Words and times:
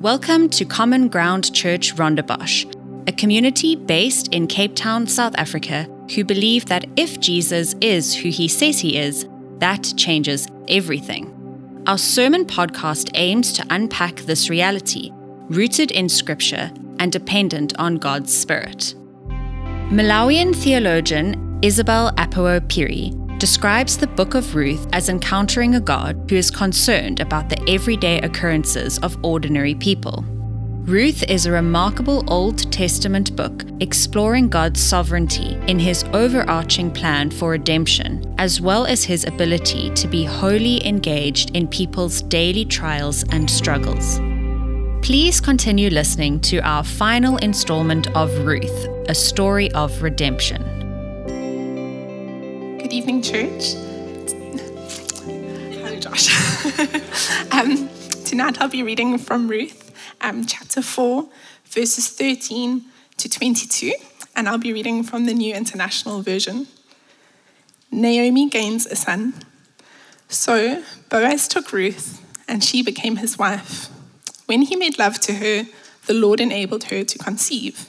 Welcome 0.00 0.48
to 0.50 0.64
Common 0.64 1.08
Ground 1.08 1.52
Church 1.52 1.94
Rondebosch, 1.96 2.64
a 3.06 3.12
community 3.12 3.76
based 3.76 4.32
in 4.32 4.46
Cape 4.46 4.74
Town, 4.74 5.06
South 5.06 5.34
Africa, 5.36 5.86
who 6.14 6.24
believe 6.24 6.64
that 6.66 6.86
if 6.96 7.20
Jesus 7.20 7.74
is 7.82 8.14
who 8.14 8.30
he 8.30 8.48
says 8.48 8.80
he 8.80 8.96
is, 8.96 9.28
that 9.58 9.92
changes 9.98 10.48
everything. 10.68 11.82
Our 11.86 11.98
sermon 11.98 12.46
podcast 12.46 13.10
aims 13.12 13.52
to 13.52 13.66
unpack 13.68 14.20
this 14.20 14.48
reality, 14.48 15.10
rooted 15.50 15.90
in 15.90 16.08
scripture 16.08 16.72
and 16.98 17.12
dependent 17.12 17.78
on 17.78 17.96
God's 17.96 18.34
Spirit. 18.34 18.94
Malawian 19.90 20.56
theologian 20.56 21.58
Isabel 21.60 22.10
Apawo 22.12 22.58
Phiri 22.68 23.12
describes 23.40 23.96
the 23.96 24.06
book 24.06 24.34
of 24.34 24.54
Ruth 24.54 24.86
as 24.92 25.08
encountering 25.08 25.74
a 25.74 25.80
God 25.80 26.26
who 26.28 26.36
is 26.36 26.50
concerned 26.50 27.20
about 27.20 27.48
the 27.48 27.58
everyday 27.70 28.20
occurrences 28.20 28.98
of 28.98 29.16
ordinary 29.24 29.74
people. 29.74 30.22
Ruth 30.84 31.22
is 31.22 31.46
a 31.46 31.52
remarkable 31.52 32.22
Old 32.30 32.70
Testament 32.70 33.34
book 33.36 33.64
exploring 33.80 34.50
God's 34.50 34.82
sovereignty 34.82 35.58
in 35.68 35.78
his 35.78 36.04
overarching 36.12 36.90
plan 36.90 37.30
for 37.30 37.52
redemption, 37.52 38.34
as 38.36 38.60
well 38.60 38.84
as 38.84 39.04
his 39.04 39.24
ability 39.24 39.88
to 39.94 40.06
be 40.06 40.22
wholly 40.22 40.86
engaged 40.86 41.56
in 41.56 41.66
people's 41.66 42.20
daily 42.20 42.66
trials 42.66 43.24
and 43.30 43.50
struggles. 43.50 44.18
Please 45.02 45.40
continue 45.40 45.88
listening 45.88 46.40
to 46.40 46.58
our 46.58 46.84
final 46.84 47.38
installment 47.38 48.14
of 48.14 48.30
Ruth, 48.44 48.86
a 49.08 49.14
story 49.14 49.72
of 49.72 50.02
redemption. 50.02 50.79
Good 52.90 52.96
evening, 52.96 53.22
church. 53.22 53.74
Hello, 55.24 56.00
Josh. 56.00 56.26
um, 57.52 57.88
tonight 58.24 58.60
I'll 58.60 58.68
be 58.68 58.82
reading 58.82 59.16
from 59.16 59.46
Ruth, 59.46 59.92
um, 60.20 60.44
chapter 60.44 60.82
4, 60.82 61.28
verses 61.66 62.08
13 62.08 62.84
to 63.18 63.28
22, 63.28 63.92
and 64.34 64.48
I'll 64.48 64.58
be 64.58 64.72
reading 64.72 65.04
from 65.04 65.26
the 65.26 65.34
New 65.34 65.54
International 65.54 66.20
Version. 66.20 66.66
Naomi 67.92 68.48
gains 68.48 68.86
a 68.86 68.96
son. 68.96 69.34
So 70.28 70.82
Boaz 71.10 71.46
took 71.46 71.72
Ruth, 71.72 72.20
and 72.48 72.64
she 72.64 72.82
became 72.82 73.18
his 73.18 73.38
wife. 73.38 73.86
When 74.46 74.62
he 74.62 74.74
made 74.74 74.98
love 74.98 75.20
to 75.20 75.34
her, 75.34 75.66
the 76.06 76.14
Lord 76.14 76.40
enabled 76.40 76.82
her 76.90 77.04
to 77.04 77.18
conceive, 77.18 77.88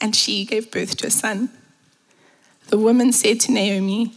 and 0.00 0.16
she 0.16 0.44
gave 0.44 0.72
birth 0.72 0.96
to 0.96 1.06
a 1.06 1.10
son. 1.10 1.50
The 2.66 2.78
woman 2.78 3.12
said 3.12 3.38
to 3.42 3.52
Naomi, 3.52 4.16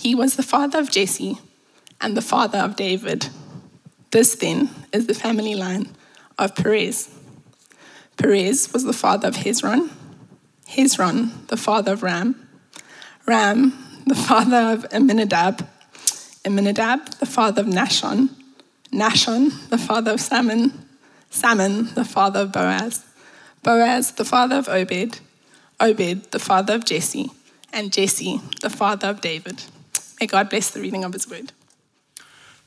He 0.00 0.14
was 0.14 0.36
the 0.36 0.42
father 0.42 0.78
of 0.78 0.90
Jesse 0.90 1.36
and 2.00 2.16
the 2.16 2.22
father 2.22 2.56
of 2.56 2.74
David. 2.74 3.28
This 4.12 4.34
then 4.34 4.70
is 4.94 5.06
the 5.06 5.12
family 5.12 5.54
line 5.54 5.90
of 6.38 6.54
Perez. 6.54 7.14
Perez 8.16 8.72
was 8.72 8.84
the 8.84 8.94
father 8.94 9.28
of 9.28 9.34
Hezron, 9.34 9.90
Hezron 10.66 11.46
the 11.48 11.58
father 11.58 11.92
of 11.92 12.02
Ram, 12.02 12.48
Ram 13.26 13.74
the 14.06 14.14
father 14.14 14.72
of 14.72 14.86
Amminadab, 14.90 15.68
Amminadab 16.46 17.18
the 17.18 17.26
father 17.26 17.60
of 17.60 17.68
Nahshon, 17.68 18.30
Nahshon 18.90 19.68
the 19.68 19.76
father 19.76 20.12
of 20.12 20.20
Salmon, 20.22 20.88
Salmon 21.28 21.92
the 21.94 22.06
father 22.06 22.40
of 22.40 22.52
Boaz, 22.52 23.04
Boaz 23.62 24.12
the 24.12 24.24
father 24.24 24.56
of 24.56 24.66
Obed, 24.66 25.20
Obed 25.78 26.30
the 26.30 26.38
father 26.38 26.72
of 26.72 26.86
Jesse, 26.86 27.30
and 27.70 27.92
Jesse 27.92 28.40
the 28.62 28.70
father 28.70 29.08
of 29.08 29.20
David. 29.20 29.62
May 30.20 30.26
God 30.26 30.50
bless 30.50 30.68
the 30.68 30.82
reading 30.82 31.02
of 31.02 31.14
his 31.14 31.30
word. 31.30 31.52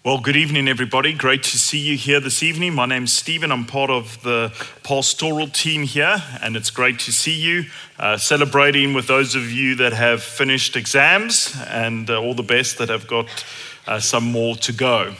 Well, 0.03 0.17
good 0.17 0.35
evening, 0.35 0.67
everybody. 0.67 1.13
Great 1.13 1.43
to 1.43 1.59
see 1.59 1.77
you 1.77 1.95
here 1.95 2.19
this 2.19 2.41
evening. 2.41 2.73
My 2.73 2.87
name's 2.87 3.13
Stephen. 3.13 3.51
I'm 3.51 3.65
part 3.65 3.91
of 3.91 4.19
the 4.23 4.51
pastoral 4.81 5.47
team 5.47 5.83
here, 5.83 6.23
and 6.41 6.55
it's 6.55 6.71
great 6.71 6.97
to 7.01 7.11
see 7.13 7.39
you 7.39 7.65
uh, 7.99 8.17
celebrating 8.17 8.95
with 8.95 9.05
those 9.05 9.35
of 9.35 9.51
you 9.51 9.75
that 9.75 9.93
have 9.93 10.23
finished 10.23 10.75
exams 10.75 11.55
and 11.67 12.09
uh, 12.09 12.19
all 12.19 12.33
the 12.33 12.41
best 12.41 12.79
that 12.79 12.89
have 12.89 13.05
got 13.05 13.45
uh, 13.85 13.99
some 13.99 14.23
more 14.23 14.55
to 14.55 14.73
go. 14.73 15.13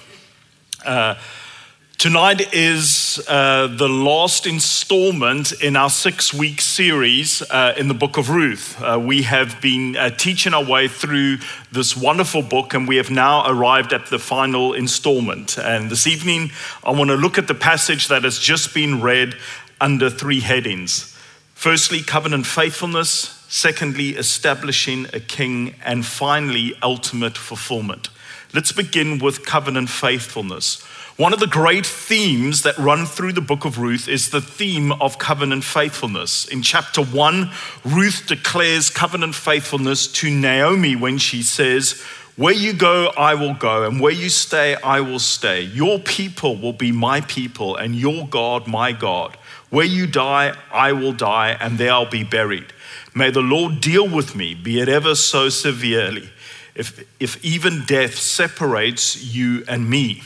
Tonight 2.04 2.54
is 2.54 3.24
uh, 3.30 3.68
the 3.68 3.88
last 3.88 4.46
installment 4.46 5.54
in 5.62 5.78
our 5.78 5.90
six 5.90 6.34
week 6.34 6.60
series 6.60 7.42
uh, 7.44 7.76
in 7.78 7.88
the 7.88 7.94
book 7.94 8.18
of 8.18 8.30
Ruth. 8.30 8.76
Uh, 8.82 9.00
we 9.02 9.22
have 9.22 9.62
been 9.62 9.96
uh, 9.96 10.10
teaching 10.10 10.54
our 10.54 10.66
way 10.66 10.90
through 10.90 11.38
this 11.72 11.96
wonderful 11.96 12.42
book, 12.42 12.74
and 12.74 12.90
we 12.90 12.98
have 12.98 13.10
now 13.10 13.50
arrived 13.50 13.94
at 13.94 14.08
the 14.08 14.20
final 14.20 14.74
installment. 14.74 15.58
And 15.58 15.90
this 15.90 16.06
evening, 16.06 16.52
I 16.84 16.92
want 16.92 17.10
to 17.10 17.16
look 17.16 17.38
at 17.38 17.48
the 17.48 17.56
passage 17.56 18.10
that 18.10 18.26
has 18.26 18.38
just 18.38 18.74
been 18.74 19.02
read 19.02 19.36
under 19.80 20.10
three 20.10 20.42
headings 20.42 21.18
firstly, 21.54 22.02
covenant 22.02 22.46
faithfulness, 22.46 23.46
secondly, 23.48 24.10
establishing 24.10 25.08
a 25.14 25.22
king, 25.22 25.76
and 25.86 26.06
finally, 26.06 26.76
ultimate 26.84 27.38
fulfillment. 27.38 28.10
Let's 28.54 28.74
begin 28.74 29.20
with 29.20 29.46
covenant 29.46 29.90
faithfulness. 29.90 30.84
One 31.16 31.32
of 31.32 31.40
the 31.40 31.46
great 31.46 31.86
themes 31.86 32.64
that 32.64 32.76
run 32.76 33.06
through 33.06 33.34
the 33.34 33.42
book 33.42 33.66
of 33.66 33.78
Ruth 33.78 34.08
is 34.08 34.32
the 34.32 34.42
theme 34.42 34.92
of 34.94 35.20
covenant 35.20 35.64
faithfulness. 35.64 36.48
In 36.48 36.64
chapter 36.64 37.04
one, 37.04 37.52
Ruth 37.86 38.26
declares 38.26 38.90
covenant 38.90 39.36
faithfulness 39.36 40.08
to 40.08 40.32
Naomi 40.32 40.96
when 40.96 41.20
she 41.20 41.44
says, 41.44 42.02
Where 42.36 42.56
you 42.56 42.74
go, 42.74 43.12
I 43.16 43.36
will 43.36 43.54
go, 43.54 43.84
and 43.84 44.00
where 44.00 44.12
you 44.12 44.28
stay, 44.30 44.74
I 44.78 45.02
will 45.02 45.20
stay. 45.20 45.62
Your 45.62 46.00
people 46.00 46.58
will 46.58 46.74
be 46.74 46.92
my 46.92 47.22
people, 47.22 47.76
and 47.76 47.96
your 47.96 48.28
God, 48.28 48.66
my 48.66 48.92
God. 48.92 49.38
Where 49.70 49.86
you 49.86 50.08
die, 50.08 50.58
I 50.72 50.94
will 50.94 51.14
die, 51.14 51.56
and 51.60 51.78
there 51.78 51.92
I'll 51.92 52.10
be 52.10 52.24
buried. 52.24 52.74
May 53.14 53.30
the 53.30 53.42
Lord 53.42 53.82
deal 53.82 54.10
with 54.10 54.36
me, 54.36 54.56
be 54.56 54.80
it 54.80 54.90
ever 54.90 55.14
so 55.14 55.50
severely, 55.50 56.32
if, 56.74 57.08
if 57.20 57.44
even 57.46 57.84
death 57.86 58.16
separates 58.16 59.24
you 59.24 59.64
and 59.68 59.88
me. 59.88 60.24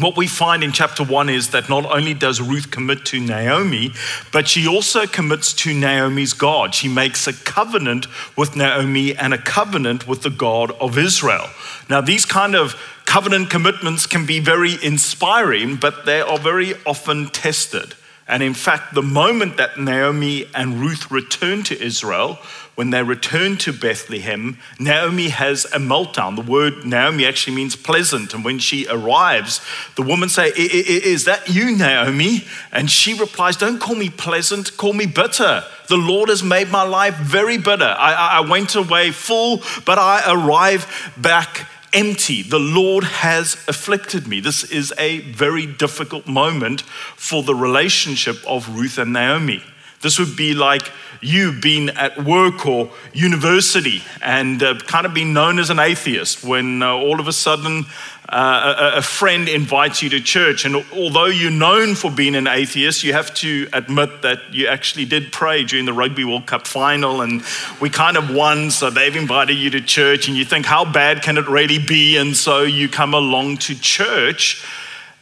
What 0.00 0.16
we 0.16 0.26
find 0.26 0.64
in 0.64 0.72
chapter 0.72 1.04
one 1.04 1.28
is 1.28 1.50
that 1.50 1.68
not 1.68 1.84
only 1.84 2.14
does 2.14 2.40
Ruth 2.40 2.70
commit 2.70 3.04
to 3.06 3.20
Naomi, 3.20 3.92
but 4.32 4.48
she 4.48 4.66
also 4.66 5.06
commits 5.06 5.52
to 5.54 5.74
Naomi's 5.74 6.32
God. 6.32 6.74
She 6.74 6.88
makes 6.88 7.26
a 7.26 7.34
covenant 7.34 8.06
with 8.34 8.56
Naomi 8.56 9.14
and 9.14 9.34
a 9.34 9.38
covenant 9.38 10.08
with 10.08 10.22
the 10.22 10.30
God 10.30 10.70
of 10.80 10.96
Israel. 10.96 11.48
Now, 11.90 12.00
these 12.00 12.24
kind 12.24 12.54
of 12.54 12.76
covenant 13.04 13.50
commitments 13.50 14.06
can 14.06 14.24
be 14.24 14.40
very 14.40 14.82
inspiring, 14.82 15.76
but 15.76 16.06
they 16.06 16.22
are 16.22 16.38
very 16.38 16.74
often 16.86 17.28
tested. 17.28 17.94
And 18.30 18.44
in 18.44 18.54
fact, 18.54 18.94
the 18.94 19.02
moment 19.02 19.56
that 19.56 19.76
Naomi 19.76 20.46
and 20.54 20.80
Ruth 20.80 21.10
return 21.10 21.64
to 21.64 21.82
Israel, 21.82 22.38
when 22.76 22.90
they 22.90 23.02
return 23.02 23.56
to 23.58 23.72
Bethlehem, 23.72 24.56
Naomi 24.78 25.28
has 25.30 25.64
a 25.66 25.78
meltdown. 25.78 26.36
The 26.36 26.50
word 26.50 26.86
Naomi 26.86 27.26
actually 27.26 27.56
means 27.56 27.74
pleasant. 27.74 28.32
And 28.32 28.44
when 28.44 28.60
she 28.60 28.86
arrives, 28.88 29.60
the 29.96 30.02
woman 30.02 30.28
say, 30.28 30.52
Is 30.56 31.24
that 31.24 31.48
you, 31.48 31.76
Naomi? 31.76 32.46
And 32.72 32.88
she 32.88 33.14
replies, 33.14 33.56
Don't 33.56 33.80
call 33.80 33.96
me 33.96 34.08
pleasant, 34.08 34.76
call 34.76 34.92
me 34.92 35.06
bitter. 35.06 35.64
The 35.88 35.96
Lord 35.96 36.28
has 36.28 36.44
made 36.44 36.70
my 36.70 36.84
life 36.84 37.16
very 37.16 37.58
bitter. 37.58 37.96
I, 37.98 38.38
I 38.38 38.48
went 38.48 38.76
away 38.76 39.10
full, 39.10 39.60
but 39.84 39.98
I 39.98 40.22
arrive 40.32 41.12
back 41.18 41.66
empty. 41.92 42.42
The 42.42 42.58
Lord 42.58 43.04
has 43.04 43.54
afflicted 43.68 44.26
me. 44.26 44.40
This 44.40 44.64
is 44.64 44.92
a 44.98 45.20
very 45.20 45.66
difficult 45.66 46.26
moment 46.26 46.82
for 46.82 47.42
the 47.42 47.54
relationship 47.54 48.36
of 48.46 48.76
Ruth 48.76 48.98
and 48.98 49.12
Naomi. 49.12 49.62
This 50.00 50.18
would 50.18 50.34
be 50.34 50.54
like 50.54 50.90
you 51.20 51.52
being 51.52 51.90
at 51.90 52.24
work 52.24 52.64
or 52.64 52.90
university 53.12 54.02
and 54.22 54.62
uh, 54.62 54.78
kind 54.86 55.04
of 55.04 55.12
being 55.12 55.34
known 55.34 55.58
as 55.58 55.68
an 55.68 55.78
atheist 55.78 56.42
when 56.42 56.82
uh, 56.82 56.90
all 56.90 57.20
of 57.20 57.28
a 57.28 57.32
sudden 57.32 57.84
uh, 58.30 58.92
a, 58.94 58.98
a, 58.98 59.02
friend 59.02 59.46
invites 59.46 60.02
you 60.02 60.08
to 60.08 60.20
church. 60.20 60.64
And 60.64 60.76
although 60.94 61.26
you're 61.26 61.50
known 61.50 61.94
for 61.94 62.10
being 62.10 62.34
an 62.34 62.46
atheist, 62.46 63.04
you 63.04 63.12
have 63.12 63.34
to 63.34 63.68
admit 63.74 64.22
that 64.22 64.38
you 64.54 64.68
actually 64.68 65.04
did 65.04 65.32
pray 65.32 65.64
during 65.64 65.84
the 65.84 65.92
Rugby 65.92 66.24
World 66.24 66.46
Cup 66.46 66.66
final 66.66 67.20
and 67.20 67.42
we 67.80 67.90
kind 67.90 68.16
of 68.16 68.34
won. 68.34 68.70
So 68.70 68.88
they've 68.88 69.14
invited 69.14 69.58
you 69.58 69.68
to 69.70 69.82
church 69.82 70.28
and 70.28 70.36
you 70.36 70.46
think, 70.46 70.64
how 70.64 70.90
bad 70.90 71.22
can 71.22 71.36
it 71.36 71.46
really 71.46 71.78
be? 71.78 72.16
And 72.16 72.34
so 72.34 72.62
you 72.62 72.88
come 72.88 73.12
along 73.12 73.58
to 73.58 73.78
church. 73.78 74.64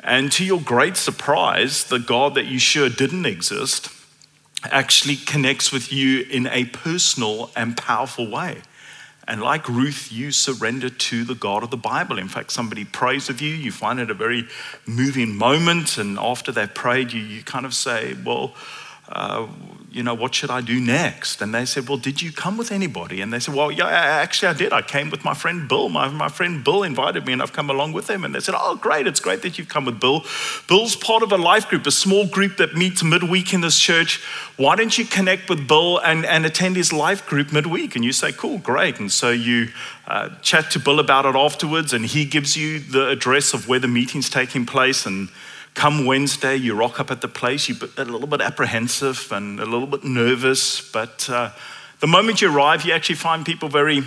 And 0.01 0.31
to 0.33 0.45
your 0.45 0.61
great 0.61 0.97
surprise, 0.97 1.85
the 1.85 1.99
God 1.99 2.37
that 2.37 2.47
you 2.47 2.61
sure 2.61 2.89
didn't 2.89 3.27
exist 3.27 3.98
actually 4.65 5.17
connects 5.17 5.73
with 5.73 5.93
you 5.93 6.23
in 6.31 6.47
a 6.49 6.65
personal 6.67 7.51
and 7.57 7.77
powerful 7.77 8.31
way. 8.31 8.63
And 9.29 9.43
like 9.43 9.69
Ruth, 9.69 10.11
you 10.11 10.33
surrender 10.33 10.89
to 10.89 11.23
the 11.23 11.35
God 11.35 11.63
of 11.63 11.71
the 11.71 11.77
Bible. 11.77 12.19
In 12.19 12.29
fact, 12.29 12.51
somebody 12.51 12.87
prays 12.87 13.29
with 13.29 13.43
you, 13.43 13.55
you 13.55 13.71
find 13.71 14.01
it 14.01 14.11
a 14.11 14.15
very 14.15 14.49
moving 14.87 15.37
moment. 15.37 15.99
And 15.99 16.19
after 16.19 16.51
they've 16.51 16.73
prayed, 16.73 17.13
you, 17.13 17.21
you 17.21 17.43
kind 17.43 17.67
of 17.67 17.75
say, 17.75 18.17
Well, 18.25 18.55
uh, 19.11 19.47
you 19.91 20.03
know, 20.03 20.13
what 20.13 20.35
should 20.35 20.51
I 20.51 20.61
do 20.61 20.81
next? 20.81 21.41
And 21.41 21.55
they 21.55 21.65
said, 21.65 21.89
Well, 21.89 21.97
did 21.97 22.21
you 22.21 22.31
come 22.31 22.59
with 22.59 22.71
anybody? 22.71 23.23
And 23.23 23.33
they 23.33 23.39
said, 23.39 23.55
Well, 23.55 23.73
yeah, 23.73 23.87
actually, 23.87 24.49
I 24.49 24.53
did. 24.53 24.73
I 24.73 24.83
came 24.83 25.09
with 25.09 25.25
my 25.25 25.33
friend 25.33 25.67
Bill. 25.67 25.89
My, 25.89 26.09
my 26.09 26.29
friend 26.29 26.63
Bill 26.63 26.83
invited 26.83 27.25
me, 27.25 27.33
and 27.33 27.41
I've 27.41 27.55
come 27.55 27.71
along 27.71 27.93
with 27.93 28.09
him. 28.09 28.23
And 28.23 28.35
they 28.35 28.41
said, 28.41 28.55
Oh, 28.57 28.77
great. 28.77 29.07
It's 29.07 29.21
great 29.21 29.41
that 29.43 29.57
you've 29.57 29.71
come 29.71 29.87
with 29.87 29.99
Bill. 29.99 30.25
Bill's 30.69 30.95
part 30.95 31.23
of 31.23 31.33
a 31.33 31.39
life 31.39 31.69
group, 31.69 31.87
a 31.87 31.91
small 31.91 32.27
group 32.27 32.59
that 32.59 32.75
meets 32.75 33.03
midweek 33.03 33.55
in 33.55 33.63
this 33.63 33.79
church. 33.79 34.23
Why 34.57 34.77
don't 34.77 34.97
you 34.99 35.07
connect 35.07 35.49
with 35.49 35.67
Bill 35.67 35.99
and, 35.99 36.27
and 36.27 36.45
attend 36.45 36.77
his 36.77 36.93
life 36.93 37.27
group 37.27 37.51
midweek? 37.51 37.97
And 37.97 38.05
you 38.05 38.13
say, 38.13 38.31
Cool, 38.33 38.59
great. 38.59 39.01
And 39.01 39.11
so 39.11 39.31
you 39.31 39.69
uh, 40.07 40.29
chat 40.43 40.71
to 40.73 40.79
Bill 40.79 41.01
about 41.01 41.25
it 41.25 41.35
afterwards, 41.35 41.95
and 41.95 42.05
he 42.05 42.27
gives 42.27 42.59
you 42.59 42.79
the 42.79 43.09
address 43.09 43.55
of 43.55 43.69
where 43.69 43.79
the 43.79 43.89
meeting's 43.89 44.29
taking 44.29 44.67
place. 44.67 45.07
And 45.07 45.31
Come 45.79 46.07
Wednesday, 46.07 46.57
you 46.57 46.75
rock 46.75 46.99
up 46.99 47.13
at 47.13 47.21
the 47.21 47.29
place, 47.29 47.69
you're 47.69 47.79
a 47.99 48.05
little 48.05 48.27
bit 48.27 48.41
apprehensive 48.41 49.31
and 49.31 49.61
a 49.61 49.65
little 49.65 49.87
bit 49.87 50.03
nervous, 50.03 50.81
but 50.91 51.31
uh, 51.31 51.53
the 52.01 52.09
moment 52.09 52.43
you 52.43 52.53
arrive, 52.53 52.85
you 52.85 52.93
actually 52.93 53.15
find 53.15 53.47
people 53.47 53.69
very 53.69 54.03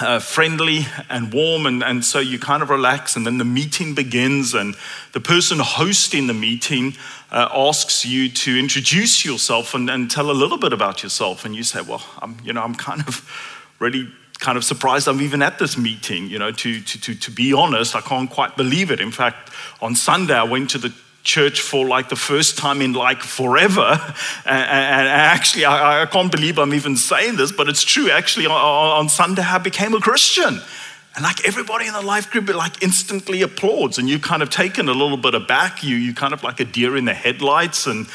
uh, 0.00 0.18
friendly 0.18 0.88
and 1.08 1.32
warm, 1.32 1.66
and, 1.66 1.84
and 1.84 2.04
so 2.04 2.18
you 2.18 2.36
kind 2.36 2.64
of 2.64 2.70
relax, 2.70 3.14
and 3.14 3.24
then 3.24 3.38
the 3.38 3.44
meeting 3.44 3.94
begins, 3.94 4.54
and 4.54 4.74
the 5.12 5.20
person 5.20 5.60
hosting 5.60 6.26
the 6.26 6.34
meeting 6.34 6.94
uh, 7.30 7.48
asks 7.54 8.04
you 8.04 8.28
to 8.30 8.58
introduce 8.58 9.24
yourself 9.24 9.74
and, 9.74 9.88
and 9.88 10.10
tell 10.10 10.32
a 10.32 10.32
little 10.32 10.58
bit 10.58 10.72
about 10.72 11.04
yourself, 11.04 11.44
and 11.44 11.54
you 11.54 11.62
say, 11.62 11.80
"Well, 11.80 12.04
I'm, 12.20 12.38
you 12.42 12.52
know, 12.52 12.62
I'm 12.62 12.74
kind 12.74 13.06
of 13.06 13.24
really 13.78 14.08
kind 14.38 14.56
of 14.56 14.64
surprised 14.64 15.08
I'm 15.08 15.20
even 15.20 15.42
at 15.42 15.58
this 15.58 15.76
meeting. 15.76 16.28
You 16.28 16.38
know, 16.38 16.52
to, 16.52 16.80
to, 16.80 17.00
to, 17.00 17.14
to 17.14 17.30
be 17.30 17.52
honest, 17.52 17.96
I 17.96 18.00
can't 18.00 18.30
quite 18.30 18.56
believe 18.56 18.90
it. 18.90 19.00
In 19.00 19.10
fact, 19.10 19.50
on 19.80 19.94
Sunday, 19.94 20.34
I 20.34 20.44
went 20.44 20.70
to 20.70 20.78
the 20.78 20.92
church 21.24 21.60
for 21.60 21.86
like 21.86 22.08
the 22.08 22.16
first 22.16 22.56
time 22.56 22.80
in 22.80 22.92
like 22.92 23.22
forever. 23.22 23.98
And, 24.46 25.08
actually, 25.08 25.66
I, 25.66 26.06
can't 26.06 26.32
believe 26.32 26.58
I'm 26.58 26.72
even 26.72 26.96
saying 26.96 27.36
this, 27.36 27.52
but 27.52 27.68
it's 27.68 27.84
true. 27.84 28.10
Actually, 28.10 28.46
on, 28.46 29.08
Sunday, 29.08 29.42
I 29.42 29.58
became 29.58 29.94
a 29.94 30.00
Christian. 30.00 30.60
And 31.14 31.24
like 31.24 31.46
everybody 31.46 31.86
in 31.86 31.92
the 31.92 32.00
life 32.00 32.30
group, 32.30 32.48
like 32.54 32.82
instantly 32.82 33.42
applauds, 33.42 33.98
and 33.98 34.08
you 34.08 34.18
kind 34.18 34.42
of 34.42 34.50
taken 34.50 34.88
a 34.88 34.92
little 34.92 35.16
bit 35.16 35.34
aback. 35.34 35.82
You 35.82 35.96
you 35.96 36.14
kind 36.14 36.32
of 36.32 36.42
like 36.44 36.60
a 36.60 36.64
deer 36.64 36.96
in 36.96 37.04
the 37.06 37.14
headlights, 37.14 37.86
and 37.86 38.06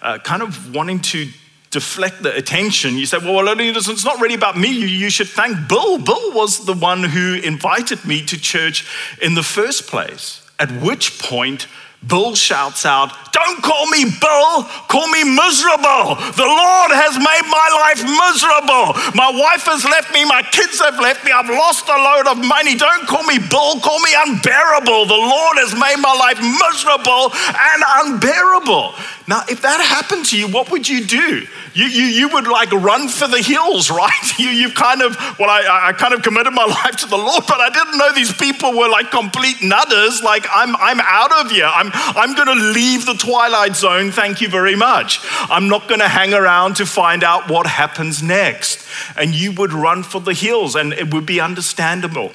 uh, 0.00 0.18
kind 0.18 0.42
of 0.42 0.74
wanting 0.74 1.00
to 1.00 1.28
deflect 1.72 2.22
the 2.22 2.32
attention, 2.36 2.96
you 2.96 3.06
say, 3.06 3.18
well, 3.18 3.48
it's 3.48 4.04
not 4.04 4.20
really 4.20 4.34
about 4.34 4.56
me. 4.56 4.68
You 4.68 5.10
should 5.10 5.28
thank 5.28 5.68
Bill. 5.68 5.98
Bill 5.98 6.32
was 6.32 6.64
the 6.66 6.74
one 6.74 7.02
who 7.02 7.34
invited 7.34 8.04
me 8.04 8.24
to 8.26 8.38
church 8.38 8.86
in 9.20 9.34
the 9.34 9.42
first 9.42 9.88
place. 9.88 10.38
At 10.60 10.70
which 10.80 11.18
point, 11.18 11.66
Bill 12.06 12.34
shouts 12.34 12.84
out, 12.84 13.14
Don't 13.32 13.62
call 13.62 13.86
me 13.86 14.04
Bull, 14.04 14.66
call 14.90 15.06
me 15.08 15.22
miserable. 15.22 16.18
The 16.34 16.50
Lord 16.50 16.90
has 16.98 17.14
made 17.14 17.46
my 17.46 17.68
life 17.78 18.02
miserable. 18.02 18.98
My 19.14 19.30
wife 19.30 19.70
has 19.70 19.86
left 19.86 20.10
me, 20.12 20.24
my 20.26 20.42
kids 20.42 20.82
have 20.82 20.98
left 20.98 21.24
me, 21.24 21.30
I've 21.30 21.48
lost 21.48 21.86
a 21.86 21.94
load 21.94 22.26
of 22.26 22.42
money. 22.42 22.74
Don't 22.74 23.06
call 23.06 23.22
me 23.22 23.38
Bull, 23.38 23.78
call 23.78 24.02
me 24.02 24.10
unbearable. 24.18 25.06
The 25.06 25.14
Lord 25.14 25.62
has 25.62 25.78
made 25.78 26.02
my 26.02 26.10
life 26.18 26.42
miserable 26.42 27.30
and 27.54 27.80
unbearable. 28.02 28.98
Now, 29.28 29.46
if 29.48 29.62
that 29.62 29.78
happened 29.78 30.26
to 30.26 30.38
you, 30.38 30.48
what 30.48 30.70
would 30.74 30.88
you 30.88 31.06
do? 31.06 31.46
You, 31.74 31.86
you, 31.86 32.04
you 32.04 32.28
would 32.34 32.48
like 32.48 32.72
run 32.72 33.08
for 33.08 33.28
the 33.28 33.40
hills, 33.40 33.90
right? 33.94 34.38
You, 34.38 34.48
you've 34.48 34.74
kind 34.74 35.02
of, 35.02 35.14
well, 35.38 35.48
I, 35.48 35.90
I 35.90 35.92
kind 35.92 36.12
of 36.14 36.22
committed 36.22 36.52
my 36.52 36.64
life 36.82 36.96
to 36.98 37.06
the 37.06 37.16
Lord, 37.16 37.44
but 37.46 37.60
I 37.60 37.70
didn't 37.70 37.96
know 37.96 38.12
these 38.12 38.32
people 38.34 38.76
were 38.76 38.88
like 38.88 39.10
complete 39.10 39.62
nutters. 39.62 40.20
Like, 40.22 40.46
I'm, 40.52 40.74
I'm 40.76 41.00
out 41.00 41.32
of 41.44 41.50
here. 41.50 41.70
I'm, 41.72 41.91
I'm 41.92 42.34
going 42.34 42.48
to 42.48 42.64
leave 42.72 43.06
the 43.06 43.14
twilight 43.14 43.76
zone. 43.76 44.10
Thank 44.10 44.40
you 44.40 44.48
very 44.48 44.76
much. 44.76 45.20
I'm 45.50 45.68
not 45.68 45.88
going 45.88 46.00
to 46.00 46.08
hang 46.08 46.34
around 46.34 46.76
to 46.76 46.86
find 46.86 47.22
out 47.22 47.50
what 47.50 47.66
happens 47.66 48.22
next. 48.22 48.86
And 49.16 49.34
you 49.34 49.52
would 49.52 49.72
run 49.72 50.02
for 50.02 50.20
the 50.20 50.34
hills, 50.34 50.74
and 50.74 50.92
it 50.92 51.12
would 51.12 51.26
be 51.26 51.40
understandable, 51.40 52.32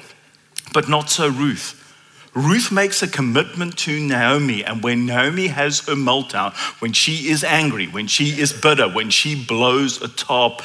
but 0.72 0.88
not 0.88 1.10
so 1.10 1.28
Ruth. 1.28 1.74
Ruth 2.34 2.70
makes 2.70 3.02
a 3.02 3.08
commitment 3.08 3.76
to 3.78 3.98
Naomi, 3.98 4.64
and 4.64 4.82
when 4.82 5.06
Naomi 5.06 5.48
has 5.48 5.80
her 5.80 5.94
meltdown, 5.94 6.54
when 6.80 6.92
she 6.92 7.30
is 7.30 7.42
angry, 7.42 7.86
when 7.86 8.06
she 8.06 8.40
is 8.40 8.52
bitter, 8.52 8.88
when 8.88 9.10
she 9.10 9.34
blows 9.44 10.00
a 10.00 10.08
top, 10.08 10.62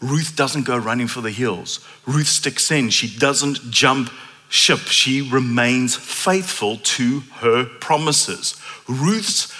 Ruth 0.00 0.36
doesn't 0.36 0.66
go 0.66 0.76
running 0.76 1.08
for 1.08 1.20
the 1.20 1.30
hills. 1.30 1.80
Ruth 2.06 2.28
sticks 2.28 2.70
in. 2.70 2.90
She 2.90 3.18
doesn't 3.18 3.70
jump 3.70 4.10
ship. 4.50 4.80
She 4.80 5.22
remains 5.22 5.96
faithful 5.96 6.76
to 6.76 7.20
her 7.36 7.64
promises. 7.64 8.60
Ruth's 8.86 9.50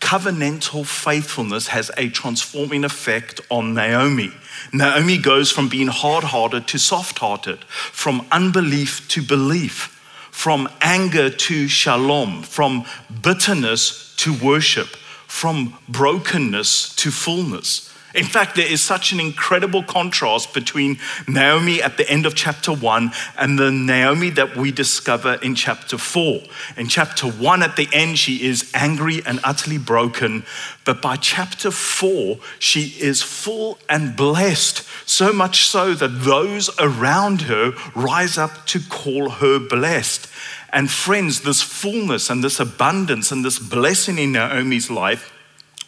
covenantal 0.00 0.84
faithfulness 0.84 1.68
has 1.68 1.90
a 1.96 2.10
transforming 2.10 2.84
effect 2.84 3.40
on 3.50 3.72
Naomi. 3.72 4.32
Naomi 4.72 5.16
goes 5.16 5.50
from 5.50 5.68
being 5.70 5.88
hard 5.88 6.24
hearted 6.24 6.68
to 6.68 6.78
soft 6.78 7.18
hearted, 7.20 7.64
from 7.64 8.26
unbelief 8.30 9.08
to 9.08 9.22
belief 9.22 9.96
from 10.30 10.68
anger 10.80 11.28
to 11.28 11.68
shalom, 11.68 12.42
from 12.42 12.84
bitterness 13.22 14.14
to 14.16 14.32
worship, 14.32 14.86
from 15.26 15.76
brokenness 15.88 16.94
to 16.96 17.10
fullness. 17.10 17.92
In 18.14 18.24
fact, 18.24 18.56
there 18.56 18.70
is 18.70 18.82
such 18.82 19.12
an 19.12 19.20
incredible 19.20 19.82
contrast 19.84 20.52
between 20.52 20.98
Naomi 21.28 21.80
at 21.80 21.96
the 21.96 22.08
end 22.10 22.26
of 22.26 22.34
chapter 22.34 22.72
one 22.72 23.12
and 23.38 23.58
the 23.58 23.70
Naomi 23.70 24.30
that 24.30 24.56
we 24.56 24.72
discover 24.72 25.34
in 25.34 25.54
chapter 25.54 25.96
four. 25.96 26.42
In 26.76 26.88
chapter 26.88 27.28
one, 27.28 27.62
at 27.62 27.76
the 27.76 27.88
end, 27.92 28.18
she 28.18 28.44
is 28.44 28.70
angry 28.74 29.22
and 29.24 29.38
utterly 29.44 29.78
broken. 29.78 30.44
But 30.84 31.00
by 31.00 31.16
chapter 31.16 31.70
four, 31.70 32.38
she 32.58 32.96
is 33.00 33.22
full 33.22 33.78
and 33.88 34.16
blessed, 34.16 34.84
so 35.08 35.32
much 35.32 35.68
so 35.68 35.94
that 35.94 36.22
those 36.24 36.68
around 36.80 37.42
her 37.42 37.74
rise 37.94 38.36
up 38.36 38.66
to 38.66 38.80
call 38.80 39.30
her 39.30 39.60
blessed. 39.60 40.26
And 40.72 40.90
friends, 40.90 41.42
this 41.42 41.62
fullness 41.62 42.30
and 42.30 42.42
this 42.42 42.58
abundance 42.58 43.30
and 43.30 43.44
this 43.44 43.58
blessing 43.58 44.18
in 44.18 44.32
Naomi's 44.32 44.90
life 44.90 45.32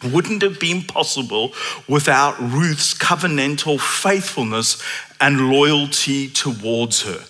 wouldn't 0.05 0.43
have 0.43 0.59
been 0.59 0.83
possible 0.83 1.53
without 1.89 2.39
Ruth's 2.41 2.95
covenantal 2.95 3.81
faithfulness 3.81 4.83
and 5.21 5.51
loyalty 5.51 6.29
towards 6.29 7.03
her. 7.03 7.25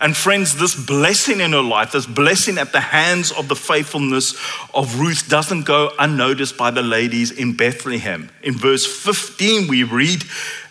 And 0.00 0.14
friends, 0.16 0.58
this 0.58 0.74
blessing 0.74 1.40
in 1.40 1.52
her 1.52 1.62
life, 1.62 1.92
this 1.92 2.06
blessing 2.06 2.58
at 2.58 2.72
the 2.72 2.80
hands 2.80 3.32
of 3.32 3.48
the 3.48 3.56
faithfulness 3.56 4.34
of 4.74 5.00
Ruth, 5.00 5.28
doesn't 5.28 5.62
go 5.62 5.92
unnoticed 5.98 6.58
by 6.58 6.70
the 6.70 6.82
ladies 6.82 7.30
in 7.30 7.56
Bethlehem. 7.56 8.28
In 8.42 8.54
verse 8.54 8.84
15, 8.84 9.68
we 9.68 9.82
read 9.82 10.22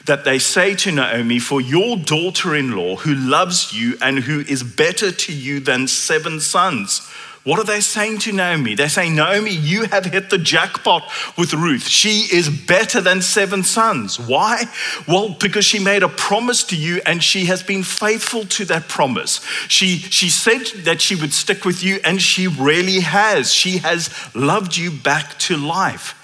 that 0.06 0.26
they 0.26 0.38
say 0.38 0.76
to 0.76 0.92
Naomi, 0.92 1.40
For 1.40 1.62
your 1.62 1.98
daughter 1.98 2.56
in 2.56 2.76
law, 2.76 2.98
who 2.98 3.16
loves 3.16 3.74
you 3.74 3.98
and 4.02 4.20
who 4.20 4.42
is 4.42 4.62
better 4.62 5.12
to 5.12 5.34
you 5.34 5.60
than 5.60 5.88
seven 5.88 6.40
sons, 6.40 7.10
what 7.44 7.60
are 7.60 7.66
they 7.66 7.82
saying 7.82 8.20
to 8.20 8.32
Naomi? 8.32 8.74
They're 8.74 8.88
saying, 8.88 9.16
Naomi, 9.16 9.52
you 9.52 9.84
have 9.86 10.06
hit 10.06 10.30
the 10.30 10.38
jackpot 10.38 11.04
with 11.38 11.54
Ruth. 11.54 11.88
She 11.88 12.28
is 12.34 12.48
better 12.48 13.02
than 13.02 13.22
seven 13.22 13.64
sons. 13.64 14.18
Why? 14.18 14.64
Well, 15.10 15.36
because 15.38 15.66
she 15.66 15.80
made 15.80 16.04
a 16.04 16.08
promise 16.08 16.64
to 16.66 16.78
you 16.78 17.02
and 17.06 17.22
she 17.22 17.46
has 17.46 17.62
been 17.62 17.84
faithful 17.84 18.46
to 18.46 18.66
that 18.66 18.88
promise. 18.88 19.44
She, 19.68 19.98
she 19.98 20.30
said 20.30 20.68
that 20.86 21.02
she 21.02 21.16
would 21.16 21.34
stick 21.34 21.66
with 21.66 21.84
you 21.84 22.00
and 22.06 22.22
she 22.22 22.48
really 22.48 23.02
has. 23.02 23.52
She 23.52 23.80
has 23.80 24.10
loved 24.34 24.78
you 24.78 24.90
back 24.90 25.38
to 25.40 25.58
life. 25.58 26.16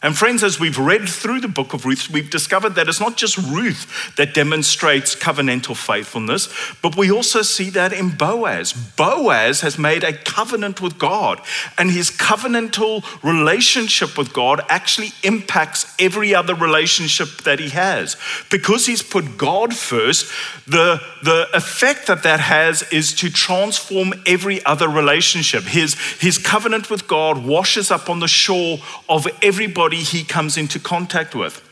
And 0.00 0.16
friends, 0.16 0.44
as 0.44 0.60
we've 0.60 0.78
read 0.78 1.08
through 1.08 1.40
the 1.40 1.48
book 1.48 1.74
of 1.74 1.84
Ruth, 1.84 2.08
we've 2.08 2.30
discovered 2.30 2.76
that 2.76 2.88
it's 2.88 3.00
not 3.00 3.16
just 3.16 3.36
Ruth 3.36 4.14
that 4.16 4.32
demonstrates 4.32 5.16
covenantal 5.16 5.76
faithfulness, 5.76 6.48
but 6.82 6.96
we 6.96 7.10
also 7.10 7.42
see 7.42 7.68
that 7.70 7.92
in 7.92 8.10
Boaz. 8.10 8.72
Boaz 8.72 9.62
has 9.62 9.76
made 9.76 10.04
a 10.04 10.12
covenant 10.12 10.80
with 10.80 10.98
God, 10.98 11.40
and 11.76 11.90
his 11.90 12.12
covenantal 12.12 13.02
relationship 13.24 14.16
with 14.16 14.32
God 14.32 14.60
actually 14.68 15.10
impacts 15.24 15.96
every 15.98 16.32
other 16.32 16.54
relationship 16.54 17.42
that 17.42 17.58
he 17.58 17.70
has. 17.70 18.16
Because 18.50 18.86
he's 18.86 19.02
put 19.02 19.36
God 19.36 19.74
first, 19.74 20.30
the, 20.68 21.02
the 21.24 21.48
effect 21.54 22.06
that 22.06 22.22
that 22.22 22.38
has 22.38 22.82
is 22.92 23.12
to 23.14 23.30
transform 23.30 24.14
every 24.26 24.64
other 24.64 24.88
relationship. 24.88 25.64
His, 25.64 25.94
his 26.20 26.38
covenant 26.38 26.88
with 26.88 27.08
God 27.08 27.44
washes 27.44 27.90
up 27.90 28.08
on 28.08 28.20
the 28.20 28.28
shore 28.28 28.78
of 29.08 29.26
everybody 29.42 29.87
everybody 29.88 30.18
he 30.18 30.22
comes 30.22 30.58
into 30.58 30.78
contact 30.78 31.34
with. 31.34 31.62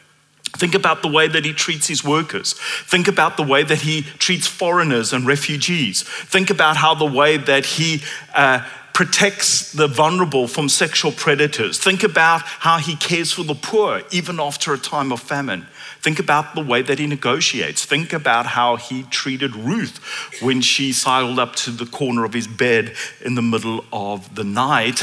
Think 0.56 0.74
about 0.74 1.02
the 1.02 1.08
way 1.08 1.28
that 1.28 1.44
he 1.44 1.52
treats 1.52 1.86
his 1.86 2.02
workers. 2.02 2.54
Think 2.88 3.08
about 3.08 3.36
the 3.36 3.42
way 3.42 3.62
that 3.62 3.82
he 3.82 4.02
treats 4.18 4.46
foreigners 4.46 5.12
and 5.12 5.26
refugees. 5.26 6.02
Think 6.02 6.48
about 6.48 6.78
how 6.78 6.94
the 6.94 7.04
way 7.04 7.36
that 7.36 7.66
he 7.66 8.00
uh, 8.34 8.66
protects 8.94 9.72
the 9.72 9.86
vulnerable 9.86 10.48
from 10.48 10.70
sexual 10.70 11.12
predators. 11.12 11.78
Think 11.78 12.02
about 12.04 12.40
how 12.42 12.78
he 12.78 12.96
cares 12.96 13.32
for 13.32 13.44
the 13.44 13.54
poor, 13.54 14.00
even 14.10 14.40
after 14.40 14.72
a 14.72 14.78
time 14.78 15.12
of 15.12 15.20
famine. 15.20 15.66
Think 16.00 16.18
about 16.18 16.54
the 16.54 16.62
way 16.62 16.80
that 16.80 16.98
he 16.98 17.06
negotiates. 17.06 17.84
Think 17.84 18.14
about 18.14 18.46
how 18.46 18.76
he 18.76 19.02
treated 19.10 19.54
Ruth 19.54 19.98
when 20.40 20.62
she 20.62 20.94
sidled 20.94 21.38
up 21.38 21.54
to 21.56 21.70
the 21.70 21.84
corner 21.84 22.24
of 22.24 22.32
his 22.32 22.46
bed 22.46 22.94
in 23.22 23.34
the 23.34 23.42
middle 23.42 23.84
of 23.92 24.34
the 24.34 24.44
night. 24.44 25.02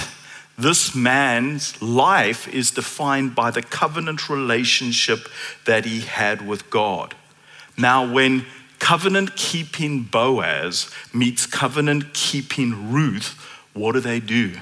This 0.58 0.94
man's 0.94 1.82
life 1.82 2.48
is 2.48 2.72
defined 2.72 3.34
by 3.34 3.50
the 3.50 3.64
covenant 3.64 4.30
relationship 4.30 5.28
that 5.66 5.86
he 5.86 6.02
had 6.02 6.48
with 6.48 6.70
God. 6.70 7.16
Now, 7.78 8.12
when 8.12 8.46
covenant 8.78 9.36
keeping 9.36 10.04
Boaz 10.04 10.92
meets 11.14 11.48
covenant 11.48 12.14
keeping 12.14 12.92
Ruth, 12.92 13.40
what 13.74 13.94
do 13.94 14.00
they 14.00 14.20
do? 14.20 14.54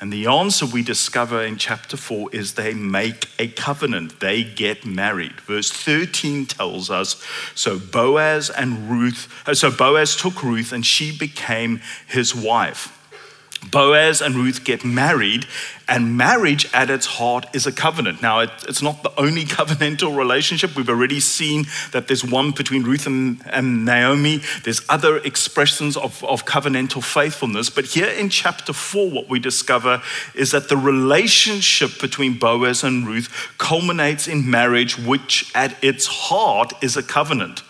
And 0.00 0.12
the 0.12 0.26
answer 0.26 0.66
we 0.66 0.82
discover 0.82 1.44
in 1.44 1.58
chapter 1.58 1.96
4 1.96 2.30
is 2.34 2.54
they 2.54 2.74
make 2.74 3.28
a 3.38 3.46
covenant, 3.46 4.18
they 4.18 4.42
get 4.42 4.84
married. 4.84 5.40
Verse 5.42 5.70
13 5.70 6.46
tells 6.46 6.90
us 6.90 7.22
so 7.54 7.78
Boaz 7.78 8.50
and 8.50 8.90
Ruth, 8.90 9.32
uh, 9.46 9.54
so 9.54 9.70
Boaz 9.70 10.16
took 10.16 10.42
Ruth 10.42 10.72
and 10.72 10.84
she 10.84 11.16
became 11.16 11.80
his 12.08 12.34
wife. 12.34 12.98
Boaz 13.70 14.20
and 14.20 14.34
Ruth 14.34 14.64
get 14.64 14.84
married, 14.84 15.46
and 15.88 16.16
marriage 16.16 16.68
at 16.72 16.90
its 16.90 17.06
heart 17.06 17.46
is 17.52 17.66
a 17.66 17.72
covenant. 17.72 18.20
Now, 18.22 18.40
it, 18.40 18.50
it's 18.68 18.82
not 18.82 19.02
the 19.02 19.12
only 19.18 19.44
covenantal 19.58 20.16
relationship. 20.16 20.76
We've 20.76 20.88
already 20.88 21.20
seen 21.20 21.66
that 21.92 22.08
there's 22.08 22.24
one 22.24 22.50
between 22.50 22.82
Ruth 22.82 23.06
and, 23.06 23.40
and 23.46 23.84
Naomi, 23.84 24.40
there's 24.64 24.82
other 24.88 25.18
expressions 25.18 25.96
of, 25.96 26.22
of 26.24 26.44
covenantal 26.44 27.02
faithfulness. 27.02 27.70
But 27.70 27.86
here 27.86 28.08
in 28.08 28.30
chapter 28.30 28.72
4, 28.72 29.10
what 29.10 29.28
we 29.28 29.38
discover 29.38 30.02
is 30.34 30.50
that 30.50 30.68
the 30.68 30.76
relationship 30.76 32.00
between 32.00 32.38
Boaz 32.38 32.82
and 32.82 33.06
Ruth 33.06 33.52
culminates 33.58 34.26
in 34.26 34.50
marriage, 34.50 34.98
which 34.98 35.50
at 35.54 35.76
its 35.82 36.06
heart 36.06 36.72
is 36.82 36.96
a 36.96 37.02
covenant. 37.02 37.62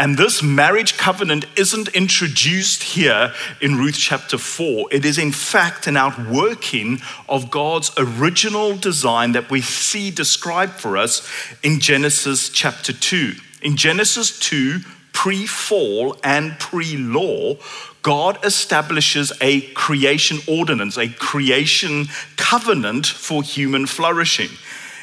And 0.00 0.16
this 0.16 0.42
marriage 0.42 0.96
covenant 0.96 1.44
isn't 1.58 1.88
introduced 1.88 2.82
here 2.82 3.34
in 3.60 3.76
Ruth 3.76 3.98
chapter 3.98 4.38
4. 4.38 4.88
It 4.90 5.04
is, 5.04 5.18
in 5.18 5.30
fact, 5.30 5.86
an 5.86 5.98
outworking 5.98 7.02
of 7.28 7.50
God's 7.50 7.92
original 7.98 8.76
design 8.76 9.32
that 9.32 9.50
we 9.50 9.60
see 9.60 10.10
described 10.10 10.80
for 10.80 10.96
us 10.96 11.28
in 11.62 11.80
Genesis 11.80 12.48
chapter 12.48 12.94
2. 12.94 13.34
In 13.60 13.76
Genesis 13.76 14.38
2, 14.40 14.78
pre 15.12 15.44
fall 15.44 16.16
and 16.24 16.58
pre 16.58 16.96
law, 16.96 17.56
God 18.00 18.42
establishes 18.42 19.34
a 19.42 19.60
creation 19.72 20.38
ordinance, 20.48 20.96
a 20.96 21.10
creation 21.10 22.06
covenant 22.38 23.04
for 23.04 23.42
human 23.42 23.84
flourishing. 23.84 24.48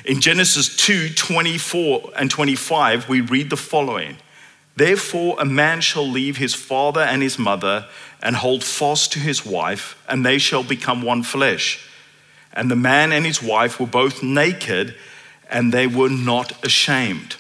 In 0.06 0.22
Genesis 0.22 0.76
2 0.76 1.10
24 1.10 2.14
and 2.16 2.32
25, 2.32 3.08
we 3.08 3.22
read 3.22 3.52
the 3.52 3.58
following. 3.58 4.18
Therefore, 4.78 5.36
a 5.40 5.46
man 5.46 5.82
shall 5.82 6.08
leave 6.08 6.38
his 6.38 6.54
father 6.54 7.02
and 7.02 7.24
his 7.24 7.40
mother 7.40 7.88
and 8.22 8.36
hold 8.36 8.64
fast 8.64 9.12
to 9.14 9.20
his 9.20 9.44
wife, 9.44 10.02
and 10.08 10.24
they 10.24 10.38
shall 10.38 10.64
become 10.64 11.02
one 11.02 11.24
flesh. 11.24 11.84
And 12.54 12.70
the 12.70 12.76
man 12.76 13.12
and 13.12 13.26
his 13.26 13.42
wife 13.42 13.80
were 13.80 13.88
both 13.88 14.22
naked, 14.22 14.94
and 15.50 15.74
they 15.74 15.88
were 15.88 16.10
not 16.10 16.64
ashamed. 16.64 17.38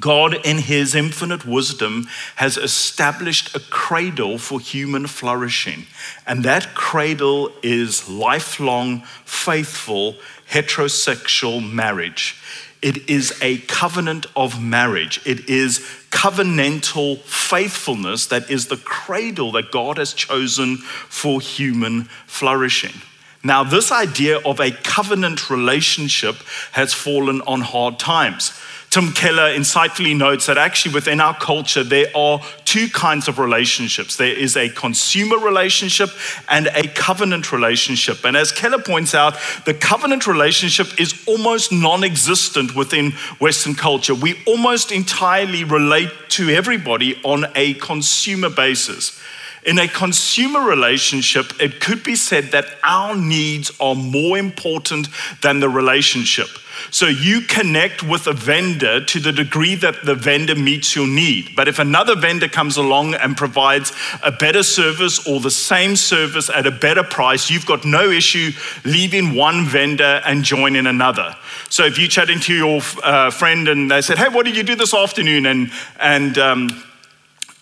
God, 0.00 0.44
in 0.44 0.58
his 0.58 0.96
infinite 0.96 1.44
wisdom, 1.46 2.08
has 2.36 2.56
established 2.56 3.54
a 3.54 3.60
cradle 3.60 4.36
for 4.38 4.58
human 4.58 5.06
flourishing. 5.06 5.86
And 6.26 6.44
that 6.44 6.74
cradle 6.74 7.52
is 7.62 8.08
lifelong, 8.08 9.02
faithful, 9.24 10.16
heterosexual 10.50 11.60
marriage. 11.72 12.40
It 12.80 13.10
is 13.10 13.36
a 13.42 13.58
covenant 13.58 14.26
of 14.36 14.62
marriage. 14.62 15.20
It 15.26 15.48
is 15.48 15.80
covenantal 16.10 17.18
faithfulness 17.22 18.26
that 18.26 18.50
is 18.50 18.68
the 18.68 18.76
cradle 18.76 19.52
that 19.52 19.72
God 19.72 19.98
has 19.98 20.12
chosen 20.12 20.76
for 20.78 21.40
human 21.40 22.04
flourishing. 22.26 22.94
Now, 23.42 23.62
this 23.64 23.92
idea 23.92 24.38
of 24.38 24.60
a 24.60 24.70
covenant 24.70 25.48
relationship 25.48 26.36
has 26.72 26.92
fallen 26.92 27.40
on 27.42 27.60
hard 27.60 27.98
times. 27.98 28.52
Tim 28.90 29.12
Keller 29.12 29.54
insightfully 29.54 30.16
notes 30.16 30.46
that 30.46 30.56
actually 30.56 30.94
within 30.94 31.20
our 31.20 31.34
culture, 31.34 31.84
there 31.84 32.06
are 32.16 32.40
two 32.64 32.88
kinds 32.88 33.28
of 33.28 33.38
relationships 33.38 34.16
there 34.16 34.32
is 34.32 34.56
a 34.56 34.70
consumer 34.70 35.38
relationship 35.38 36.08
and 36.48 36.68
a 36.68 36.88
covenant 36.88 37.52
relationship. 37.52 38.24
And 38.24 38.36
as 38.36 38.50
Keller 38.50 38.82
points 38.82 39.14
out, 39.14 39.36
the 39.66 39.74
covenant 39.74 40.26
relationship 40.26 40.98
is 40.98 41.22
almost 41.26 41.70
non 41.70 42.02
existent 42.02 42.74
within 42.74 43.12
Western 43.40 43.74
culture. 43.74 44.14
We 44.14 44.42
almost 44.46 44.90
entirely 44.90 45.64
relate 45.64 46.10
to 46.30 46.48
everybody 46.48 47.20
on 47.24 47.44
a 47.54 47.74
consumer 47.74 48.48
basis. 48.48 49.20
In 49.64 49.78
a 49.78 49.88
consumer 49.88 50.60
relationship, 50.60 51.60
it 51.60 51.80
could 51.80 52.02
be 52.02 52.16
said 52.16 52.52
that 52.52 52.64
our 52.82 53.14
needs 53.14 53.70
are 53.80 53.94
more 53.94 54.38
important 54.38 55.08
than 55.42 55.60
the 55.60 55.68
relationship. 55.68 56.48
So 56.90 57.06
you 57.06 57.40
connect 57.42 58.02
with 58.02 58.26
a 58.26 58.32
vendor 58.32 59.04
to 59.04 59.20
the 59.20 59.32
degree 59.32 59.74
that 59.76 60.04
the 60.04 60.14
vendor 60.14 60.54
meets 60.54 60.94
your 60.94 61.06
need. 61.06 61.54
But 61.54 61.68
if 61.68 61.78
another 61.78 62.16
vendor 62.16 62.48
comes 62.48 62.76
along 62.76 63.14
and 63.14 63.36
provides 63.36 63.92
a 64.22 64.32
better 64.32 64.62
service 64.62 65.26
or 65.26 65.40
the 65.40 65.50
same 65.50 65.96
service 65.96 66.50
at 66.50 66.66
a 66.66 66.70
better 66.70 67.02
price, 67.02 67.50
you've 67.50 67.66
got 67.66 67.84
no 67.84 68.10
issue 68.10 68.50
leaving 68.84 69.34
one 69.34 69.66
vendor 69.66 70.22
and 70.24 70.44
joining 70.44 70.86
another. 70.86 71.36
So 71.68 71.84
if 71.84 71.98
you're 71.98 72.08
chatting 72.08 72.40
to 72.40 72.54
your 72.54 72.80
uh, 73.02 73.30
friend 73.30 73.68
and 73.68 73.90
they 73.90 74.00
said, 74.00 74.18
"Hey, 74.18 74.28
what 74.28 74.46
did 74.46 74.56
you 74.56 74.62
do 74.62 74.74
this 74.74 74.94
afternoon?" 74.94 75.46
and 75.46 75.70
and 75.98 76.38
um, 76.38 76.82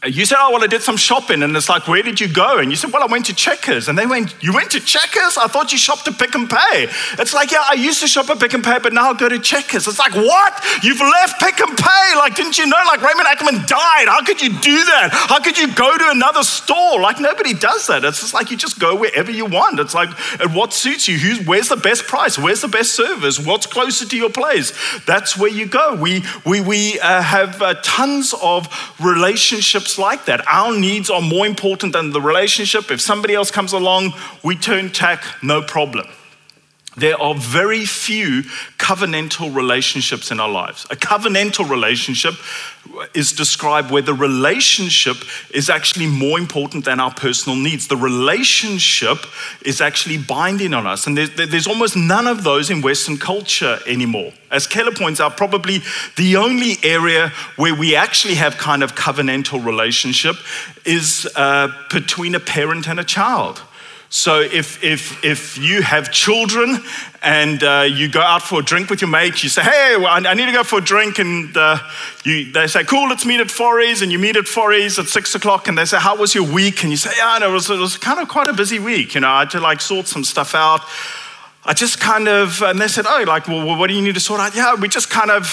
you 0.05 0.27
said, 0.27 0.37
Oh, 0.39 0.53
well, 0.53 0.63
I 0.63 0.67
did 0.67 0.83
some 0.83 0.97
shopping. 0.97 1.43
And 1.43 1.57
it's 1.57 1.69
like, 1.69 1.89
Where 1.89 2.03
did 2.03 2.21
you 2.21 2.29
go? 2.29 2.59
And 2.59 2.71
you 2.71 2.77
said, 2.77 2.93
Well, 2.93 3.03
I 3.03 3.07
went 3.07 3.27
to 3.27 3.35
Checkers. 3.35 3.89
And 3.89 3.97
they 3.97 4.07
went, 4.07 4.35
You 4.43 4.53
went 4.53 4.71
to 4.73 4.81
Checkers? 4.81 5.39
I 5.39 5.47
thought 5.47 5.73
you 5.73 5.79
shopped 5.79 6.07
at 6.07 6.19
Pick 6.19 6.35
and 6.35 6.49
Pay. 6.49 6.89
It's 7.19 7.33
like, 7.33 7.51
Yeah, 7.51 7.65
I 7.69 7.75
used 7.75 8.01
to 8.03 8.07
shop 8.07 8.29
at 8.31 8.39
Pick 8.39 8.53
and 8.53 8.63
Pay, 8.63 8.79
but 8.83 8.93
now 8.93 9.11
I 9.11 9.15
go 9.15 9.29
to 9.29 9.39
Checkers. 9.39 9.89
It's 9.89 9.99
like, 9.99 10.15
What? 10.15 10.65
You've 10.83 11.01
left 11.01 11.41
Pick 11.41 11.61
and 11.61 11.77
Pay. 11.77 12.15
Like, 12.17 12.37
didn't 12.37 12.59
you 12.59 12.67
know? 12.67 12.81
Like, 12.87 13.01
Raymond 13.01 13.27
Ackerman 13.27 13.65
died. 13.67 14.07
How 14.07 14.23
could 14.23 14.41
you 14.41 14.51
do 14.51 14.85
that? 14.85 15.11
How 15.13 15.41
could 15.41 15.59
you 15.59 15.73
go 15.75 15.97
to 15.97 16.11
another 16.11 16.43
store? 16.43 17.01
Like, 17.01 17.19
nobody 17.19 17.55
does 17.55 17.87
that. 17.87 18.05
It's 18.05 18.21
just 18.21 18.35
like 18.35 18.51
you 18.51 18.57
just 18.57 18.79
go 18.79 18.95
wherever 18.97 19.31
you 19.31 19.47
want. 19.47 19.81
It's 19.81 19.95
like, 19.95 20.11
what 20.53 20.73
suits 20.73 21.09
you? 21.09 21.19
Who's, 21.19 21.47
where's 21.47 21.69
the 21.69 21.77
best 21.77 22.05
price? 22.05 22.39
Where's 22.39 22.61
the 22.61 22.69
best 22.69 22.95
service? 22.95 23.45
What's 23.45 23.67
closer 23.67 24.07
to 24.07 24.17
your 24.17 24.31
place? 24.31 24.73
That's 25.07 25.39
where 25.39 25.51
you 25.51 25.67
go. 25.67 25.97
We, 25.97 26.23
we, 26.45 26.61
we 26.61 27.01
uh, 27.01 27.23
have 27.23 27.61
uh, 27.63 27.75
tons 27.83 28.35
of 28.43 28.69
relationships 29.87 29.99
like 29.99 30.25
that. 30.27 30.47
Our 30.49 30.77
needs 30.79 31.11
are 31.11 31.23
more 31.23 31.47
important 31.47 31.93
than 31.93 32.13
the 32.13 32.21
relationship. 32.21 32.91
If 32.91 33.01
somebody 33.01 33.35
else 33.35 33.51
comes 33.51 33.73
along, 33.73 34.15
we 34.43 34.57
turn 34.57 34.91
tack, 34.91 35.23
no 35.43 35.63
problem. 35.63 36.07
There 36.97 37.21
are 37.21 37.35
very 37.35 37.85
few 37.85 38.43
covenantal 38.79 39.55
relationships 39.55 40.31
in 40.31 40.41
our 40.41 40.49
lives. 40.49 40.87
A 40.91 40.97
covenantal 40.97 41.69
relationship 41.69 42.35
is 43.13 43.33
described 43.33 43.91
where 43.91 44.01
the 44.01 44.15
relationship 44.15 45.19
is 45.51 45.69
actually 45.69 46.07
more 46.07 46.39
important 46.39 46.87
than 46.87 46.99
our 46.99 47.13
personal 47.13 47.59
needs. 47.59 47.89
The 47.89 47.97
relationship 47.99 49.19
is 49.63 49.83
actually 49.83 50.17
binding 50.17 50.73
on 50.73 50.87
us. 50.87 51.07
And 51.07 51.19
there's, 51.19 51.35
there's 51.35 51.67
almost 51.67 51.97
none 51.97 52.27
of 52.27 52.45
those 52.45 52.71
in 52.71 52.81
Western 52.81 53.19
culture 53.19 53.79
anymore. 53.87 54.33
As 54.51 54.67
Keller 54.67 54.93
points 54.93 55.21
out, 55.21 55.37
probably 55.37 55.81
the 56.17 56.37
only 56.37 56.77
area 56.83 57.31
where 57.57 57.75
we 57.75 57.95
actually 57.95 58.37
have 58.37 58.57
kind 58.57 58.83
of 58.83 58.95
covenantal 58.95 59.63
relationship 59.63 60.37
is 60.87 61.29
uh, 61.37 61.69
between 61.91 62.35
a 62.35 62.41
parent 62.41 62.89
and 62.89 62.99
a 62.99 63.05
child. 63.05 63.61
So 64.09 64.41
if, 64.41 64.83
if, 64.85 65.25
if 65.25 65.59
you 65.59 65.83
have 65.83 66.13
children 66.13 66.79
and 67.23 67.63
uh, 67.63 67.87
you 67.89 68.09
go 68.09 68.21
out 68.21 68.43
for 68.43 68.61
a 68.61 68.63
drink 68.63 68.89
with 68.89 69.01
your 69.01 69.11
mates, 69.11 69.43
you 69.43 69.49
say, 69.49 69.63
hey, 69.63 69.97
well, 69.99 70.27
I 70.27 70.35
need 70.35 70.47
to 70.47 70.53
go 70.53 70.63
for 70.63 70.79
a 70.79 70.83
drink. 70.83 71.19
And 71.19 71.57
uh, 71.57 71.79
you, 72.25 72.53
they 72.53 72.69
say, 72.69 72.85
cool, 72.85 73.09
let's 73.09 73.27
meet 73.27 73.41
at 73.41 73.51
Forries. 73.51 74.03
And 74.03 74.13
you 74.13 74.19
meet 74.19 74.37
at 74.37 74.47
Forries 74.47 74.99
at 74.99 75.07
six 75.07 75.35
o'clock. 75.35 75.67
And 75.67 75.77
they 75.77 75.85
say, 75.85 75.99
how 75.99 76.17
was 76.17 76.35
your 76.35 76.51
week? 76.51 76.83
And 76.83 76.93
you 76.93 76.97
say, 76.97 77.11
yeah, 77.17 77.39
no, 77.41 77.51
it 77.51 77.53
was, 77.53 77.69
it 77.69 77.79
was 77.79 77.97
kind 77.97 78.21
of 78.21 78.29
quite 78.29 78.49
a 78.49 78.53
busy 78.53 78.79
week. 78.79 79.15
You 79.15 79.23
know, 79.23 79.29
I 79.29 79.41
had 79.41 79.51
to 79.51 79.61
like 79.61 79.81
sort 79.81 80.07
some 80.07 80.23
stuff 80.23 80.55
out. 80.55 80.83
I 81.69 81.73
just 81.73 81.99
kind 81.99 82.29
of, 82.29 82.63
and 82.63 82.81
they 82.81 82.87
said, 82.87 83.07
Oh, 83.09 83.25
like, 83.27 83.49
well, 83.49 83.77
what 83.77 83.89
do 83.89 83.95
you 83.95 84.01
need 84.01 84.15
to 84.15 84.21
sort 84.21 84.41
out? 84.41 84.55
Yeah, 84.55 84.77
we 84.77 84.87
just 84.87 85.11
kind 85.11 85.33
of 85.33 85.45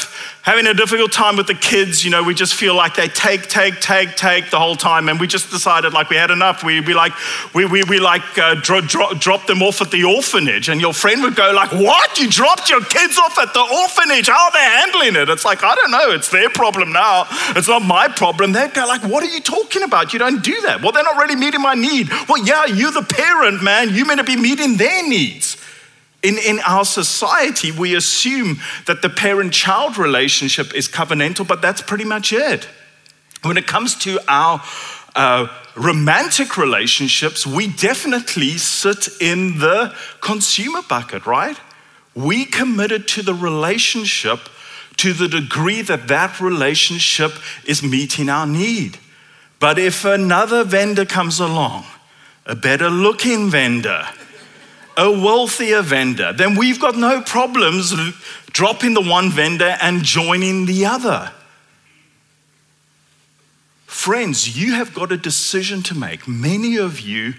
having 0.43 0.67
a 0.67 0.73
difficult 0.75 1.11
time 1.11 1.35
with 1.35 1.47
the 1.47 1.55
kids. 1.55 2.05
You 2.05 2.11
know, 2.11 2.21
we 2.21 2.35
just 2.35 2.53
feel 2.53 2.75
like 2.75 2.95
they 2.95 3.07
take, 3.07 3.49
take, 3.49 3.79
take, 3.79 4.15
take 4.15 4.51
the 4.51 4.59
whole 4.59 4.75
time. 4.75 5.09
And 5.09 5.19
we 5.19 5.25
just 5.25 5.49
decided 5.49 5.91
like 5.91 6.11
we 6.11 6.15
had 6.15 6.29
enough. 6.29 6.63
We, 6.63 6.81
we 6.81 6.93
like, 6.93 7.13
we, 7.55 7.65
we, 7.65 7.83
we 7.85 7.99
like 7.99 8.37
uh, 8.37 8.53
dro- 8.61 8.81
dro- 8.81 9.13
drop 9.13 9.47
them 9.47 9.63
off 9.63 9.81
at 9.81 9.89
the 9.89 10.03
orphanage. 10.03 10.69
And 10.69 10.79
your 10.79 10.93
friend 10.93 11.23
would 11.23 11.35
go 11.35 11.51
like, 11.51 11.71
What? 11.71 12.19
You 12.19 12.29
dropped 12.29 12.69
your 12.69 12.81
kids 12.85 13.17
off 13.17 13.35
at 13.39 13.51
the 13.55 13.61
orphanage? 13.61 14.27
How 14.27 14.45
are 14.45 14.51
they 14.51 14.59
handling 14.59 15.15
it? 15.19 15.29
It's 15.29 15.45
like, 15.45 15.63
I 15.63 15.73
don't 15.73 15.89
know. 15.89 16.11
It's 16.11 16.29
their 16.29 16.51
problem 16.51 16.91
now. 16.93 17.25
It's 17.55 17.67
not 17.67 17.81
my 17.81 18.07
problem. 18.07 18.51
They'd 18.51 18.75
go 18.75 18.85
like, 18.85 19.01
What 19.01 19.23
are 19.23 19.33
you 19.33 19.41
talking 19.41 19.81
about? 19.81 20.13
You 20.13 20.19
don't 20.19 20.43
do 20.43 20.61
that. 20.61 20.83
Well, 20.83 20.91
they're 20.91 21.03
not 21.03 21.17
really 21.17 21.35
meeting 21.35 21.61
my 21.61 21.73
need. 21.73 22.11
Well, 22.29 22.45
yeah, 22.45 22.65
you're 22.65 22.91
the 22.91 23.01
parent, 23.01 23.63
man. 23.63 23.95
You're 23.95 24.05
meant 24.05 24.19
to 24.19 24.23
be 24.23 24.35
meeting 24.35 24.77
their 24.77 25.09
needs. 25.09 25.57
In, 26.23 26.37
in 26.37 26.59
our 26.61 26.85
society, 26.85 27.71
we 27.71 27.95
assume 27.95 28.59
that 28.87 29.01
the 29.01 29.09
parent 29.09 29.53
child 29.53 29.97
relationship 29.97 30.73
is 30.73 30.87
covenantal, 30.87 31.47
but 31.47 31.61
that's 31.61 31.81
pretty 31.81 32.05
much 32.05 32.31
it. 32.31 32.67
When 33.41 33.57
it 33.57 33.67
comes 33.67 33.95
to 33.99 34.19
our 34.29 34.63
uh, 35.15 35.47
romantic 35.75 36.57
relationships, 36.57 37.45
we 37.45 37.67
definitely 37.67 38.57
sit 38.57 39.09
in 39.19 39.59
the 39.59 39.93
consumer 40.21 40.81
bucket, 40.87 41.25
right? 41.25 41.57
We 42.15 42.45
committed 42.45 43.07
to 43.09 43.21
the 43.21 43.33
relationship 43.33 44.39
to 44.97 45.13
the 45.13 45.27
degree 45.27 45.81
that 45.81 46.07
that 46.07 46.39
relationship 46.39 47.33
is 47.65 47.83
meeting 47.83 48.29
our 48.29 48.45
need. 48.45 48.97
But 49.59 49.79
if 49.79 50.05
another 50.05 50.63
vendor 50.63 51.05
comes 51.05 51.39
along, 51.39 51.85
a 52.45 52.55
better 52.55 52.89
looking 52.89 53.49
vendor, 53.49 54.05
a 54.97 55.09
wealthier 55.09 55.81
vendor, 55.81 56.33
then 56.33 56.55
we've 56.55 56.79
got 56.79 56.95
no 56.95 57.21
problems 57.21 57.93
dropping 58.51 58.93
the 58.93 59.01
one 59.01 59.29
vendor 59.29 59.77
and 59.81 60.03
joining 60.03 60.65
the 60.65 60.85
other. 60.85 61.31
Friends, 63.85 64.57
you 64.59 64.73
have 64.73 64.93
got 64.93 65.11
a 65.11 65.17
decision 65.17 65.81
to 65.83 65.95
make. 65.95 66.27
Many 66.27 66.77
of 66.77 66.99
you 66.99 67.35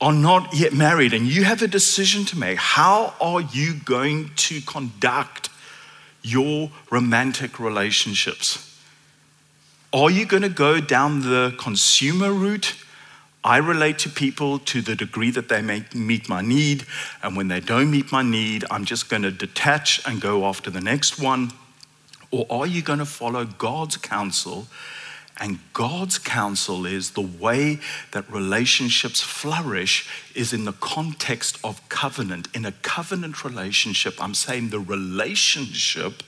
are 0.00 0.12
not 0.12 0.54
yet 0.54 0.72
married, 0.72 1.14
and 1.14 1.26
you 1.26 1.44
have 1.44 1.62
a 1.62 1.68
decision 1.68 2.24
to 2.26 2.38
make. 2.38 2.58
How 2.58 3.14
are 3.20 3.40
you 3.40 3.74
going 3.84 4.30
to 4.36 4.60
conduct 4.62 5.50
your 6.22 6.70
romantic 6.90 7.60
relationships? 7.60 8.78
Are 9.92 10.10
you 10.10 10.26
going 10.26 10.42
to 10.42 10.48
go 10.48 10.80
down 10.80 11.20
the 11.20 11.54
consumer 11.58 12.32
route? 12.32 12.74
I 13.44 13.58
relate 13.58 13.98
to 14.00 14.08
people 14.08 14.58
to 14.60 14.80
the 14.80 14.96
degree 14.96 15.30
that 15.30 15.50
they 15.50 15.60
meet 15.94 16.28
my 16.30 16.40
need, 16.40 16.86
and 17.22 17.36
when 17.36 17.48
they 17.48 17.60
don't 17.60 17.90
meet 17.90 18.10
my 18.10 18.22
need, 18.22 18.64
I'm 18.70 18.86
just 18.86 19.10
going 19.10 19.22
to 19.22 19.30
detach 19.30 20.00
and 20.08 20.18
go 20.18 20.46
after 20.46 20.70
the 20.70 20.80
next 20.80 21.20
one? 21.20 21.52
Or 22.30 22.46
are 22.50 22.66
you 22.66 22.80
going 22.80 23.00
to 23.00 23.06
follow 23.06 23.44
God's 23.44 23.98
counsel? 23.98 24.66
And 25.38 25.58
God's 25.72 26.18
counsel 26.18 26.86
is 26.86 27.10
the 27.10 27.20
way 27.20 27.80
that 28.12 28.30
relationships 28.30 29.20
flourish 29.20 30.08
is 30.34 30.52
in 30.52 30.64
the 30.64 30.72
context 30.72 31.58
of 31.62 31.86
covenant. 31.88 32.48
In 32.54 32.64
a 32.64 32.72
covenant 32.72 33.44
relationship, 33.44 34.14
I'm 34.22 34.34
saying 34.34 34.70
the 34.70 34.80
relationship 34.80 36.22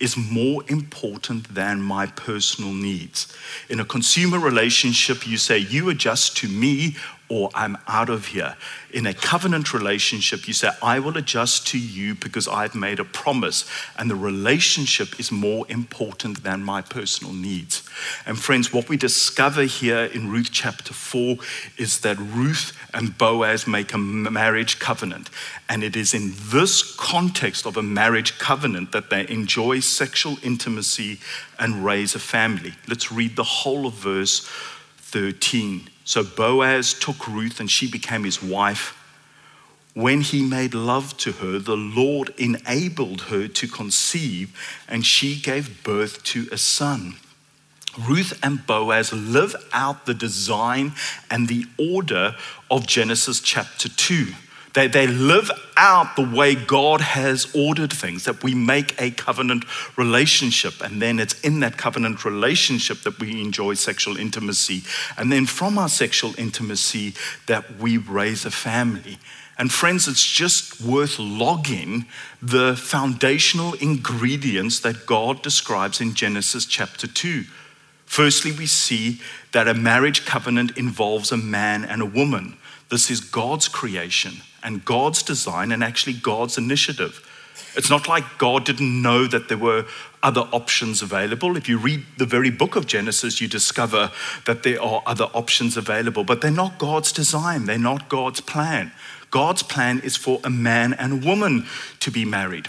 is 0.00 0.16
more 0.16 0.62
important 0.68 1.54
than 1.54 1.80
my 1.80 2.06
personal 2.06 2.72
needs. 2.72 3.34
In 3.68 3.80
a 3.80 3.84
consumer 3.84 4.38
relationship, 4.38 5.26
you 5.26 5.36
say, 5.36 5.58
You 5.58 5.88
adjust 5.90 6.36
to 6.38 6.48
me 6.48 6.96
or 7.28 7.50
I'm 7.54 7.76
out 7.86 8.08
of 8.08 8.26
here. 8.26 8.56
In 8.90 9.06
a 9.06 9.12
covenant 9.12 9.74
relationship, 9.74 10.48
you 10.48 10.54
say, 10.54 10.70
I 10.82 10.98
will 10.98 11.16
adjust 11.18 11.66
to 11.68 11.78
you 11.78 12.14
because 12.14 12.48
I've 12.48 12.74
made 12.74 12.98
a 12.98 13.04
promise, 13.04 13.68
and 13.98 14.10
the 14.10 14.16
relationship 14.16 15.20
is 15.20 15.30
more 15.30 15.66
important 15.68 16.42
than 16.42 16.62
my 16.62 16.80
personal 16.80 17.32
needs. 17.32 17.88
And 18.24 18.38
friends, 18.38 18.72
what 18.72 18.88
we 18.88 18.96
discover 18.96 19.64
here 19.64 20.04
in 20.04 20.30
Ruth 20.30 20.48
chapter 20.50 20.94
4 20.94 21.36
is 21.76 22.00
that 22.00 22.18
Ruth 22.18 22.72
and 22.94 23.16
Boaz 23.18 23.66
make 23.66 23.92
a 23.92 23.98
marriage 23.98 24.78
covenant. 24.78 25.28
And 25.68 25.84
it 25.84 25.96
is 25.96 26.14
in 26.14 26.32
this 26.50 26.94
context 26.96 27.66
of 27.66 27.76
a 27.76 27.82
marriage 27.82 28.38
covenant 28.38 28.92
that 28.92 29.10
they 29.10 29.28
enjoy 29.28 29.80
sexual 29.80 30.36
intimacy 30.42 31.20
and 31.58 31.84
raise 31.84 32.14
a 32.14 32.18
family. 32.18 32.72
Let's 32.88 33.12
read 33.12 33.36
the 33.36 33.44
whole 33.44 33.86
of 33.86 33.94
verse 33.94 34.48
13. 34.96 35.90
So 36.08 36.24
Boaz 36.24 36.94
took 36.94 37.28
Ruth 37.28 37.60
and 37.60 37.70
she 37.70 37.86
became 37.86 38.24
his 38.24 38.42
wife. 38.42 38.96
When 39.92 40.22
he 40.22 40.40
made 40.40 40.72
love 40.72 41.18
to 41.18 41.32
her, 41.32 41.58
the 41.58 41.76
Lord 41.76 42.32
enabled 42.38 43.20
her 43.28 43.46
to 43.46 43.68
conceive, 43.68 44.58
and 44.88 45.04
she 45.04 45.38
gave 45.38 45.84
birth 45.84 46.24
to 46.24 46.48
a 46.50 46.56
son. 46.56 47.16
Ruth 48.08 48.38
and 48.42 48.66
Boaz 48.66 49.12
live 49.12 49.54
out 49.74 50.06
the 50.06 50.14
design 50.14 50.94
and 51.30 51.46
the 51.46 51.66
order 51.76 52.36
of 52.70 52.86
Genesis 52.86 53.38
chapter 53.40 53.90
2. 53.90 54.28
They, 54.78 54.86
they 54.86 55.08
live 55.08 55.50
out 55.76 56.14
the 56.14 56.22
way 56.22 56.54
God 56.54 57.00
has 57.00 57.52
ordered 57.52 57.92
things, 57.92 58.26
that 58.26 58.44
we 58.44 58.54
make 58.54 58.94
a 59.02 59.10
covenant 59.10 59.64
relationship. 59.98 60.80
And 60.80 61.02
then 61.02 61.18
it's 61.18 61.40
in 61.40 61.58
that 61.60 61.76
covenant 61.76 62.24
relationship 62.24 63.00
that 63.00 63.18
we 63.18 63.42
enjoy 63.42 63.74
sexual 63.74 64.16
intimacy. 64.16 64.84
And 65.16 65.32
then 65.32 65.46
from 65.46 65.78
our 65.78 65.88
sexual 65.88 66.32
intimacy, 66.38 67.14
that 67.46 67.80
we 67.80 67.96
raise 67.96 68.44
a 68.44 68.52
family. 68.52 69.18
And 69.58 69.72
friends, 69.72 70.06
it's 70.06 70.24
just 70.24 70.80
worth 70.80 71.18
logging 71.18 72.06
the 72.40 72.76
foundational 72.76 73.74
ingredients 73.80 74.78
that 74.78 75.06
God 75.06 75.42
describes 75.42 76.00
in 76.00 76.14
Genesis 76.14 76.64
chapter 76.64 77.08
2. 77.08 77.42
Firstly, 78.06 78.52
we 78.52 78.66
see 78.66 79.20
that 79.50 79.66
a 79.66 79.74
marriage 79.74 80.24
covenant 80.24 80.78
involves 80.78 81.32
a 81.32 81.36
man 81.36 81.84
and 81.84 82.00
a 82.00 82.06
woman. 82.06 82.56
This 82.90 83.10
is 83.10 83.20
God's 83.20 83.66
creation 83.66 84.42
and 84.62 84.84
God's 84.84 85.22
design 85.22 85.72
and 85.72 85.82
actually 85.82 86.14
God's 86.14 86.58
initiative. 86.58 87.24
It's 87.76 87.90
not 87.90 88.08
like 88.08 88.38
God 88.38 88.64
didn't 88.64 89.02
know 89.02 89.26
that 89.26 89.48
there 89.48 89.58
were 89.58 89.86
other 90.22 90.40
options 90.52 91.02
available. 91.02 91.56
If 91.56 91.68
you 91.68 91.78
read 91.78 92.04
the 92.16 92.26
very 92.26 92.50
book 92.50 92.76
of 92.76 92.86
Genesis, 92.86 93.40
you 93.40 93.48
discover 93.48 94.10
that 94.46 94.62
there 94.62 94.82
are 94.82 95.02
other 95.06 95.26
options 95.26 95.76
available, 95.76 96.24
but 96.24 96.40
they're 96.40 96.50
not 96.50 96.78
God's 96.78 97.12
design, 97.12 97.66
they're 97.66 97.78
not 97.78 98.08
God's 98.08 98.40
plan. 98.40 98.92
God's 99.30 99.62
plan 99.62 100.00
is 100.00 100.16
for 100.16 100.40
a 100.42 100.50
man 100.50 100.94
and 100.94 101.12
a 101.12 101.26
woman 101.26 101.66
to 102.00 102.10
be 102.10 102.24
married. 102.24 102.68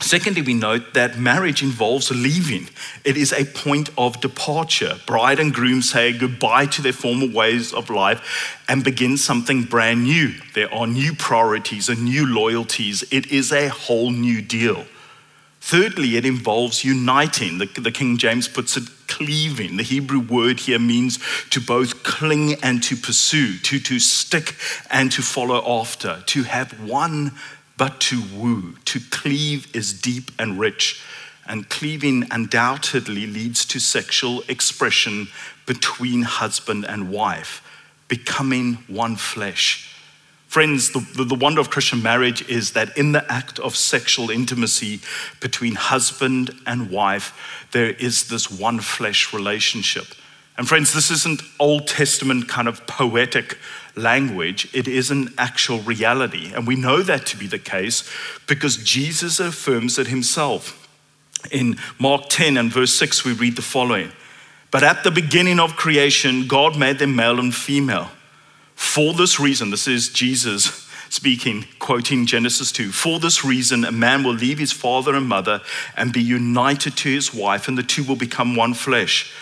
Secondly, 0.00 0.42
we 0.42 0.54
note 0.54 0.94
that 0.94 1.18
marriage 1.18 1.60
involves 1.62 2.10
leaving. 2.10 2.68
It 3.04 3.16
is 3.16 3.32
a 3.32 3.44
point 3.44 3.90
of 3.98 4.20
departure. 4.20 4.94
Bride 5.06 5.40
and 5.40 5.52
groom 5.52 5.82
say 5.82 6.16
goodbye 6.16 6.66
to 6.66 6.82
their 6.82 6.92
former 6.92 7.26
ways 7.26 7.74
of 7.74 7.90
life 7.90 8.62
and 8.68 8.84
begin 8.84 9.16
something 9.16 9.64
brand 9.64 10.04
new. 10.04 10.34
There 10.54 10.72
are 10.72 10.86
new 10.86 11.14
priorities 11.14 11.88
and 11.88 12.04
new 12.04 12.26
loyalties. 12.26 13.02
It 13.10 13.26
is 13.32 13.52
a 13.52 13.68
whole 13.68 14.10
new 14.10 14.40
deal. 14.40 14.86
Thirdly, 15.60 16.16
it 16.16 16.24
involves 16.24 16.84
uniting. 16.84 17.58
The, 17.58 17.66
the, 17.66 17.90
King 17.90 18.16
James 18.16 18.46
puts 18.46 18.76
it 18.76 18.84
cleaving. 19.08 19.76
The 19.76 19.82
Hebrew 19.82 20.20
word 20.20 20.60
here 20.60 20.78
means 20.78 21.18
to 21.50 21.60
both 21.60 22.04
cling 22.04 22.54
and 22.62 22.82
to 22.84 22.96
pursue, 22.96 23.58
to, 23.58 23.80
to 23.80 23.98
stick 23.98 24.54
and 24.90 25.10
to 25.12 25.22
follow 25.22 25.62
after, 25.80 26.22
to 26.26 26.44
have 26.44 26.72
one 26.88 27.32
but 27.78 28.00
to 28.00 28.20
woo. 28.34 28.74
To 28.84 29.00
cleave 29.10 29.74
is 29.74 29.98
deep 29.98 30.30
and 30.38 30.60
rich, 30.60 31.00
and 31.46 31.68
cleaving 31.70 32.26
undoubtedly 32.30 33.26
leads 33.26 33.64
to 33.66 33.78
sexual 33.78 34.42
expression 34.48 35.28
between 35.64 36.22
husband 36.22 36.84
and 36.84 37.10
wife, 37.10 37.62
becoming 38.08 38.74
one 38.88 39.16
flesh. 39.16 39.94
Friends, 40.48 40.92
the, 40.92 41.00
the, 41.14 41.24
the, 41.24 41.34
wonder 41.34 41.60
of 41.60 41.68
Christian 41.70 42.02
marriage 42.02 42.46
is 42.48 42.72
that 42.72 42.96
in 42.96 43.12
the 43.12 43.30
act 43.30 43.58
of 43.58 43.76
sexual 43.76 44.30
intimacy 44.30 45.00
between 45.40 45.74
husband 45.74 46.50
and 46.66 46.90
wife, 46.90 47.66
there 47.72 47.90
is 47.90 48.28
this 48.28 48.50
one 48.50 48.80
flesh 48.80 49.34
relationship. 49.34 50.06
And 50.58 50.68
friends, 50.68 50.92
this 50.92 51.10
isn't 51.12 51.40
Old 51.60 51.86
Testament 51.86 52.48
kind 52.48 52.66
of 52.66 52.84
poetic 52.88 53.58
language, 53.94 54.68
it 54.74 54.88
is 54.88 55.10
an 55.10 55.32
actual 55.38 55.78
reality. 55.80 56.52
And 56.52 56.66
we 56.66 56.74
know 56.74 57.02
that 57.02 57.26
to 57.26 57.36
be 57.36 57.46
the 57.46 57.60
case 57.60 58.08
because 58.46 58.76
Jesus 58.76 59.38
affirms 59.38 59.98
it 59.98 60.08
himself. 60.08 60.88
In 61.52 61.78
Mark 62.00 62.24
10 62.28 62.56
and 62.56 62.72
verse 62.72 62.92
6, 62.94 63.24
we 63.24 63.32
read 63.32 63.54
the 63.54 63.62
following 63.62 64.10
But 64.72 64.82
at 64.82 65.04
the 65.04 65.12
beginning 65.12 65.60
of 65.60 65.76
creation, 65.76 66.48
God 66.48 66.76
made 66.76 66.98
them 66.98 67.14
male 67.14 67.38
and 67.38 67.54
female. 67.54 68.10
For 68.74 69.12
this 69.12 69.38
reason, 69.38 69.70
this 69.70 69.86
is 69.86 70.08
Jesus 70.08 70.88
speaking, 71.08 71.66
quoting 71.78 72.26
Genesis 72.26 72.72
2 72.72 72.90
For 72.90 73.20
this 73.20 73.44
reason, 73.44 73.84
a 73.84 73.92
man 73.92 74.24
will 74.24 74.34
leave 74.34 74.58
his 74.58 74.72
father 74.72 75.14
and 75.14 75.28
mother 75.28 75.60
and 75.96 76.12
be 76.12 76.22
united 76.22 76.96
to 76.96 77.08
his 77.08 77.32
wife, 77.32 77.68
and 77.68 77.78
the 77.78 77.82
two 77.84 78.02
will 78.02 78.16
become 78.16 78.56
one 78.56 78.74
flesh. 78.74 79.32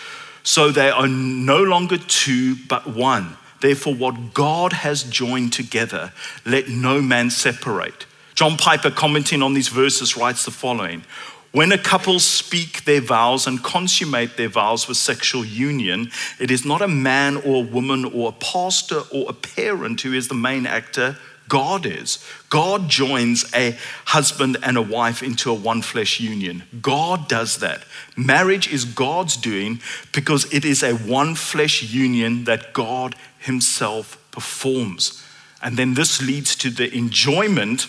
So 0.47 0.71
they 0.71 0.89
are 0.89 1.09
no 1.09 1.61
longer 1.61 1.97
two, 1.97 2.55
but 2.69 2.87
one. 2.87 3.35
Therefore, 3.59 3.93
what 3.93 4.33
God 4.33 4.71
has 4.71 5.03
joined 5.03 5.51
together, 5.51 6.13
let 6.45 6.69
no 6.69 7.01
man 7.01 7.31
separate. 7.31 8.05
John 8.33 8.55
Piper, 8.55 8.89
commenting 8.89 9.43
on 9.43 9.55
these 9.55 9.67
verses, 9.67 10.15
writes 10.15 10.45
the 10.45 10.51
following 10.51 11.03
When 11.51 11.73
a 11.73 11.77
couple 11.77 12.17
speak 12.19 12.85
their 12.85 13.01
vows 13.01 13.45
and 13.45 13.61
consummate 13.61 14.37
their 14.37 14.47
vows 14.47 14.87
with 14.87 14.95
sexual 14.95 15.43
union, 15.43 16.11
it 16.39 16.49
is 16.49 16.63
not 16.63 16.81
a 16.81 16.87
man 16.87 17.35
or 17.35 17.57
a 17.57 17.67
woman 17.67 18.05
or 18.05 18.29
a 18.29 18.31
pastor 18.31 19.01
or 19.11 19.25
a 19.27 19.33
parent 19.33 19.99
who 19.99 20.13
is 20.13 20.29
the 20.29 20.33
main 20.33 20.65
actor. 20.65 21.17
God 21.47 21.85
is. 21.85 22.23
God 22.49 22.89
joins 22.89 23.45
a 23.53 23.77
husband 24.05 24.57
and 24.63 24.77
a 24.77 24.81
wife 24.81 25.23
into 25.23 25.51
a 25.51 25.53
one 25.53 25.81
flesh 25.81 26.19
union. 26.19 26.63
God 26.81 27.27
does 27.27 27.57
that. 27.57 27.83
Marriage 28.15 28.71
is 28.71 28.85
God's 28.85 29.37
doing 29.37 29.79
because 30.11 30.51
it 30.53 30.65
is 30.65 30.83
a 30.83 30.93
one 30.93 31.35
flesh 31.35 31.83
union 31.83 32.43
that 32.45 32.73
God 32.73 33.15
Himself 33.39 34.17
performs. 34.31 35.23
And 35.61 35.77
then 35.77 35.93
this 35.95 36.21
leads 36.21 36.55
to 36.57 36.69
the 36.69 36.95
enjoyment 36.95 37.87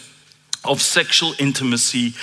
of 0.64 0.80
sexual 0.80 1.34
intimacy 1.38 2.14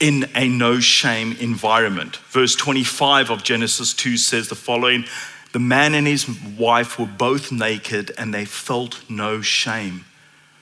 in 0.00 0.28
a 0.34 0.48
no 0.48 0.80
shame 0.80 1.36
environment. 1.40 2.16
Verse 2.28 2.54
25 2.54 3.30
of 3.30 3.42
Genesis 3.42 3.94
2 3.94 4.16
says 4.16 4.48
the 4.48 4.54
following 4.54 5.04
The 5.52 5.58
man 5.58 5.94
and 5.94 6.06
his 6.06 6.28
wife 6.58 6.98
were 6.98 7.06
both 7.06 7.50
naked 7.50 8.12
and 8.18 8.32
they 8.32 8.44
felt 8.44 9.02
no 9.08 9.40
shame. 9.40 10.04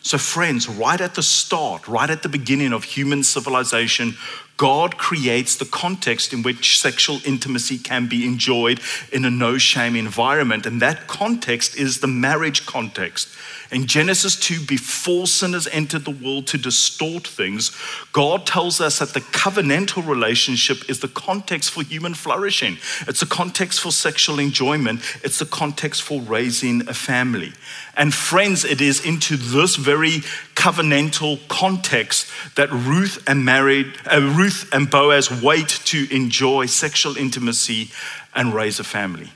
So, 0.04 0.18
friends, 0.18 0.68
right 0.68 1.00
at 1.00 1.14
the 1.14 1.22
start, 1.22 1.88
right 1.88 2.10
at 2.10 2.22
the 2.22 2.28
beginning 2.28 2.74
of 2.74 2.84
human 2.84 3.22
civilization, 3.22 4.18
God 4.56 4.98
creates 4.98 5.56
the 5.56 5.64
context 5.64 6.32
in 6.32 6.42
which 6.42 6.80
sexual 6.80 7.20
intimacy 7.24 7.78
can 7.78 8.06
be 8.06 8.24
enjoyed 8.24 8.80
in 9.12 9.24
a 9.24 9.30
no 9.30 9.58
shame 9.58 9.96
environment. 9.96 10.64
And 10.64 10.80
that 10.80 11.06
context 11.08 11.76
is 11.76 12.00
the 12.00 12.06
marriage 12.06 12.64
context. 12.64 13.28
In 13.70 13.86
Genesis 13.86 14.36
2, 14.36 14.66
before 14.66 15.26
sinners 15.26 15.66
entered 15.72 16.04
the 16.04 16.12
world 16.12 16.46
to 16.48 16.58
distort 16.58 17.26
things, 17.26 17.76
God 18.12 18.46
tells 18.46 18.80
us 18.80 19.00
that 19.00 19.14
the 19.14 19.20
covenantal 19.20 20.06
relationship 20.06 20.88
is 20.88 21.00
the 21.00 21.08
context 21.08 21.70
for 21.70 21.82
human 21.82 22.14
flourishing. 22.14 22.76
It's 23.08 23.22
a 23.22 23.26
context 23.26 23.80
for 23.80 23.90
sexual 23.90 24.38
enjoyment, 24.38 25.00
it's 25.24 25.40
the 25.40 25.46
context 25.46 26.02
for 26.02 26.20
raising 26.20 26.88
a 26.88 26.94
family. 26.94 27.52
And 27.96 28.12
friends, 28.12 28.64
it 28.64 28.80
is 28.80 29.04
into 29.04 29.36
this 29.36 29.76
very 29.76 30.22
covenantal 30.54 31.46
context 31.48 32.30
that 32.56 32.70
Ruth 32.70 33.22
and 33.26 33.44
married 33.44 33.94
uh, 34.06 34.20
Ruth 34.44 34.68
and 34.74 34.90
Boaz 34.90 35.42
wait 35.42 35.68
to 35.86 36.06
enjoy 36.14 36.66
sexual 36.66 37.16
intimacy 37.16 37.90
and 38.34 38.52
raise 38.52 38.78
a 38.78 38.84
family. 38.84 39.30